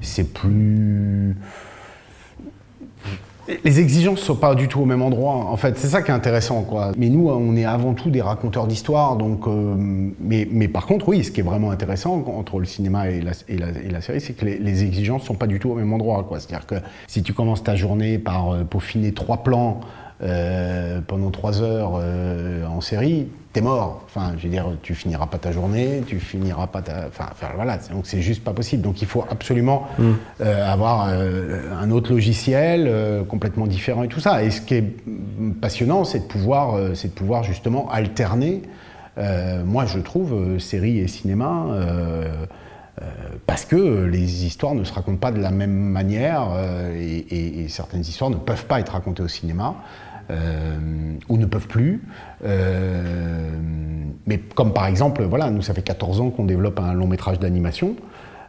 c'est 0.00 0.32
plus 0.32 1.36
les 3.64 3.80
exigences 3.80 4.20
ne 4.20 4.24
sont 4.24 4.36
pas 4.36 4.54
du 4.54 4.68
tout 4.68 4.80
au 4.80 4.84
même 4.84 5.02
endroit. 5.02 5.34
En 5.34 5.56
fait, 5.56 5.78
c'est 5.78 5.88
ça 5.88 6.02
qui 6.02 6.10
est 6.10 6.14
intéressant, 6.14 6.62
quoi. 6.62 6.92
Mais 6.98 7.08
nous, 7.08 7.28
on 7.28 7.56
est 7.56 7.64
avant 7.64 7.94
tout 7.94 8.10
des 8.10 8.20
raconteurs 8.20 8.66
d'histoire, 8.66 9.16
donc. 9.16 9.46
Euh, 9.46 9.74
mais, 10.20 10.46
mais, 10.50 10.68
par 10.68 10.86
contre, 10.86 11.08
oui, 11.08 11.24
ce 11.24 11.30
qui 11.30 11.40
est 11.40 11.44
vraiment 11.44 11.70
intéressant 11.70 12.24
entre 12.26 12.58
le 12.58 12.66
cinéma 12.66 13.08
et 13.08 13.20
la, 13.20 14.00
série, 14.00 14.20
c'est 14.20 14.34
que 14.34 14.44
les, 14.44 14.84
exigences 14.84 15.22
sont 15.22 15.34
pas 15.34 15.46
du 15.46 15.58
tout 15.58 15.70
au 15.70 15.74
même 15.74 15.92
endroit. 15.92 16.26
C'est-à-dire 16.38 16.66
que 16.66 16.76
si 17.06 17.22
tu 17.22 17.32
commences 17.32 17.62
ta 17.62 17.76
journée 17.76 18.18
par 18.18 18.50
euh, 18.50 18.64
peaufiner 18.64 19.12
trois 19.12 19.38
plans 19.38 19.80
euh, 20.20 21.00
pendant 21.06 21.30
trois 21.30 21.62
heures 21.62 21.92
euh, 21.94 22.66
en 22.66 22.80
série, 22.80 23.28
t'es 23.52 23.60
mort. 23.60 24.02
Enfin, 24.06 24.32
je 24.36 24.42
veux 24.42 24.48
dire, 24.48 24.66
tu 24.82 24.96
finiras 24.96 25.26
pas 25.26 25.38
ta 25.38 25.52
journée, 25.52 26.02
tu 26.08 26.18
finiras 26.18 26.66
pas 26.66 26.82
ta. 26.82 27.06
Enfin, 27.06 27.26
voilà, 27.54 27.78
donc 27.92 28.04
c'est 28.04 28.20
juste 28.20 28.42
pas 28.42 28.52
possible. 28.52 28.82
Donc 28.82 29.00
il 29.00 29.06
faut 29.06 29.24
absolument 29.30 29.86
mm. 29.96 30.12
euh, 30.40 30.72
avoir 30.72 31.08
un 31.08 31.90
autre 31.92 32.10
logiciel 32.10 32.92
complètement 33.28 33.68
différent 33.68 34.02
et 34.02 34.08
tout 34.08 34.18
ça. 34.18 34.42
Et 34.42 34.50
ce 34.50 34.60
qui 34.60 34.74
est 34.74 34.92
passionnant, 35.60 36.02
c'est 36.02 36.20
de 36.20 36.24
pouvoir, 36.24 36.76
c'est 36.94 37.08
de 37.08 37.14
pouvoir 37.14 37.44
justement 37.44 37.88
alterner. 37.88 38.62
moi, 39.64 39.86
je 39.86 40.00
trouve 40.00 40.58
série 40.58 40.98
et 40.98 41.06
cinéma. 41.06 41.66
parce 43.46 43.64
que 43.64 44.04
les 44.04 44.44
histoires 44.44 44.74
ne 44.74 44.82
se 44.82 44.92
racontent 44.92 45.18
pas 45.18 45.30
de 45.30 45.40
la 45.40 45.52
même 45.52 45.70
manière 45.70 46.48
et, 46.96 47.62
et, 47.62 47.68
certaines 47.68 48.00
histoires 48.00 48.30
ne 48.30 48.36
peuvent 48.36 48.66
pas 48.66 48.80
être 48.80 48.92
racontées 48.92 49.22
au 49.22 49.28
cinéma. 49.28 49.76
Euh, 50.30 50.76
ou 51.28 51.38
ne 51.38 51.46
peuvent 51.46 51.68
plus. 51.68 52.02
Euh, 52.44 53.50
mais 54.26 54.38
comme 54.38 54.74
par 54.74 54.86
exemple, 54.86 55.22
voilà, 55.24 55.50
nous 55.50 55.62
ça 55.62 55.72
fait 55.72 55.82
14 55.82 56.20
ans 56.20 56.30
qu'on 56.30 56.44
développe 56.44 56.78
un 56.80 56.92
long 56.92 57.06
métrage 57.06 57.38
d'animation. 57.38 57.96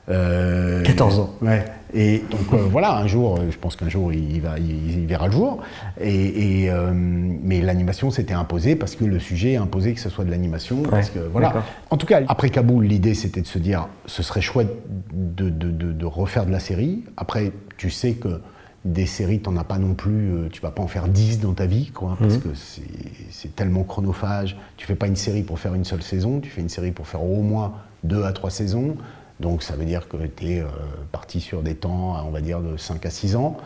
14 0.08 0.10
euh, 0.10 1.22
ans. 1.22 1.30
Ouais. 1.42 1.64
Et 1.94 2.24
donc 2.32 2.60
voilà, 2.72 2.98
un 2.98 3.08
jour, 3.08 3.40
je 3.50 3.58
pense 3.58 3.76
qu'un 3.76 3.88
jour 3.90 4.12
il, 4.12 4.42
va, 4.42 4.58
il, 4.58 5.06
verra 5.06 5.28
le 5.28 5.34
jour. 5.34 5.60
Et, 6.02 6.70
mais 6.94 7.62
l'animation 7.62 8.12
s'était 8.12 8.34
imposée 8.34 8.76
parce 8.76 8.96
que 8.96 9.06
le 9.06 9.20
sujet 9.20 9.56
imposait 9.56 9.94
que 9.94 10.00
ce 10.00 10.10
soit 10.10 10.26
de 10.26 10.32
l'animation. 10.32 10.82
parce 10.82 11.10
que 11.12 11.20
voilà. 11.20 11.64
En 11.92 11.98
tout 11.98 12.08
cas, 12.08 12.22
après 12.28 12.50
Kaboul, 12.50 12.86
l'idée 12.86 13.14
c'était 13.14 13.42
de 13.42 13.48
se 13.48 13.60
dire, 13.60 13.88
ce 14.06 14.22
serait 14.22 14.42
chouette 14.42 14.76
de, 15.14 15.50
de, 15.50 15.72
de, 15.72 16.06
refaire 16.06 16.46
de 16.46 16.52
la 16.52 16.60
série. 16.60 17.04
Après, 17.16 17.52
tu 17.78 17.90
sais 17.90 18.14
que 18.14 18.42
des 18.86 19.06
séries, 19.06 19.42
tu 19.42 19.50
n'en 19.50 19.58
as 19.58 19.64
pas 19.64 19.78
non 19.78 19.94
plus, 19.94 20.32
euh, 20.32 20.50
tu 20.50 20.62
vas 20.62 20.72
pas 20.72 20.82
en 20.82 20.88
faire 20.88 21.08
10 21.08 21.40
dans 21.40 21.54
ta 21.54 21.66
vie, 21.66 21.92
quoi, 21.92 22.16
parce 22.20 22.36
mhm. 22.36 22.42
que 22.42 22.50
c'est 22.54 23.56
tellement 23.56 23.84
chronophage. 23.84 24.58
Tu 24.78 24.88
fais 24.88 24.96
pas 24.96 25.08
une 25.08 25.18
série 25.18 25.44
pour 25.44 25.60
faire 25.60 25.76
une 25.76 25.84
seule 25.84 26.02
saison, 26.02 26.40
tu 26.40 26.50
fais 26.50 26.62
une 26.62 26.70
série 26.70 26.92
pour 26.92 27.08
faire 27.08 27.24
au 27.24 27.42
moins 27.42 27.74
2 28.04 28.24
à 28.24 28.32
3 28.32 28.50
saisons. 28.50 28.96
Donc 29.40 29.64
ça 29.64 29.76
veut 29.76 29.86
dire 29.86 30.08
que 30.08 30.18
tu 30.18 30.52
es 30.52 30.60
euh, 30.60 30.66
parti 31.12 31.40
sur 31.40 31.62
des 31.62 31.76
temps, 31.76 32.16
on 32.26 32.32
va 32.32 32.42
dire, 32.42 32.62
de 32.62 32.78
5 32.78 33.06
à 33.06 33.10
6 33.10 33.36
ans. 33.36 33.58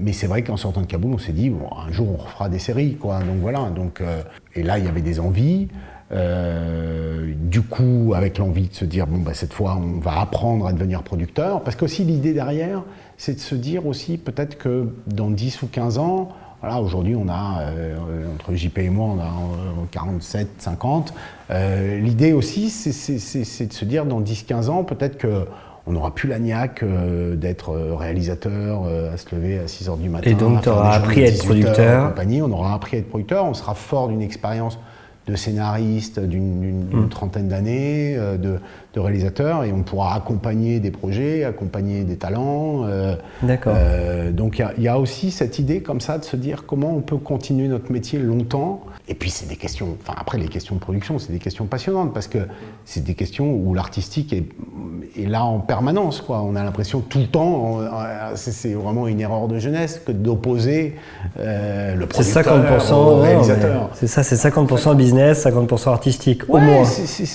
Mais 0.00 0.12
c'est 0.12 0.26
vrai 0.26 0.42
qu'en 0.42 0.56
sortant 0.56 0.80
de 0.80 0.86
Kaboul, 0.86 1.14
on 1.14 1.18
s'est 1.18 1.32
dit, 1.32 1.50
bon, 1.50 1.68
un 1.76 1.92
jour 1.92 2.08
on 2.10 2.16
refera 2.16 2.48
des 2.48 2.58
séries, 2.58 2.96
quoi. 2.96 3.20
Donc 3.20 3.38
voilà. 3.40 3.70
Donc, 3.70 4.00
euh, 4.00 4.22
et 4.54 4.62
là, 4.62 4.78
il 4.78 4.84
y 4.84 4.88
avait 4.88 5.02
des 5.02 5.20
envies. 5.20 5.68
du 6.10 7.62
coup, 7.62 8.12
avec 8.14 8.38
l'envie 8.38 8.68
de 8.68 8.74
se 8.74 8.84
dire, 8.84 9.06
bon, 9.06 9.18
bah, 9.18 9.32
cette 9.34 9.52
fois, 9.52 9.76
on 9.76 10.00
va 10.00 10.20
apprendre 10.20 10.66
à 10.66 10.72
devenir 10.72 11.02
producteur. 11.02 11.62
Parce 11.62 11.76
qu'aussi, 11.76 12.04
l'idée 12.04 12.34
derrière, 12.34 12.82
c'est 13.16 13.34
de 13.34 13.40
se 13.40 13.54
dire 13.54 13.86
aussi 13.86 14.18
peut-être 14.18 14.58
que 14.58 14.88
dans 15.06 15.30
10 15.30 15.62
ou 15.62 15.66
15 15.66 15.98
ans, 15.98 16.30
voilà, 16.62 16.80
aujourd'hui 16.80 17.16
on 17.16 17.28
a, 17.28 17.60
euh, 17.62 17.96
entre 18.32 18.54
JP 18.54 18.78
et 18.78 18.88
moi, 18.88 19.16
on 19.16 19.20
a 19.20 19.86
47, 19.90 20.48
50. 20.58 21.12
Euh, 21.50 21.98
l'idée 21.98 22.32
aussi, 22.32 22.70
c'est 22.70 23.66
de 23.66 23.72
se 23.72 23.84
dire 23.84 24.06
dans 24.06 24.20
10-15 24.20 24.68
ans, 24.68 24.84
peut-être 24.84 25.18
que 25.18 25.44
on 25.88 25.92
n'aura 25.92 26.14
plus 26.14 26.28
la 26.28 26.38
niaque 26.38 26.84
euh, 26.84 27.34
d'être 27.34 27.74
réalisateur, 27.74 28.84
à 29.12 29.16
se 29.16 29.34
lever 29.34 29.58
à 29.58 29.66
6 29.66 29.88
h 29.88 29.98
du 29.98 30.08
matin. 30.08 30.30
Et 30.30 30.34
donc 30.34 30.62
tu 30.62 30.68
auras 30.68 30.92
appris 30.92 31.24
à 31.24 31.26
être 31.26 31.44
producteur. 31.44 32.14
on 32.16 32.52
aura 32.52 32.74
appris 32.74 32.96
à 32.96 33.00
être 33.00 33.08
producteur, 33.08 33.44
on 33.44 33.54
sera 33.54 33.74
fort 33.74 34.06
d'une 34.06 34.22
expérience 34.22 34.78
de 35.26 35.34
scénariste 35.34 36.20
d'une 36.20 36.84
mm. 36.92 37.08
trentaine 37.08 37.48
d'années, 37.48 38.16
de, 38.38 38.60
de 38.94 39.00
réalisateurs 39.00 39.64
et 39.64 39.72
on 39.72 39.82
pourra 39.82 40.14
accompagner 40.14 40.78
des 40.80 40.90
projets, 40.90 41.44
accompagner 41.44 42.04
des 42.04 42.16
talents. 42.16 42.84
Euh, 42.84 43.14
D'accord. 43.42 43.74
euh, 43.76 44.30
donc 44.32 44.58
il 44.58 44.62
y 44.62 44.64
a- 44.64 44.72
il 44.76 44.82
y, 44.84 44.88
a 44.88 44.98
aussi 44.98 45.30
cette 45.30 45.58
idée 45.58 45.80
comme 45.80 46.00
ça 46.00 46.18
de 46.18 46.24
se 46.24 46.36
dire 46.36 46.64
comment 46.66 46.90
on 46.94 47.00
peut 47.00 47.16
continuer 47.16 47.68
notre 47.68 47.90
métier 47.90 48.18
longtemps. 48.18 48.82
Et 49.08 49.14
puis 49.14 49.30
c'est 49.30 49.48
des 49.48 49.56
questions, 49.56 49.96
enfin 50.02 50.14
après 50.20 50.38
les 50.38 50.46
questions 50.48 50.74
de 50.74 50.80
production, 50.80 51.18
c'est 51.18 51.32
des 51.32 51.38
questions 51.38 51.64
passionnantes 51.66 52.12
parce 52.12 52.28
que 52.28 52.38
c'est 52.84 53.02
des 53.02 53.14
questions 53.14 53.50
où 53.54 53.74
l'artistique 53.74 54.32
est, 54.32 54.44
est 55.20 55.26
là 55.26 55.44
en 55.44 55.58
permanence. 55.58 56.20
Quoi. 56.20 56.42
On 56.42 56.54
a 56.54 56.62
l'impression 56.62 57.00
tout 57.00 57.18
le 57.18 57.26
temps, 57.26 57.80
euh, 57.80 57.86
c'est 58.34 58.74
vraiment 58.74 59.08
une 59.08 59.20
erreur 59.20 59.48
de 59.48 59.58
jeunesse 59.58 60.00
que 60.06 60.12
d'opposer 60.12 60.96
euh, 61.38 61.94
le 61.94 62.06
C'est 62.12 62.32
producteur 62.34 62.78
50%, 62.80 62.92
au 62.94 63.16
réalisateur. 63.20 63.90
c'est 63.94 64.06
ça, 64.06 64.22
c'est 64.22 64.36
50% 64.36 64.94
business, 64.96 65.44
50% 65.46 65.88
artistique, 65.90 66.42
au 66.48 66.58
moins. 66.58 66.84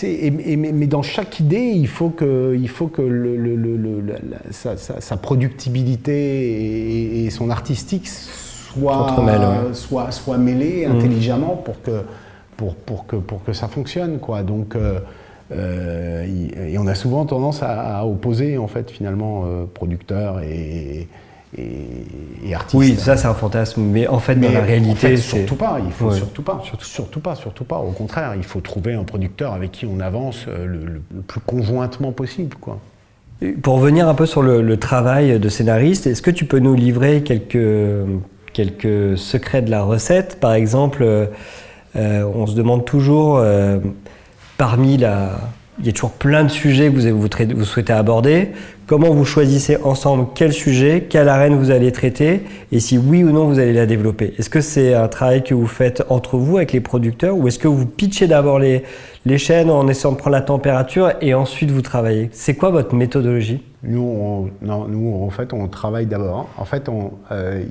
et- 0.03 0.27
et- 0.27 0.57
mais, 0.57 0.71
mais 0.71 0.87
dans 0.87 1.01
chaque 1.01 1.39
idée, 1.39 1.46
il 1.55 1.87
faut 1.87 2.09
que, 2.09 2.55
il 2.59 2.67
faut 2.69 2.87
que 2.87 3.01
le- 3.01 3.35
le- 3.37 3.55
le- 3.55 4.01
la- 4.01 4.51
sa, 4.51 4.75
sa- 4.77 4.99
sa 5.01 5.17
productibilité 5.17 6.13
et, 6.13 7.25
et 7.25 7.29
son 7.29 7.49
artistique 7.49 8.07
soient, 8.07 9.05
ouais. 9.67 9.73
soient, 9.73 10.11
soient 10.11 10.37
mêlés 10.37 10.85
Mhm. 10.87 10.95
intelligemment 10.97 11.55
pour 11.55 11.81
que, 11.81 12.01
pour, 12.57 12.75
pour, 12.75 13.05
que, 13.07 13.15
pour 13.15 13.43
que 13.43 13.53
ça 13.53 13.67
fonctionne. 13.67 14.19
Quoi. 14.19 14.43
Donc, 14.43 14.75
euh, 14.75 14.99
euh, 15.51 16.25
et 16.69 16.77
on 16.77 16.87
a 16.87 16.95
souvent 16.95 17.25
tendance 17.25 17.63
à, 17.63 17.99
à 17.99 18.05
opposer 18.05 18.57
en 18.57 18.67
fait 18.67 18.91
finalement 18.91 19.43
euh, 19.45 19.65
producteurs 19.73 20.41
et, 20.41 21.07
et, 21.57 21.63
et 22.49 22.55
artistes. 22.55 22.73
Oui, 22.73 22.95
ça 22.97 23.15
c'est 23.17 23.27
un 23.27 23.33
fantasme, 23.33 23.81
mais 23.81 24.07
en 24.07 24.19
fait 24.19 24.35
Mais 24.35 24.47
dans 24.47 24.53
la 24.53 24.59
en 24.61 24.65
réalité, 24.65 24.95
fait, 24.95 25.17
c'est 25.17 25.37
surtout 25.37 25.55
pas. 25.55 25.79
Il 25.85 25.91
faut 25.91 26.09
Ouais. 26.09 26.15
surtout 26.15 26.41
pas. 26.41 26.61
Surtout. 26.63 27.19
pas. 27.19 27.35
Surtout 27.35 27.63
pas. 27.63 27.77
Au 27.77 27.91
contraire, 27.91 28.33
il 28.35 28.43
faut 28.43 28.59
trouver 28.61 28.93
un 28.93 29.03
producteur 29.03 29.53
avec 29.53 29.71
qui 29.71 29.85
on 29.85 29.99
avance 29.99 30.45
euh, 30.47 30.65
le, 30.65 30.79
le- 30.85 31.01
le 31.15 31.21
plus 31.21 31.39
conjointement 31.41 32.11
possible, 32.11 32.55
quoi. 32.59 32.79
Pour 33.61 33.75
revenir 33.75 34.07
un 34.09 34.15
peu 34.15 34.25
sur 34.25 34.41
le, 34.41 34.63
le 34.63 34.77
travail 34.77 35.39
de 35.39 35.47
scénariste, 35.49 36.07
est-ce 36.07 36.23
que 36.23 36.31
tu 36.31 36.45
peux 36.45 36.57
nous 36.57 36.73
livrer 36.73 37.21
quelques, 37.21 37.57
quelques 38.51 39.15
secrets 39.17 39.61
de 39.61 39.69
la 39.69 39.83
recette? 39.83 40.39
Par 40.39 40.53
exemple, 40.53 41.03
euh, 41.03 41.27
euh, 41.95 42.23
on 42.33 42.47
se 42.47 42.55
demande 42.55 42.83
toujours, 42.85 43.37
euh, 43.37 43.77
parmi 44.57 44.97
la... 44.97 45.39
Il 45.79 45.85
y 45.85 45.89
a 45.89 45.91
toujours 45.91 46.11
plein 46.11 46.43
de 46.43 46.49
sujets 46.49 46.91
que 46.91 47.53
vous, 47.53 47.65
souhaitez 47.65 47.93
aborder. 47.93 48.49
Comment 48.87 49.11
vous 49.11 49.25
choisissez 49.25 49.77
ensemble 49.83 50.27
quel 50.33 50.51
sujet, 50.51 51.05
quelle 51.07 51.29
arène 51.29 51.55
vous 51.55 51.71
allez 51.71 51.91
traiter 51.91 52.41
et 52.71 52.79
si 52.79 52.97
oui 52.97 53.23
ou 53.23 53.31
non 53.31 53.45
vous 53.45 53.59
allez 53.59 53.73
la 53.73 53.85
développer 53.85 54.33
Est-ce 54.39 54.49
que 54.49 54.61
c'est 54.61 54.93
un 54.93 55.07
travail 55.07 55.43
que 55.43 55.53
vous 55.53 55.67
faites 55.67 56.03
entre 56.09 56.37
vous 56.37 56.57
avec 56.57 56.71
les 56.71 56.79
producteurs 56.79 57.37
ou 57.37 57.47
est-ce 57.47 57.59
que 57.59 57.67
vous 57.67 57.85
pitchez 57.85 58.27
d'abord 58.27 58.59
les, 58.59 58.83
chaînes 59.37 59.69
en 59.69 59.87
essayant 59.87 60.13
de 60.13 60.17
prendre 60.17 60.35
la 60.35 60.41
température 60.41 61.11
et 61.21 61.33
ensuite 61.33 61.69
vous 61.69 61.81
travaillez? 61.81 62.29
C'est 62.31 62.55
quoi 62.55 62.69
votre 62.69 62.95
méthodologie? 62.95 63.61
Nous, 63.83 64.49
en 64.63 65.29
fait, 65.29 65.53
on 65.53 65.67
travaille 65.67 66.07
d'abord. 66.07 66.49
En 66.57 66.65
fait, 66.65 66.89
on, 66.89 67.11
euh, 67.31 67.63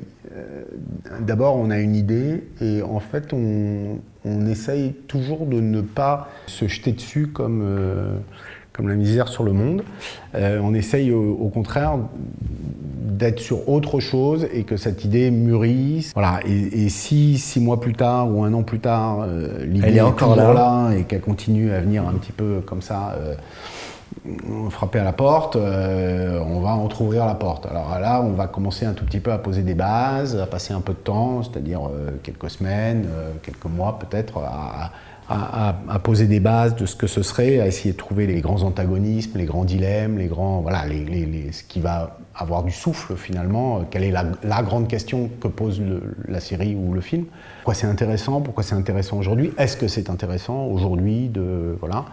d'abord, 1.20 1.56
on 1.56 1.70
a 1.70 1.78
une 1.78 1.94
idée 1.94 2.44
et 2.60 2.82
en 2.82 3.00
fait, 3.00 3.32
on, 3.32 3.98
on 4.24 4.46
essaye 4.46 4.92
toujours 5.08 5.46
de 5.46 5.60
ne 5.60 5.80
pas 5.80 6.28
se 6.46 6.66
jeter 6.66 6.92
dessus 6.92 7.28
comme, 7.28 7.62
euh, 7.62 8.16
comme 8.72 8.88
la 8.88 8.94
misère 8.94 9.28
sur 9.28 9.44
le 9.44 9.52
monde. 9.52 9.82
Euh, 10.34 10.60
on 10.62 10.74
essaye 10.74 11.12
au, 11.12 11.32
au 11.34 11.48
contraire 11.48 11.98
d'être 13.02 13.40
sur 13.40 13.68
autre 13.68 14.00
chose 14.00 14.46
et 14.52 14.64
que 14.64 14.76
cette 14.76 15.04
idée 15.04 15.30
mûrisse. 15.30 16.12
Voilà. 16.14 16.40
Et, 16.46 16.84
et 16.84 16.88
si 16.88 17.38
six 17.38 17.60
mois 17.60 17.80
plus 17.80 17.94
tard 17.94 18.30
ou 18.30 18.44
un 18.44 18.52
an 18.52 18.62
plus 18.62 18.80
tard, 18.80 19.20
euh, 19.22 19.64
l'idée 19.64 19.96
est 19.96 20.00
encore 20.00 20.36
là 20.36 20.90
et 20.92 21.04
qu'elle 21.04 21.22
continue 21.22 21.72
à 21.72 21.80
venir 21.80 22.06
un 22.06 22.14
petit 22.14 22.32
peu 22.32 22.60
comme 22.64 22.82
ça. 22.82 23.16
Euh, 24.26 24.70
frapper 24.70 24.98
à 24.98 25.04
la 25.04 25.12
porte, 25.12 25.56
euh, 25.56 26.40
on 26.40 26.60
va 26.60 26.70
entrouvrir 26.70 27.26
la 27.26 27.34
porte. 27.34 27.66
Alors 27.66 27.98
là, 28.00 28.22
on 28.22 28.32
va 28.32 28.46
commencer 28.46 28.84
un 28.84 28.92
tout 28.92 29.04
petit 29.04 29.20
peu 29.20 29.32
à 29.32 29.38
poser 29.38 29.62
des 29.62 29.74
bases, 29.74 30.36
à 30.36 30.46
passer 30.46 30.72
un 30.72 30.80
peu 30.80 30.92
de 30.92 30.98
temps, 30.98 31.42
c'est-à-dire 31.42 31.82
euh, 31.86 32.10
quelques 32.22 32.50
semaines, 32.50 33.08
quelques 33.42 33.66
mois 33.66 33.98
peut-être, 33.98 34.40
à, 35.28 35.98
poser 36.02 36.26
des 36.26 36.38
bases 36.38 36.76
de 36.76 36.86
ce 36.86 36.94
que 36.94 37.08
ce 37.08 37.22
serait, 37.22 37.60
à 37.60 37.66
essayer 37.66 37.92
de 37.92 37.96
trouver 37.96 38.26
les 38.26 38.40
grands 38.40 38.62
antagonismes, 38.62 39.38
les 39.38 39.44
grands 39.44 39.64
dilemmes, 39.64 40.18
les 40.18 40.26
grands, 40.26 40.60
voilà, 40.60 40.84
les, 40.86 41.50
ce 41.52 41.64
qui 41.64 41.80
va 41.80 42.18
avoir 42.34 42.62
du 42.62 42.70
souffle 42.70 43.16
finalement. 43.16 43.82
Quelle 43.90 44.04
est 44.04 44.12
la, 44.12 44.62
grande 44.62 44.86
question 44.86 45.28
que 45.40 45.48
pose 45.48 45.82
la 46.28 46.38
série 46.38 46.76
ou 46.76 46.94
le 46.94 47.00
film 47.00 47.24
Pourquoi 47.58 47.74
c'est 47.74 47.88
intéressant? 47.88 48.40
Pourquoi 48.40 48.62
c'est 48.62 48.76
intéressant 48.76 49.18
aujourd'hui? 49.18 49.52
Est-ce 49.58 49.76
que 49.76 49.88
c'est 49.88 50.10
intéressant 50.10 50.66
aujourd'hui 50.66 51.28
de 51.28 51.76
voilà 51.80 52.04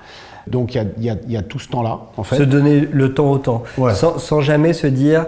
Donc 0.48 0.76
il 0.76 0.86
y 1.00 1.10
a, 1.10 1.14
y 1.28 1.36
y 1.38 1.44
tout 1.44 1.60
ce 1.60 1.70
temps-là 1.70 2.00
en 2.18 2.24
fait. 2.24 2.36
Se 2.38 2.44
donner 2.44 2.82
le 2.92 3.14
temps 3.14 3.32
au 3.32 3.38
temps, 3.38 3.64
Ouais. 3.78 3.94
sans, 3.94 4.18
sans 4.18 4.42
jamais 4.42 4.74
se 4.74 4.88
dire, 4.88 5.26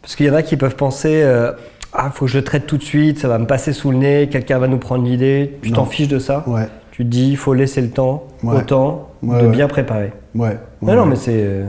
parce 0.00 0.14
qu'il 0.16 0.26
y 0.26 0.30
en 0.30 0.34
a 0.34 0.42
qui 0.42 0.56
peuvent 0.56 0.76
penser, 0.76 1.22
euh, 1.22 1.52
ah, 1.92 2.10
faut 2.12 2.26
que 2.26 2.30
je 2.30 2.38
le 2.38 2.44
traite 2.44 2.66
tout 2.66 2.76
de 2.78 2.82
suite, 2.82 3.18
ça 3.18 3.28
va 3.28 3.38
me 3.38 3.46
passer 3.46 3.72
sous 3.72 3.90
le 3.90 3.98
nez, 3.98 4.28
quelqu'un 4.30 4.58
va 4.58 4.68
nous 4.68 4.78
prendre 4.78 5.04
l'idée, 5.04 5.58
tu 5.62 5.72
t'en 5.72 5.84
fiches 5.84 6.08
de 6.08 6.18
ça. 6.18 6.44
Ouais. 6.46 6.68
Tu 6.92 7.04
te 7.04 7.08
dis, 7.10 7.30
il 7.30 7.36
faut 7.36 7.54
laisser 7.54 7.80
le 7.80 7.90
temps, 7.90 8.24
Ouais. 8.42 8.56
au 8.56 8.60
temps, 8.62 9.08
de 9.22 9.46
bien 9.48 9.66
préparer. 9.68 10.12
Ouais. 10.34 10.58
non, 10.82 11.06
mais 11.06 11.16
c'est, 11.16 11.32
euh, 11.34 11.64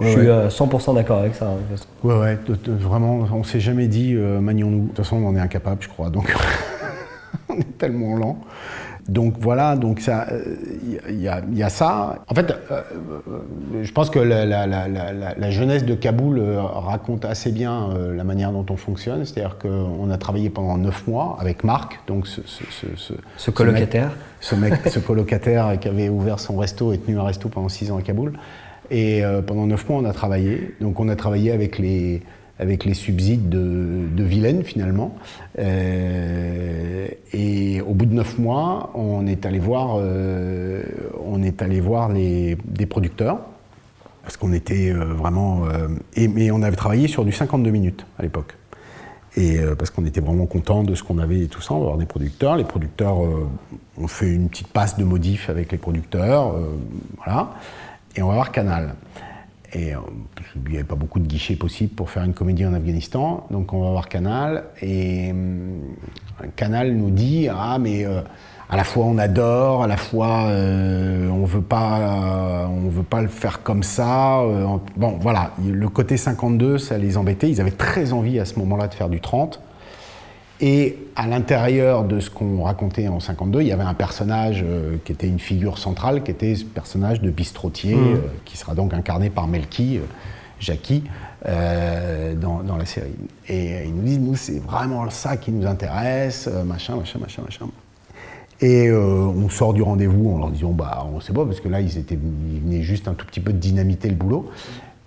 je 0.00 0.08
suis 0.08 0.20
ouais. 0.20 0.30
à 0.30 0.48
100% 0.48 0.94
d'accord 0.94 1.18
avec 1.18 1.34
ça. 1.34 1.46
hein, 1.46 1.54
de 1.70 1.76
toute 1.76 1.84
façon. 1.84 1.88
Ouais, 2.04 2.14
ouais, 2.18 2.38
vraiment, 2.80 3.26
on 3.34 3.42
s'est 3.44 3.60
jamais 3.60 3.88
dit 3.88 4.14
euh, 4.16 4.40
manions-nous. 4.40 4.82
De 4.82 4.88
toute 4.88 4.96
façon, 4.98 5.16
on 5.16 5.28
en 5.28 5.36
est 5.36 5.40
incapable, 5.40 5.78
je 5.80 5.88
crois. 5.88 6.08
Donc, 6.10 6.32
on 7.48 7.54
est 7.56 7.78
tellement 7.78 8.16
lent. 8.16 8.38
Donc 9.08 9.34
voilà, 9.40 9.74
donc 9.76 10.00
ça, 10.00 10.26
euh, 10.30 10.42
il 11.08 11.18
y, 11.20 11.28
a- 11.28 11.40
il 11.50 11.56
y 11.56 11.62
a 11.62 11.70
ça. 11.70 12.16
En 12.28 12.34
fait, 12.34 12.50
euh, 12.70 12.82
euh, 13.30 13.82
je 13.82 13.90
pense 13.92 14.10
que 14.10 14.18
la, 14.18 14.44
la- 14.44 14.66
la- 14.66 14.86
la- 14.86 15.12
la- 15.14 15.34
la 15.34 15.50
jeunesse 15.50 15.84
de 15.86 15.94
Kaboul 15.94 16.38
euh, 16.38 16.60
raconte 16.60 17.24
assez 17.24 17.50
bien 17.50 17.88
euh, 17.90 18.14
la 18.14 18.24
manière 18.24 18.52
dont 18.52 18.66
on 18.68 18.76
fonctionne. 18.76 19.24
C'est-à-dire 19.24 19.56
qu'on 19.58 20.10
a 20.10 20.18
travaillé 20.18 20.50
pendant 20.50 20.76
neuf 20.76 21.06
mois 21.06 21.38
avec 21.40 21.64
Marc, 21.64 22.00
donc 22.06 22.26
ce, 22.26 22.42
ce- 22.44 22.64
ce- 22.70 22.96
ce- 22.96 23.14
Ce 23.38 23.50
mec- 23.50 23.54
colocataire. 23.56 24.10
ce 24.40 24.54
mec, 24.54 24.74
ce 24.90 24.98
colocataire 24.98 25.78
qui 25.80 25.88
avait 25.88 26.10
ouvert 26.10 26.38
son 26.38 26.56
resto 26.58 26.92
et 26.92 26.98
tenu 26.98 27.18
un 27.18 27.22
resto 27.24 27.48
pendant 27.48 27.70
six 27.70 27.90
ans 27.90 27.96
à 27.96 28.02
Kaboul. 28.02 28.34
Et 28.90 29.24
euh, 29.24 29.40
pendant 29.40 29.66
neuf 29.66 29.88
mois, 29.88 30.00
on 30.00 30.04
a 30.04 30.12
travaillé. 30.12 30.74
Donc, 30.82 31.00
on 31.00 31.08
a 31.08 31.16
travaillé 31.16 31.50
avec 31.52 31.78
les, 31.78 32.22
avec 32.58 32.84
les 32.84 32.94
subsides 32.94 33.48
de, 33.48 34.22
Vilaine, 34.24 34.62
finalement. 34.64 35.14
Euh, 35.58 37.06
et 37.32 37.80
au 37.80 37.94
bout 37.94 38.06
de 38.06 38.14
neuf 38.14 38.38
mois, 38.38 38.90
on 38.94 39.26
est 39.26 39.46
allé 39.46 39.58
voir, 39.58 39.96
euh, 39.98 40.82
on 41.24 41.42
est 41.42 41.62
allé 41.62 41.80
voir 41.80 42.08
les, 42.08 42.58
des 42.64 42.86
producteurs. 42.86 43.38
Parce 44.22 44.36
qu'on 44.36 44.52
était 44.52 44.90
euh, 44.90 45.04
vraiment. 45.04 45.62
et, 46.14 46.28
mais 46.28 46.50
on 46.50 46.62
avait 46.62 46.76
travaillé 46.76 47.08
sur 47.08 47.24
du 47.24 47.32
52 47.32 47.70
minutes 47.70 48.06
à 48.18 48.22
l'époque. 48.22 48.56
Et 49.36 49.58
parce 49.78 49.90
qu'on 49.90 50.04
était 50.04 50.20
vraiment 50.20 50.46
content 50.46 50.82
de 50.82 50.96
ce 50.96 51.04
qu'on 51.04 51.18
avait 51.18 51.42
et 51.42 51.46
tout 51.46 51.60
ça, 51.60 51.72
on 51.74 51.78
va 51.78 51.84
avoir 51.84 51.98
des 51.98 52.06
producteurs. 52.06 52.56
Les 52.56 52.64
producteurs 52.64 53.18
ont 53.18 54.08
fait 54.08 54.28
une 54.28 54.48
petite 54.48 54.66
passe 54.66 54.98
de 54.98 55.04
modif 55.04 55.48
avec 55.48 55.70
les 55.70 55.78
producteurs, 55.78 56.56
voilà. 57.18 57.52
Et 58.16 58.22
on 58.22 58.28
va 58.28 58.34
voir 58.34 58.50
Canal. 58.50 58.94
Et 59.74 59.94
euh, 59.94 59.98
il 60.56 60.70
n'y 60.70 60.76
avait 60.76 60.84
pas 60.84 60.94
beaucoup 60.94 61.18
de 61.20 61.26
guichets 61.26 61.56
possibles 61.56 61.94
pour 61.94 62.08
faire 62.08 62.24
une 62.24 62.32
comédie 62.32 62.64
en 62.64 62.72
Afghanistan, 62.72 63.46
donc 63.50 63.72
on 63.74 63.82
va 63.82 63.90
voir 63.90 64.08
Canal. 64.08 64.64
Et 64.80 65.30
hum, 65.30 65.80
Canal 66.56 66.92
nous 66.92 67.10
dit 67.10 67.48
ah 67.50 67.78
mais 67.78 68.06
euh, 68.06 68.22
à 68.70 68.76
la 68.76 68.84
fois 68.84 69.04
on 69.04 69.18
adore, 69.18 69.82
à 69.82 69.86
la 69.86 69.98
fois 69.98 70.46
euh, 70.46 71.28
on 71.28 71.44
veut 71.44 71.62
euh, 71.72 72.66
veut 72.88 73.02
pas 73.02 73.20
le 73.20 73.28
faire 73.28 73.62
comme 73.62 73.82
ça. 73.82 74.40
euh, 74.40 74.66
bon 74.96 75.18
voilà, 75.20 75.50
le 75.62 75.88
côté 75.90 76.16
52 76.16 76.78
ça 76.78 76.96
les 76.96 77.18
embêtait. 77.18 77.50
Ils 77.50 77.60
avaient 77.60 77.70
très 77.70 78.14
envie 78.14 78.40
à 78.40 78.46
ce 78.46 78.58
moment-là 78.58 78.88
de 78.88 78.94
faire 78.94 79.10
du 79.10 79.20
30. 79.20 79.60
Et 80.60 80.98
à 81.14 81.28
l'intérieur 81.28 82.04
de 82.04 82.18
ce 82.18 82.30
qu'on 82.30 82.62
racontait 82.64 83.06
en 83.06 83.20
52, 83.20 83.60
il 83.60 83.68
y 83.68 83.72
avait 83.72 83.84
un 83.84 83.94
personnage 83.94 84.64
euh, 84.66 84.96
qui 85.04 85.12
était 85.12 85.28
une 85.28 85.38
figure 85.38 85.78
centrale, 85.78 86.24
qui 86.24 86.32
était 86.32 86.56
ce 86.56 86.64
personnage 86.64 87.20
de 87.20 87.30
bistrotier, 87.30 87.94
Mhm. 87.94 88.14
euh, 88.16 88.18
qui 88.44 88.56
sera 88.56 88.74
donc 88.74 88.92
incarné 88.92 89.30
par 89.30 89.46
Melky, 89.46 89.98
euh, 89.98 90.00
Jackie, 90.60 91.04
dans, 92.40 92.64
dans 92.64 92.76
la 92.76 92.84
série. 92.84 93.14
Et 93.48 93.84
ils 93.86 93.94
nous 93.94 94.02
disent, 94.02 94.18
nous, 94.18 94.34
c'est 94.34 94.58
vraiment 94.58 95.08
ça 95.08 95.36
qui 95.36 95.52
nous 95.52 95.64
intéresse, 95.68 96.48
machin, 96.66 96.96
machin, 96.96 97.20
machin, 97.20 97.42
machin. 97.42 97.66
Et 98.60 98.90
on 98.90 99.48
sort 99.48 99.72
du 99.72 99.82
rendez-vous 99.82 100.32
en 100.32 100.38
leur 100.38 100.50
disant, 100.50 100.72
bah, 100.72 101.06
on 101.14 101.20
sait 101.20 101.32
pas, 101.32 101.44
parce 101.44 101.60
que 101.60 101.68
là, 101.68 101.80
ils, 101.80 101.96
étaient, 101.96 102.18
ils 102.52 102.60
venaient 102.60 102.82
juste 102.82 103.06
un 103.06 103.14
tout 103.14 103.24
petit 103.24 103.38
peu 103.38 103.52
de 103.52 103.58
dynamiter 103.58 104.08
le 104.08 104.16
boulot. 104.16 104.50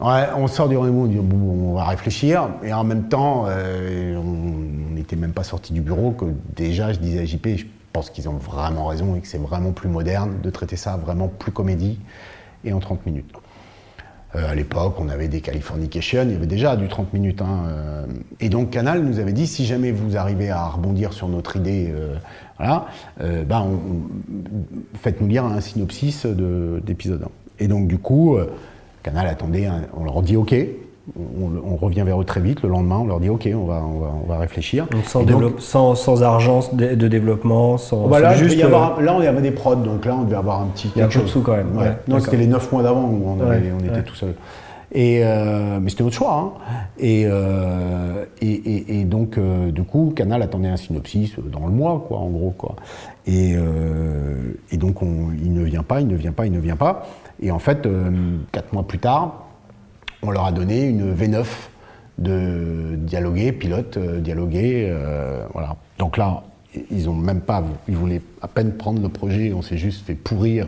On 0.01 0.47
sort 0.47 0.67
du 0.67 0.77
rendez-vous, 0.77 1.01
on 1.03 1.07
dit, 1.07 1.75
va 1.75 1.85
réfléchir. 1.85 2.49
Et 2.63 2.73
en 2.73 2.83
même 2.83 3.03
temps, 3.07 3.45
euh, 3.47 4.15
on 4.17 4.93
n'était 4.95 5.15
même 5.15 5.31
pas 5.33 5.43
sorti 5.43 5.73
du 5.73 5.81
bureau, 5.81 6.11
que 6.11 6.25
déjà, 6.55 6.91
je 6.91 6.99
disais 6.99 7.19
à 7.19 7.25
JP, 7.25 7.47
je 7.57 7.65
pense 7.93 8.09
qu'ils 8.09 8.27
ont 8.27 8.33
vraiment 8.37 8.87
raison 8.87 9.15
et 9.15 9.19
que 9.19 9.27
c'est 9.27 9.37
vraiment 9.37 9.71
plus 9.71 9.89
moderne 9.89 10.37
de 10.41 10.49
traiter 10.49 10.75
ça 10.75 10.97
vraiment 10.97 11.27
plus 11.27 11.51
comédie 11.51 11.99
et 12.63 12.73
en 12.73 12.79
30 12.79 13.05
minutes. 13.05 13.31
Euh, 14.35 14.49
à 14.49 14.55
l'époque, 14.55 14.95
on 14.97 15.09
avait 15.09 15.27
des 15.27 15.41
Californication, 15.41 16.21
il 16.23 16.31
y 16.31 16.35
avait 16.35 16.47
déjà 16.47 16.77
du 16.77 16.87
30 16.87 17.13
minutes. 17.13 17.41
hein, 17.41 17.65
euh. 17.67 18.05
et 18.39 18.47
donc 18.49 18.69
Canal 18.69 19.03
nous 19.03 19.19
avait 19.19 19.33
dit, 19.33 19.45
si 19.45 19.65
jamais 19.65 19.91
vous 19.91 20.15
arrivez 20.17 20.49
à 20.49 20.65
rebondir 20.67 21.11
sur 21.13 21.27
notre 21.27 21.57
idée, 21.57 21.91
euh, 21.93 22.15
voilà, 22.57 22.87
on- 23.61 24.01
faites-nous 24.97 25.27
lire 25.27 25.43
un 25.45 25.59
synopsis 25.59 26.25
de- 26.25 26.81
d'épisode 26.83 27.23
1. 27.23 27.27
Et 27.59 27.67
donc 27.67 27.87
du 27.87 27.97
coup, 27.97 28.37
Canal 29.03 29.27
attendait, 29.27 29.67
on 29.97 30.03
leur 30.03 30.21
dit 30.21 30.37
OK, 30.37 30.53
on, 31.17 31.75
revient 31.75 32.03
vers 32.05 32.21
eux 32.21 32.25
très 32.25 32.39
vite. 32.39 32.61
Le 32.61 32.69
lendemain, 32.69 32.97
on 32.99 33.05
leur 33.05 33.19
dit 33.19 33.29
OK, 33.29 33.49
on 33.53 33.65
va, 33.65 33.81
on 33.83 34.27
va, 34.27 34.37
réfléchir. 34.37 34.87
Donc 34.87 35.05
sans, 35.59 35.95
sans, 35.95 36.23
argent 36.23 36.59
de, 36.73 37.07
développement, 37.07 37.77
sans. 37.77 38.07
Bah 38.07 38.19
là, 38.19 38.35
juste, 38.35 38.57
là, 38.57 38.95
on 38.99 39.19
avait 39.19 39.41
des 39.41 39.51
prods, 39.51 39.75
donc 39.75 40.05
là, 40.05 40.15
on 40.19 40.23
devait 40.23 40.35
avoir 40.35 40.61
un 40.61 40.67
petit. 40.67 40.91
Il 40.95 40.99
y 40.99 41.01
a 41.01 41.05
un 41.05 41.09
peu 41.09 41.21
de 41.21 41.27
sous 41.27 41.41
quand 41.41 41.55
même. 41.55 41.71
non, 42.07 42.19
c'était 42.19 42.37
les 42.37 42.47
9 42.47 42.71
mois 42.71 42.83
d'avant 42.83 43.03
où 43.03 43.23
on, 43.25 43.37
on 43.39 43.85
était 43.85 44.03
tout 44.03 44.15
seul. 44.15 44.33
Et, 44.93 45.21
euh, 45.23 45.79
mais 45.79 45.89
c'était 45.89 46.03
votre 46.03 46.15
choix. 46.15 46.33
Hein. 46.33 46.83
Et, 46.97 47.23
euh, 47.25 48.25
et, 48.41 48.99
et, 48.99 49.05
donc, 49.05 49.37
euh, 49.37 49.71
du 49.71 49.83
coup, 49.83 50.11
Canal 50.15 50.41
attendait 50.41 50.67
un 50.67 50.77
synopsis 50.77 51.35
dans 51.39 51.65
le 51.65 51.71
mois, 51.71 52.03
quoi, 52.07 52.19
en 52.19 52.29
gros. 52.29 52.51
Quoi. 52.51 52.75
Et, 53.25 53.55
et 54.71 54.77
donc, 54.77 55.01
on, 55.01 55.31
il 55.31 55.53
ne 55.53 55.63
vient 55.63 55.83
pas, 55.83 56.01
il 56.01 56.07
ne 56.07 56.15
vient 56.15 56.33
pas, 56.33 56.45
il 56.45 56.51
ne 56.51 56.59
vient 56.59 56.75
pas. 56.75 57.07
Et 57.41 57.51
en 57.51 57.59
fait, 57.59 57.87
quatre 58.51 58.73
mois 58.73 58.83
plus 58.83 58.99
tard, 58.99 59.47
on 60.21 60.31
leur 60.31 60.45
a 60.45 60.51
donné 60.51 60.85
une 60.85 61.13
V9 61.13 61.45
de 62.17 62.95
dialoguer, 62.97 63.51
pilote, 63.51 63.97
dialoguer. 63.97 64.93
voilà. 65.53 65.75
Donc 65.99 66.17
là, 66.17 66.43
ils 66.89 67.09
ont 67.09 67.13
même 67.13 67.41
pas, 67.41 67.63
ils 67.87 67.95
voulaient 67.95 68.21
à 68.41 68.47
peine 68.47 68.73
prendre 68.73 69.01
le 69.01 69.09
projet, 69.09 69.53
on 69.53 69.61
s'est 69.61 69.77
juste 69.77 70.05
fait 70.05 70.15
pourrir 70.15 70.67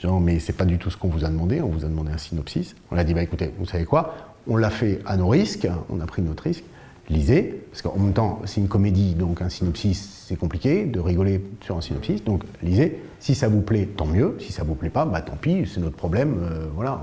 Genre, 0.00 0.20
mais 0.20 0.38
c'est 0.38 0.54
pas 0.54 0.64
du 0.64 0.78
tout 0.78 0.90
ce 0.90 0.96
qu'on 0.96 1.08
vous 1.08 1.24
a 1.24 1.28
demandé, 1.28 1.60
on 1.60 1.68
vous 1.68 1.84
a 1.84 1.88
demandé 1.88 2.10
un 2.10 2.18
synopsis. 2.18 2.74
On 2.90 2.96
a 2.96 3.04
dit, 3.04 3.12
bah 3.12 3.22
écoutez, 3.22 3.52
vous 3.58 3.66
savez 3.66 3.84
quoi? 3.84 4.14
On 4.48 4.56
l'a 4.56 4.70
fait 4.70 5.00
à 5.04 5.16
nos 5.16 5.28
risques, 5.28 5.68
on 5.90 6.00
a 6.00 6.06
pris 6.06 6.22
notre 6.22 6.44
risque. 6.44 6.64
Lisez, 7.10 7.64
parce 7.70 7.82
qu'en 7.82 7.98
même 7.98 8.12
temps, 8.12 8.40
c'est 8.44 8.60
une 8.60 8.68
comédie, 8.68 9.14
donc 9.14 9.42
un 9.42 9.48
synopsis, 9.48 10.24
c'est 10.26 10.36
compliqué 10.36 10.84
de 10.84 11.00
rigoler 11.00 11.44
sur 11.60 11.76
un 11.76 11.80
synopsis. 11.80 12.24
Donc 12.24 12.44
lisez. 12.62 13.02
Si 13.18 13.34
ça 13.34 13.48
vous 13.48 13.60
plaît, 13.60 13.86
tant 13.94 14.06
mieux. 14.06 14.36
Si 14.38 14.52
ça 14.52 14.64
vous 14.64 14.74
plaît 14.74 14.88
pas, 14.88 15.04
bah 15.04 15.20
tant 15.20 15.36
pis, 15.36 15.66
c'est 15.66 15.80
notre 15.80 15.96
problème. 15.96 16.36
Euh, 16.40 16.68
voilà. 16.74 17.02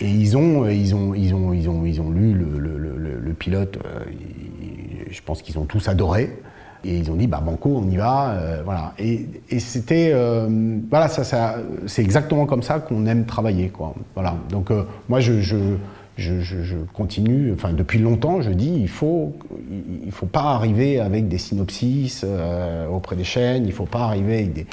Et, 0.00 0.10
ils 0.10 0.36
ont, 0.36 0.68
ils 0.68 0.94
ont, 0.94 1.14
ils 1.14 1.34
ont, 1.34 1.54
ils 1.54 1.70
ont, 1.70 1.86
ils 1.86 2.00
ont 2.00 2.10
lu 2.10 2.34
le, 2.34 3.32
pilote. 3.38 3.78
Euh, 3.86 4.04
je 5.10 5.20
pense 5.22 5.42
qu'ils 5.42 5.58
ont 5.58 5.64
tous 5.64 5.88
adoré. 5.88 6.30
Et 6.84 6.98
ils 6.98 7.10
ont 7.10 7.14
dit, 7.14 7.26
bah 7.26 7.40
banco, 7.44 7.80
on 7.82 7.88
y 7.88 7.96
va, 7.96 8.32
euh, 8.32 8.62
voilà. 8.64 8.92
Et, 8.98 9.26
c'était, 9.58 10.10
euh, 10.12 10.78
voilà, 10.90 11.08
ça, 11.08 11.56
c'est 11.86 12.02
exactement 12.02 12.46
comme 12.46 12.62
ça 12.62 12.80
qu'on 12.80 13.06
aime 13.06 13.24
travailler, 13.24 13.68
quoi. 13.68 13.94
Voilà. 14.14 14.34
Donc 14.50 14.70
euh, 14.70 14.84
moi, 15.08 15.20
je, 15.20 15.40
je, 15.40 15.76
je, 16.16 16.76
continue, 16.92 17.52
enfin 17.52 17.72
depuis 17.72 17.98
longtemps, 17.98 18.42
je 18.42 18.50
dis, 18.50 18.72
il 18.74 18.88
faut, 18.88 19.34
il 20.04 20.12
faut 20.12 20.26
pas 20.26 20.54
arriver 20.54 21.00
avec 21.00 21.28
des 21.28 21.38
synopsis 21.38 22.24
auprès 22.92 23.16
des 23.16 23.24
chaînes, 23.24 23.66
il 23.66 23.72
faut 23.72 23.86
pas 23.86 24.02
arriver 24.02 24.34
avec 24.34 24.52
des, 24.52 24.66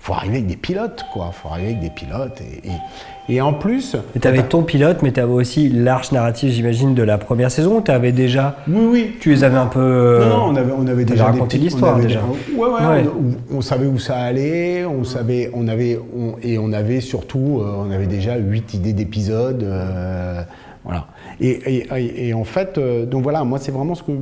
faut 0.00 0.14
arriver 0.14 0.36
avec 0.36 0.46
des 0.46 0.56
pilotes, 0.56 1.04
quoi. 1.12 1.30
faut 1.32 1.48
arriver 1.48 1.68
avec 1.68 1.80
des 1.80 1.90
pilotes. 1.90 2.40
Et, 2.40 3.34
et, 3.34 3.40
en 3.40 3.52
plus. 3.52 3.96
tu 4.20 4.26
avais 4.26 4.42
ton 4.42 4.62
pilote, 4.62 5.02
mais 5.02 5.12
tu 5.12 5.20
avais 5.20 5.32
aussi 5.32 5.68
l'arche 5.68 6.12
narrative, 6.12 6.50
j'imagine, 6.50 6.94
de 6.94 7.02
la 7.02 7.18
première 7.18 7.50
saison. 7.50 7.82
Tu 7.82 7.90
avais 7.90 8.12
déjà. 8.12 8.56
Oui, 8.68 8.86
oui. 8.90 9.16
Tu 9.20 9.30
les 9.30 9.44
avais 9.44 9.58
un 9.58 9.66
peu. 9.66 10.20
Non, 10.20 10.28
non 10.28 10.44
on 10.48 10.56
avait, 10.56 10.72
on 10.72 10.86
avait 10.86 11.04
déjà. 11.04 11.26
raconté 11.26 11.58
l'histoire, 11.58 11.98
déjà. 11.98 12.20
Ouais, 12.56 12.68
ouais. 12.68 13.04
On, 13.52 13.60
savait 13.60 13.86
où 13.86 13.98
ça 13.98 14.16
allait, 14.16 14.84
on 14.86 15.04
savait. 15.04 15.50
On 15.52 15.68
avait, 15.68 15.98
et 16.42 16.58
on 16.58 16.72
avait 16.72 17.00
surtout. 17.00 17.60
Euh, 17.60 17.84
on 17.86 17.90
avait 17.90 18.06
déjà 18.06 18.36
huit 18.36 18.72
idées 18.74 18.94
d'épisodes. 18.94 19.62
Euh, 19.62 20.42
voilà. 20.84 21.06
Et, 21.40 22.34
en 22.34 22.44
fait, 22.44 22.78
euh, 22.78 23.06
donc 23.06 23.22
voilà, 23.22 23.44
moi 23.44 23.58
c'est 23.58 23.70
vraiment 23.70 23.94
ce 23.94 24.02
que 24.02 24.12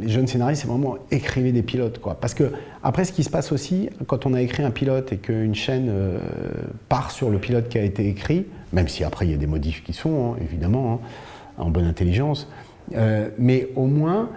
les 0.00 0.08
jeunes 0.08 0.26
scénaristes, 0.26 0.62
c'est 0.62 0.68
vraiment 0.68 0.96
écrivez 1.10 1.52
des 1.52 1.62
pilotes, 1.62 1.98
quoi. 2.00 2.14
Parce 2.20 2.34
que 2.34 2.52
après, 2.82 3.04
ce 3.04 3.12
qui 3.12 3.24
se 3.24 3.30
passe 3.30 3.50
aussi, 3.50 3.88
quand 4.06 4.26
on 4.26 4.34
a 4.34 4.42
écrit 4.42 4.62
un 4.62 4.70
pilote 4.70 5.12
et 5.12 5.16
qu'une 5.16 5.54
chaîne 5.54 5.86
euh, 5.88 6.18
part 6.88 7.12
sur 7.12 7.30
le 7.30 7.38
pilote 7.38 7.68
qui 7.68 7.78
a 7.78 7.82
été 7.82 8.06
écrit, 8.08 8.46
même 8.74 8.88
si 8.88 9.04
après 9.04 9.26
il 9.26 9.30
y 9.30 9.34
a 9.34 9.38
des 9.38 9.46
modifs 9.46 9.82
qui 9.84 9.94
sont, 9.94 10.34
hein, 10.34 10.36
évidemment, 10.42 10.94
hein, 10.94 10.98
en 11.56 11.70
bonne 11.70 11.86
intelligence, 11.86 12.50
euh, 12.94 13.30
mais 13.38 13.68
au 13.74 13.86
moins 13.86 14.28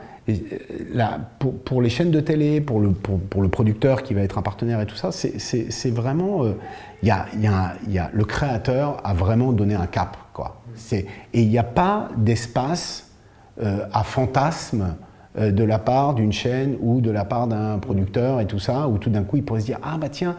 pour, 1.64 1.82
les 1.82 1.90
chaînes 1.90 2.12
de 2.12 2.20
télé, 2.20 2.60
pour 2.60 2.82
le, 2.82 2.92
pour, 2.92 3.42
le, 3.42 3.48
producteur 3.48 4.04
qui 4.04 4.14
va 4.14 4.22
être 4.22 4.38
un 4.38 4.42
partenaire 4.42 4.82
et 4.82 4.86
tout 4.86 4.98
ça, 4.98 5.12
c'est 5.12 5.90
vraiment. 5.90 6.44
Y, 7.02 7.10
a, 7.12 7.26
y, 7.38 7.92
y, 7.92 7.98
a, 7.98 8.10
le 8.12 8.26
créateur 8.26 9.00
a 9.06 9.14
vraiment 9.14 9.54
donné 9.54 9.76
un 9.76 9.86
cap. 9.88 10.18
Quoi. 10.34 10.62
Et 10.94 11.06
il 11.34 11.50
n'y 11.50 11.58
a 11.58 11.64
pas 11.64 12.10
d'espace 12.18 13.12
euh, 13.62 13.86
à 13.92 14.04
fantasme 14.04 14.96
euh, 15.38 15.52
de 15.52 15.64
la 15.64 15.80
part 15.80 16.14
d'une 16.14 16.32
chaîne 16.32 16.78
ou 16.80 17.02
de 17.02 17.12
la 17.12 17.26
part 17.26 17.48
d'un 17.48 17.80
producteur 17.80 18.40
et 18.40 18.46
tout 18.46 18.60
ça, 18.60 18.88
où 18.88 18.98
tout 18.98 19.10
d'un 19.10 19.24
coup 19.24 19.38
il 19.38 19.44
pourrait 19.44 19.62
se 19.62 19.66
dire 19.66 19.80
Ah 19.84 19.98
bah 20.00 20.10
tiens, 20.10 20.36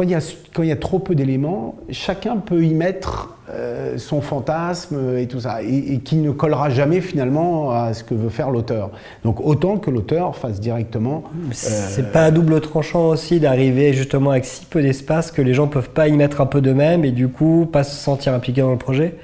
quand 0.00 0.04
il 0.04 0.12
y 0.12 0.14
a, 0.14 0.34
quand 0.54 0.62
il 0.62 0.70
y 0.70 0.72
a 0.72 0.76
trop 0.76 0.98
peu 0.98 1.14
d'éléments, 1.14 1.74
chacun 1.90 2.38
peut 2.38 2.64
y 2.64 2.72
mettre 2.72 3.36
euh, 3.50 3.98
son 3.98 4.22
fantasme 4.22 5.18
et 5.18 5.26
tout 5.26 5.40
ça, 5.40 5.60
et, 5.62 5.98
qui 5.98 6.16
ne 6.16 6.30
collera 6.30 6.70
jamais 6.70 7.02
finalement 7.02 7.72
à 7.72 7.92
ce 7.92 8.02
que 8.02 8.14
veut 8.14 8.30
faire 8.30 8.50
l'auteur. 8.50 8.92
Donc 9.24 9.44
autant 9.44 9.76
que 9.76 9.90
l'auteur 9.90 10.36
fasse 10.36 10.58
directement. 10.58 11.24
C'est 11.52 12.12
pas 12.12 12.24
à 12.24 12.30
double 12.30 12.62
tranchant 12.62 13.08
aussi 13.08 13.40
d'arriver 13.40 13.92
justement 13.92 14.30
avec 14.30 14.46
si 14.46 14.64
peu 14.64 14.80
d'espace 14.80 15.30
que 15.30 15.42
les 15.42 15.52
gens 15.52 15.66
peuvent 15.66 15.90
pas 15.90 16.08
y 16.08 16.12
mettre 16.12 16.40
un 16.40 16.46
peu 16.46 16.62
d'eux-mêmes 16.62 17.04
et 17.04 17.10
du 17.10 17.28
coup 17.28 17.68
pas 17.70 17.84
se 17.84 17.94
sentir 17.94 18.32
impliqués 18.32 18.62
dans 18.62 18.72
le 18.72 18.78
projet. 18.78 19.16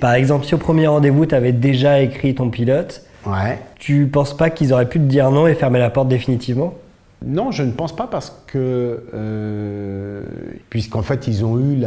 Par 0.00 0.14
exemple, 0.14 0.46
si 0.46 0.54
au 0.54 0.58
premier 0.58 0.86
rendez-vous 0.86 1.26
tu 1.26 1.34
avais 1.34 1.52
déjà 1.52 2.00
écrit 2.00 2.34
ton 2.34 2.48
pilote, 2.48 3.04
ouais. 3.26 3.58
tu 3.78 4.06
penses 4.06 4.34
pas 4.34 4.48
qu'ils 4.48 4.72
auraient 4.72 4.88
pu 4.88 4.98
te 4.98 5.04
dire 5.04 5.30
non 5.30 5.46
et 5.46 5.52
fermer 5.52 5.78
la 5.78 5.90
porte 5.90 6.08
définitivement? 6.08 6.72
Non, 7.24 7.50
je 7.50 7.62
ne 7.62 7.72
pense 7.72 7.94
pas 7.94 8.06
parce 8.06 8.42
que, 8.46 9.04
euh, 9.14 10.22
puisqu'en 10.70 11.02
fait, 11.02 11.28
ils 11.28 11.44
ont 11.44 11.58
eu 11.58 11.84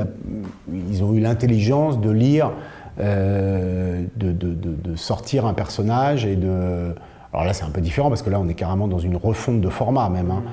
ils 0.89 1.03
ont 1.03 1.13
eu 1.13 1.19
l'intelligence 1.19 1.99
de 1.99 2.09
lire, 2.09 2.51
euh, 2.99 4.03
de, 4.15 4.95
sortir 4.95 5.45
un 5.45 5.53
personnage 5.53 6.25
et 6.25 6.35
de. 6.35 6.93
Alors 7.33 7.45
là, 7.45 7.53
c'est 7.53 7.65
un 7.65 7.69
peu 7.69 7.81
différent 7.81 8.09
parce 8.09 8.21
que 8.21 8.29
là, 8.29 8.39
on 8.39 8.47
est 8.47 8.53
carrément 8.53 8.87
dans 8.87 8.99
une 8.99 9.17
refonte 9.17 9.61
de 9.61 9.69
format 9.69 10.09
même. 10.09 10.31
Hein. 10.31 10.43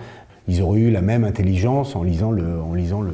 Ils 0.48 0.60
auraient 0.60 0.80
eu 0.80 0.90
la 0.90 1.02
même 1.02 1.22
intelligence 1.22 1.94
en 1.94 2.02
lisant 2.02 2.32
le, 2.32 2.60
en 2.60 2.74
lisant 2.74 3.00
le, 3.00 3.12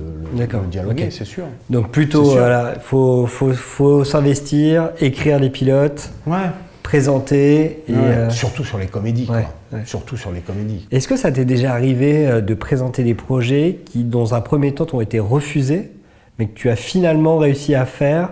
dialogue, 0.70 1.08
c'est 1.10 1.26
sûr. 1.26 1.44
Donc 1.68 1.90
plutôt, 1.90 2.22
voilà, 2.24 2.80
faut, 2.80 3.26
faut, 3.26 3.52
faut 3.52 4.04
s'investir, 4.04 4.90
écrire 5.00 5.38
les 5.38 5.50
pilotes. 5.50 6.10
Ouais 6.26 6.48
présenter. 6.88 7.84
Et, 7.86 7.92
euh, 7.94 8.30
Surtout 8.30 8.64
sur 8.64 8.78
les 8.78 8.86
comédies. 8.86 9.26
quoi. 9.26 9.42
Surtout 9.84 10.16
sur 10.16 10.32
les 10.32 10.40
comédies. 10.40 10.88
Est-ce 10.90 11.06
que 11.06 11.16
ça 11.16 11.30
t'est 11.30 11.44
déjà 11.44 11.72
arrivé 11.72 12.26
euh, 12.26 12.40
de 12.40 12.54
présenter 12.54 13.04
des 13.04 13.12
projets 13.12 13.80
qui, 13.84 14.04
dans 14.04 14.34
un 14.34 14.40
premier 14.40 14.72
temps, 14.72 14.86
t'ont 14.86 15.02
été 15.02 15.18
refusés, 15.18 15.92
mais 16.38 16.46
que 16.46 16.54
tu 16.58 16.70
as 16.70 16.76
finalement 16.76 17.36
réussi 17.36 17.74
à 17.74 17.84
faire 17.84 18.30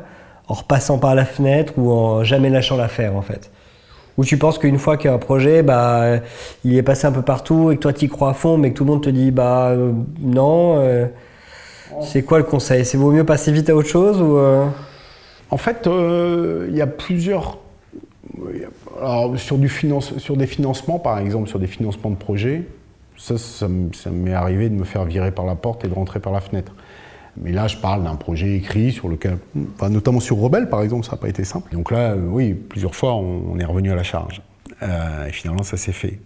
en 0.48 0.54
repassant 0.54 0.96
par 0.96 1.14
la 1.14 1.26
fenêtre 1.26 1.74
ou 1.76 1.92
en 1.92 2.24
jamais 2.24 2.48
lâchant 2.48 2.78
l'affaire, 2.78 3.14
en 3.14 3.20
fait? 3.20 3.50
Ou 4.16 4.24
tu 4.24 4.38
penses 4.38 4.56
qu'une 4.56 4.78
fois 4.78 4.96
qu'un 4.96 5.18
projet, 5.18 5.62
bah, 5.62 6.20
il 6.64 6.78
est 6.78 6.82
passé 6.82 7.06
un 7.06 7.12
peu 7.12 7.20
partout 7.20 7.70
et 7.70 7.76
que 7.76 7.82
toi 7.82 7.92
tu 7.92 8.06
y 8.06 8.08
crois 8.08 8.30
à 8.30 8.32
fond, 8.32 8.56
mais 8.56 8.70
que 8.70 8.78
tout 8.78 8.84
le 8.84 8.90
monde 8.90 9.02
te 9.02 9.10
dit 9.10 9.30
bah 9.32 9.66
euh, 9.72 9.92
non, 10.18 10.82
c'est 12.00 12.22
quoi 12.22 12.38
le 12.38 12.44
conseil? 12.44 12.86
C'est 12.86 12.96
vaut 12.96 13.12
mieux 13.12 13.24
passer 13.24 13.52
vite 13.52 13.68
à 13.68 13.76
autre 13.76 13.90
chose 13.90 14.22
ou 14.22 14.38
En 15.50 15.56
fait, 15.58 15.86
il 15.86 16.74
y 16.74 16.80
a 16.80 16.86
plusieurs 16.86 17.58
alors, 18.98 19.38
sur, 19.38 19.58
du 19.58 19.68
finance, 19.68 20.18
sur 20.18 20.36
des 20.36 20.46
financements, 20.46 20.98
par 20.98 21.18
exemple, 21.18 21.48
sur 21.48 21.58
des 21.58 21.66
financements 21.66 22.10
de 22.10 22.16
projets, 22.16 22.62
ça, 23.16 23.38
ça, 23.38 23.68
m'est 23.68 24.34
arrivé 24.34 24.68
de 24.68 24.74
me 24.74 24.84
faire 24.84 25.04
virer 25.04 25.30
par 25.30 25.46
la 25.46 25.54
porte 25.54 25.84
et 25.84 25.88
de 25.88 25.94
rentrer 25.94 26.20
par 26.20 26.32
la 26.32 26.40
fenêtre. 26.40 26.74
Mais 27.38 27.52
là, 27.52 27.66
je 27.66 27.76
parle 27.76 28.04
d'un 28.04 28.14
projet 28.14 28.54
écrit 28.54 28.92
sur 28.92 29.08
lequel, 29.08 29.38
notamment 29.82 30.20
sur 30.20 30.38
Rebelle, 30.38 30.68
par 30.68 30.82
exemple, 30.82 31.04
ça 31.04 31.12
n'a 31.12 31.18
pas 31.18 31.28
été 31.28 31.44
simple. 31.44 31.72
Donc 31.72 31.90
là, 31.90 32.12
euh, 32.12 32.26
oui, 32.28 32.54
plusieurs 32.54 32.94
fois, 32.94 33.14
on, 33.14 33.58
est 33.58 33.64
revenu 33.64 33.90
à 33.90 33.94
la 33.94 34.02
charge. 34.02 34.42
Euh, 34.82 35.26
et 35.26 35.32
finalement, 35.32 35.62
ça 35.62 35.76
s'est 35.76 35.92
fait. 35.92 36.18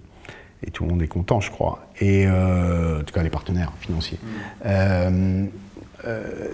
Et 0.65 0.71
tout 0.71 0.85
le 0.85 0.91
monde 0.91 1.03
est 1.03 1.09
content, 1.09 1.41
je 1.41 1.51
crois. 1.51 1.87
Et 2.01 2.27
euh, 2.27 3.01
en 3.01 3.05
tout 3.05 3.15
cas, 3.15 3.23
les 3.23 3.31
partenaires 3.31 3.73
financiers. 3.81 4.19
Mmh. 4.23 4.27
Euh, 4.67 5.45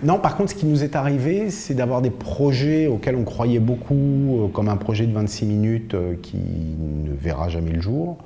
non, 0.02 0.18
par 0.18 0.37
contre, 0.37 0.50
ce 0.50 0.54
qui 0.54 0.66
nous 0.66 0.82
est 0.82 0.96
arrivé, 0.96 1.50
c'est 1.50 1.74
d'avoir 1.74 2.02
des 2.02 2.11
projets 2.11 2.87
auxquels 2.87 3.16
on 3.16 3.24
croyait 3.24 3.59
beaucoup, 3.59 4.44
euh, 4.44 4.48
comme 4.48 4.68
un 4.68 4.76
projet 4.76 5.06
de 5.06 5.12
26 5.12 5.46
minutes 5.46 5.94
euh, 5.94 6.14
qui 6.20 6.37
ne 6.37 7.12
verra 7.12 7.48
jamais 7.48 7.70
le 7.70 7.80
jour, 7.80 8.18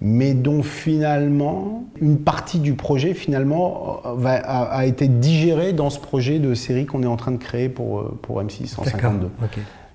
mais 0.00 0.34
dont 0.34 0.62
finalement, 0.62 1.84
une 2.00 2.18
partie 2.18 2.58
du 2.58 2.74
projet 2.74 3.14
finalement 3.14 4.02
a, 4.24 4.84
été 4.86 5.08
digérée 5.08 5.72
dans 5.72 5.90
ce 5.90 5.98
projet 5.98 6.38
de 6.38 6.54
série 6.54 6.86
qu'on 6.86 7.02
est 7.02 7.06
en 7.06 7.16
train 7.16 7.32
de 7.32 7.38
créer 7.38 7.68
pour, 7.68 8.04
pour 8.20 8.42
M6 8.42 8.66
152. 8.66 9.30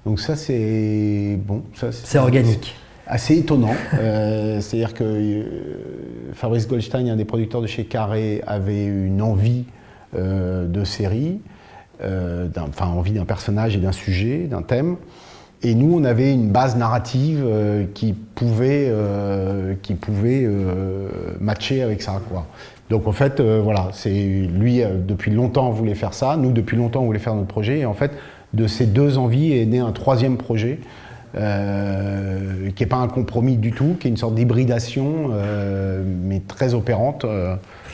Donc 0.05 0.19
ça, 0.19 0.35
c'est 0.35 1.37
bon. 1.45 1.61
C'est 1.91 2.17
organique 2.17 2.75
assez 3.05 3.37
étonnant. 3.37 3.75
C'est-à-dire 3.91 4.93
que 4.95 5.43
Fabrice 6.33 6.67
Goldstein, 6.67 7.09
un 7.09 7.15
des 7.15 7.25
producteurs 7.25 7.61
de 7.61 7.67
chez 7.67 7.83
Carré, 7.85 8.41
avait 8.47 8.85
une 8.85 9.21
envie 9.21 9.65
euh, 9.65 9.80
de 10.13 10.83
série, 10.83 11.39
euh, 12.03 12.47
enfin 12.57 12.87
envie 12.87 13.11
d'un 13.11 13.25
personnage 13.25 13.75
et 13.75 13.79
d'un 13.79 13.91
sujet, 13.91 14.47
d'un 14.49 14.61
thème. 14.61 14.95
Et 15.63 15.75
nous, 15.75 15.95
on 15.95 16.03
avait 16.03 16.33
une 16.33 16.49
base 16.49 16.75
narrative 16.75 17.45
qui 17.93 18.13
pouvait, 18.13 18.91
qui 19.83 19.93
pouvait 19.93 20.49
matcher 21.39 21.83
avec 21.83 22.01
ça. 22.01 22.19
Quoi. 22.29 22.47
Donc 22.89 23.07
en 23.07 23.11
fait, 23.11 23.39
voilà, 23.39 23.89
c'est 23.93 24.09
lui 24.09 24.81
depuis 25.07 25.29
longtemps 25.29 25.69
voulait 25.69 25.93
faire 25.93 26.15
ça. 26.15 26.35
Nous, 26.35 26.51
depuis 26.51 26.77
longtemps, 26.77 27.01
on 27.01 27.05
voulait 27.05 27.19
faire 27.19 27.35
notre 27.35 27.47
projet. 27.47 27.81
Et 27.81 27.85
en 27.85 27.93
fait, 27.93 28.13
de 28.53 28.65
ces 28.65 28.87
deux 28.87 29.19
envies 29.19 29.55
est 29.55 29.67
né 29.67 29.77
un 29.77 29.91
troisième 29.91 30.37
projet. 30.37 30.79
qui 31.35 31.39
n'est 31.39 32.89
pas 32.89 32.97
un 32.97 33.07
compromis 33.07 33.57
du 33.57 33.71
tout, 33.71 33.97
qui 33.99 34.07
est 34.07 34.09
une 34.09 34.17
sorte 34.17 34.33
d'hybridation, 34.33 35.29
mais 36.23 36.41
très 36.47 36.73
opérante. 36.73 37.23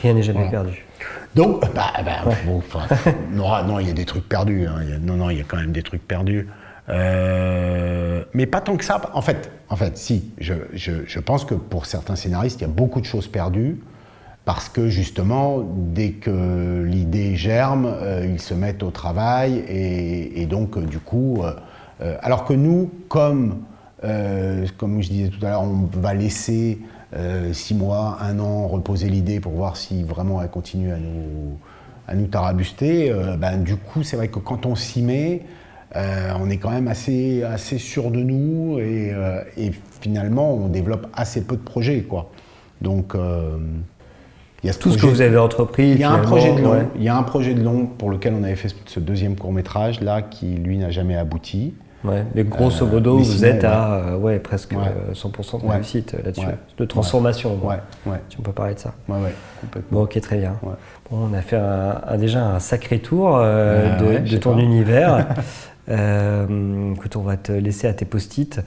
Rien 0.00 0.14
n'est 0.14 0.22
jamais 0.22 0.48
perdu. 0.48 0.87
Donc, 1.34 1.60
bah, 1.74 1.92
bah 2.04 2.24
non, 3.32 3.78
il 3.78 3.86
y 3.86 3.90
a 3.90 3.94
des 3.94 4.04
trucs 4.04 4.28
perdus. 4.28 4.66
Hein. 4.66 4.98
non, 5.00 5.14
non, 5.14 5.30
il 5.30 5.38
y 5.38 5.40
a 5.40 5.44
quand 5.44 5.58
même 5.58 5.72
des 5.72 5.82
trucs 5.82 6.06
perdus. 6.06 6.48
Euh, 6.88 8.24
mais 8.32 8.46
pas 8.46 8.60
tant 8.60 8.76
que 8.76 8.84
ça. 8.84 9.00
En 9.12 9.22
fait, 9.22 9.50
en 9.68 9.76
fait 9.76 9.96
si, 9.98 10.32
je, 10.38 10.54
je, 10.74 11.20
pense 11.20 11.44
que 11.44 11.54
pour 11.54 11.86
certains 11.86 12.16
scénaristes, 12.16 12.60
il 12.60 12.62
y 12.62 12.64
a 12.64 12.68
beaucoup 12.68 13.00
de 13.00 13.06
choses 13.06 13.28
perdues. 13.28 13.80
Parce 14.44 14.70
que 14.70 14.88
justement, 14.88 15.62
dès 15.62 16.12
que 16.12 16.82
l'idée 16.82 17.36
germe, 17.36 17.84
euh, 17.86 18.26
ils 18.26 18.40
se 18.40 18.54
mettent 18.54 18.82
au 18.82 18.90
travail. 18.90 19.62
Et, 19.68 20.46
donc, 20.46 20.78
euh, 20.78 20.82
du 20.82 20.98
coup. 20.98 21.42
alors 22.22 22.44
que 22.44 22.54
nous, 22.54 22.90
comme, 23.08 23.64
comme 24.78 25.02
je 25.02 25.08
disais 25.08 25.28
tout 25.28 25.44
à 25.44 25.50
l'heure, 25.50 25.62
on 25.62 25.88
va 26.00 26.14
laisser 26.14 26.78
euh, 27.16 27.52
six 27.52 27.74
mois, 27.74 28.18
un 28.20 28.38
an, 28.38 28.66
reposer 28.68 29.08
l'idée 29.08 29.40
pour 29.40 29.52
voir 29.52 29.76
si 29.76 30.02
vraiment 30.02 30.42
elle 30.42 30.50
continue 30.50 30.92
à 30.92 30.98
nous, 30.98 31.58
à 32.06 32.14
nous 32.14 32.26
tarabuster, 32.26 33.10
euh, 33.10 33.36
ben, 33.36 33.62
du 33.62 33.76
coup, 33.76 34.02
c'est 34.02 34.16
vrai 34.16 34.28
que 34.28 34.38
quand 34.38 34.66
on 34.66 34.74
s'y 34.74 35.02
met, 35.02 35.42
euh, 35.96 36.32
on 36.38 36.50
est 36.50 36.58
quand 36.58 36.70
même 36.70 36.88
assez, 36.88 37.42
assez 37.42 37.78
sûr 37.78 38.10
de 38.10 38.20
nous 38.20 38.78
et, 38.78 39.72
finalement, 40.00 40.52
on 40.54 40.68
développe 40.68 41.08
assez 41.14 41.44
peu 41.44 41.56
de 41.56 41.62
projets. 41.62 42.02
Quoi. 42.02 42.30
Donc, 42.82 43.14
il 44.62 44.66
y 44.66 44.70
a 44.70 44.74
tout 44.74 44.90
ce 44.90 44.98
que 44.98 45.06
vous 45.06 45.22
avez 45.22 45.38
entrepris. 45.38 45.90
Il 45.90 45.98
y 45.98 46.04
a 46.04 46.10
un 46.10 46.18
projet 46.18 46.54
de 46.54 46.60
long. 46.60 46.88
Il 46.94 47.02
y 47.02 47.08
a 47.08 47.16
un 47.16 47.22
projet 47.22 47.54
de 47.54 47.62
long 47.62 47.86
pour 47.86 48.10
lequel 48.10 48.34
on 48.34 48.44
avait 48.44 48.54
fait 48.54 48.74
ce 48.84 49.00
deuxième 49.00 49.34
court 49.34 49.52
métrage 49.52 50.00
là, 50.00 50.20
qui 50.20 50.46
lui 50.56 50.76
n'a 50.76 50.90
jamais 50.90 51.16
abouti. 51.16 51.74
Ouais, 52.04 52.24
mais 52.34 52.44
grosso 52.44 52.84
euh, 52.84 52.90
modo, 52.90 53.18
vous 53.18 53.44
êtes 53.44 53.64
à 53.64 53.94
euh, 53.94 54.16
ouais, 54.16 54.38
presque 54.38 54.72
100% 54.72 55.62
de 55.62 55.68
réussite 55.68 56.14
euh, 56.14 56.22
là-dessus, 56.24 56.46
de 56.76 56.84
transformation. 56.84 57.58
Ouais. 57.64 57.76
Si 58.28 58.36
on 58.38 58.42
peut 58.42 58.52
parler 58.52 58.74
de 58.74 58.78
ça. 58.78 58.94
Ouais, 59.08 59.16
ouais, 59.16 59.82
Bon, 59.90 60.02
ok, 60.02 60.20
très 60.20 60.36
bien. 60.36 60.56
Bon, 60.62 61.28
on 61.30 61.34
a 61.34 61.42
fait 61.42 61.56
un, 61.56 62.16
déjà 62.16 62.44
un 62.44 62.60
sacré 62.60 63.00
tour 63.00 63.38
de, 63.38 64.36
ton 64.36 64.58
univers. 64.58 65.26
écoute, 65.88 67.16
on 67.16 67.22
va 67.22 67.36
te 67.36 67.52
laisser 67.52 67.88
à 67.88 67.94
tes 67.94 68.04
post-it. 68.04 68.60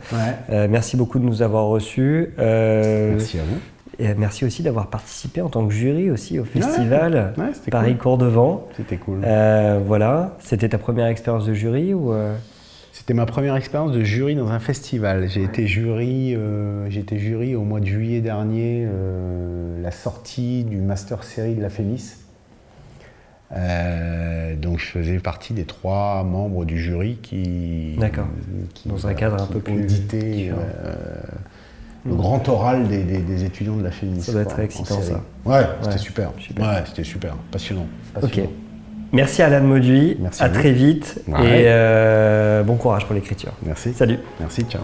merci 0.49 0.97
beaucoup 0.97 1.19
de 1.19 1.25
nous 1.25 1.41
avoir 1.41 1.65
reçus. 1.67 2.33
merci 2.37 3.39
à 3.39 3.43
vous. 3.43 3.59
Et 3.99 4.15
merci 4.15 4.45
aussi 4.45 4.63
d'avoir 4.63 4.87
participé 4.87 5.41
en 5.41 5.49
tant 5.49 5.67
que 5.67 5.73
jury 5.73 6.09
aussi 6.09 6.39
au 6.39 6.43
festival 6.43 7.33
Paris 7.69 7.95
Cours 7.95 8.17
de 8.17 8.25
Vent. 8.25 8.67
C'était 8.75 8.97
cool. 8.97 9.19
voilà, 9.85 10.35
c'était 10.39 10.67
ta 10.67 10.77
première 10.77 11.07
expérience 11.07 11.45
de 11.45 11.53
jury 11.53 11.93
ou 11.93 12.13
c'était 13.01 13.15
ma 13.15 13.25
première 13.25 13.55
expérience 13.55 13.93
de 13.93 14.03
jury 14.03 14.35
dans 14.35 14.49
un 14.49 14.59
festival. 14.59 15.27
J'ai 15.27 15.41
été 15.41 15.65
jury, 15.65 16.35
euh, 16.35 16.87
jury 17.13 17.55
au 17.55 17.63
mois 17.63 17.79
de 17.79 17.85
juillet 17.87 18.21
dernier, 18.21 18.85
euh, 18.85 19.81
la 19.81 19.89
sortie 19.89 20.63
du 20.65 20.77
master 20.77 21.23
série 21.23 21.55
de 21.55 21.63
la 21.63 21.71
FEMIS. 21.71 22.17
Euh, 23.53 24.55
donc 24.55 24.77
je 24.77 24.85
faisais 24.85 25.17
partie 25.17 25.55
des 25.55 25.65
trois 25.65 26.23
membres 26.23 26.63
du 26.63 26.79
jury 26.79 27.17
qui, 27.23 27.97
dans 28.85 29.07
un 29.07 29.13
cadre 29.15 29.41
un 29.41 29.47
peu 29.47 29.61
plus 29.61 29.81
audité 29.81 30.51
le 32.05 32.15
grand 32.15 32.47
oral 32.49 32.87
des, 32.87 33.43
étudiants 33.43 33.77
de 33.77 33.83
la 33.83 33.91
FEMIS. 33.91 34.21
Ça 34.21 34.31
doit 34.31 34.43
être 34.43 34.59
excitant 34.59 35.01
ça. 35.01 35.23
Ouais, 35.43 35.65
c'était 35.81 35.97
super. 35.97 36.33
Ouais, 36.59 36.83
c'était 36.85 37.03
super, 37.03 37.35
passionnant. 37.51 37.87
Ok. 38.21 38.41
Merci 39.11 39.41
Alain 39.41 39.59
Mauduit. 39.59 40.17
Merci 40.19 40.43
à, 40.43 40.49
très 40.49 40.71
vite. 40.71 41.21
Et 41.27 41.31
euh, 41.67 42.63
bon 42.63 42.75
courage 42.77 43.05
pour 43.05 43.13
l'écriture. 43.13 43.51
Merci. 43.65 43.93
Salut. 43.93 44.19
Merci, 44.39 44.63
ciao. 44.63 44.81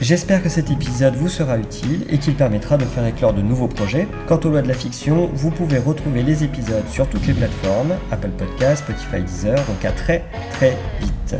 J'espère 0.00 0.42
que 0.42 0.48
cet 0.48 0.70
épisode 0.70 1.14
vous 1.14 1.28
sera 1.28 1.58
utile 1.58 2.06
et 2.08 2.16
qu'il 2.16 2.34
permettra 2.34 2.78
de 2.78 2.84
faire 2.84 3.04
éclore 3.04 3.34
de 3.34 3.42
nouveaux 3.42 3.68
projets. 3.68 4.08
Quant 4.26 4.40
aux 4.44 4.48
lois 4.48 4.62
de 4.62 4.68
la 4.68 4.74
fiction, 4.74 5.28
vous 5.34 5.50
pouvez 5.50 5.78
retrouver 5.78 6.22
les 6.22 6.42
épisodes 6.42 6.88
sur 6.88 7.06
toutes 7.06 7.26
les 7.26 7.34
plateformes, 7.34 7.94
Apple 8.10 8.30
Podcasts, 8.30 8.84
Spotify, 8.84 9.22
Deezer, 9.22 9.56
donc 9.56 9.84
à 9.84 9.92
très 9.92 10.24
très 10.52 10.74
vite. 11.00 11.36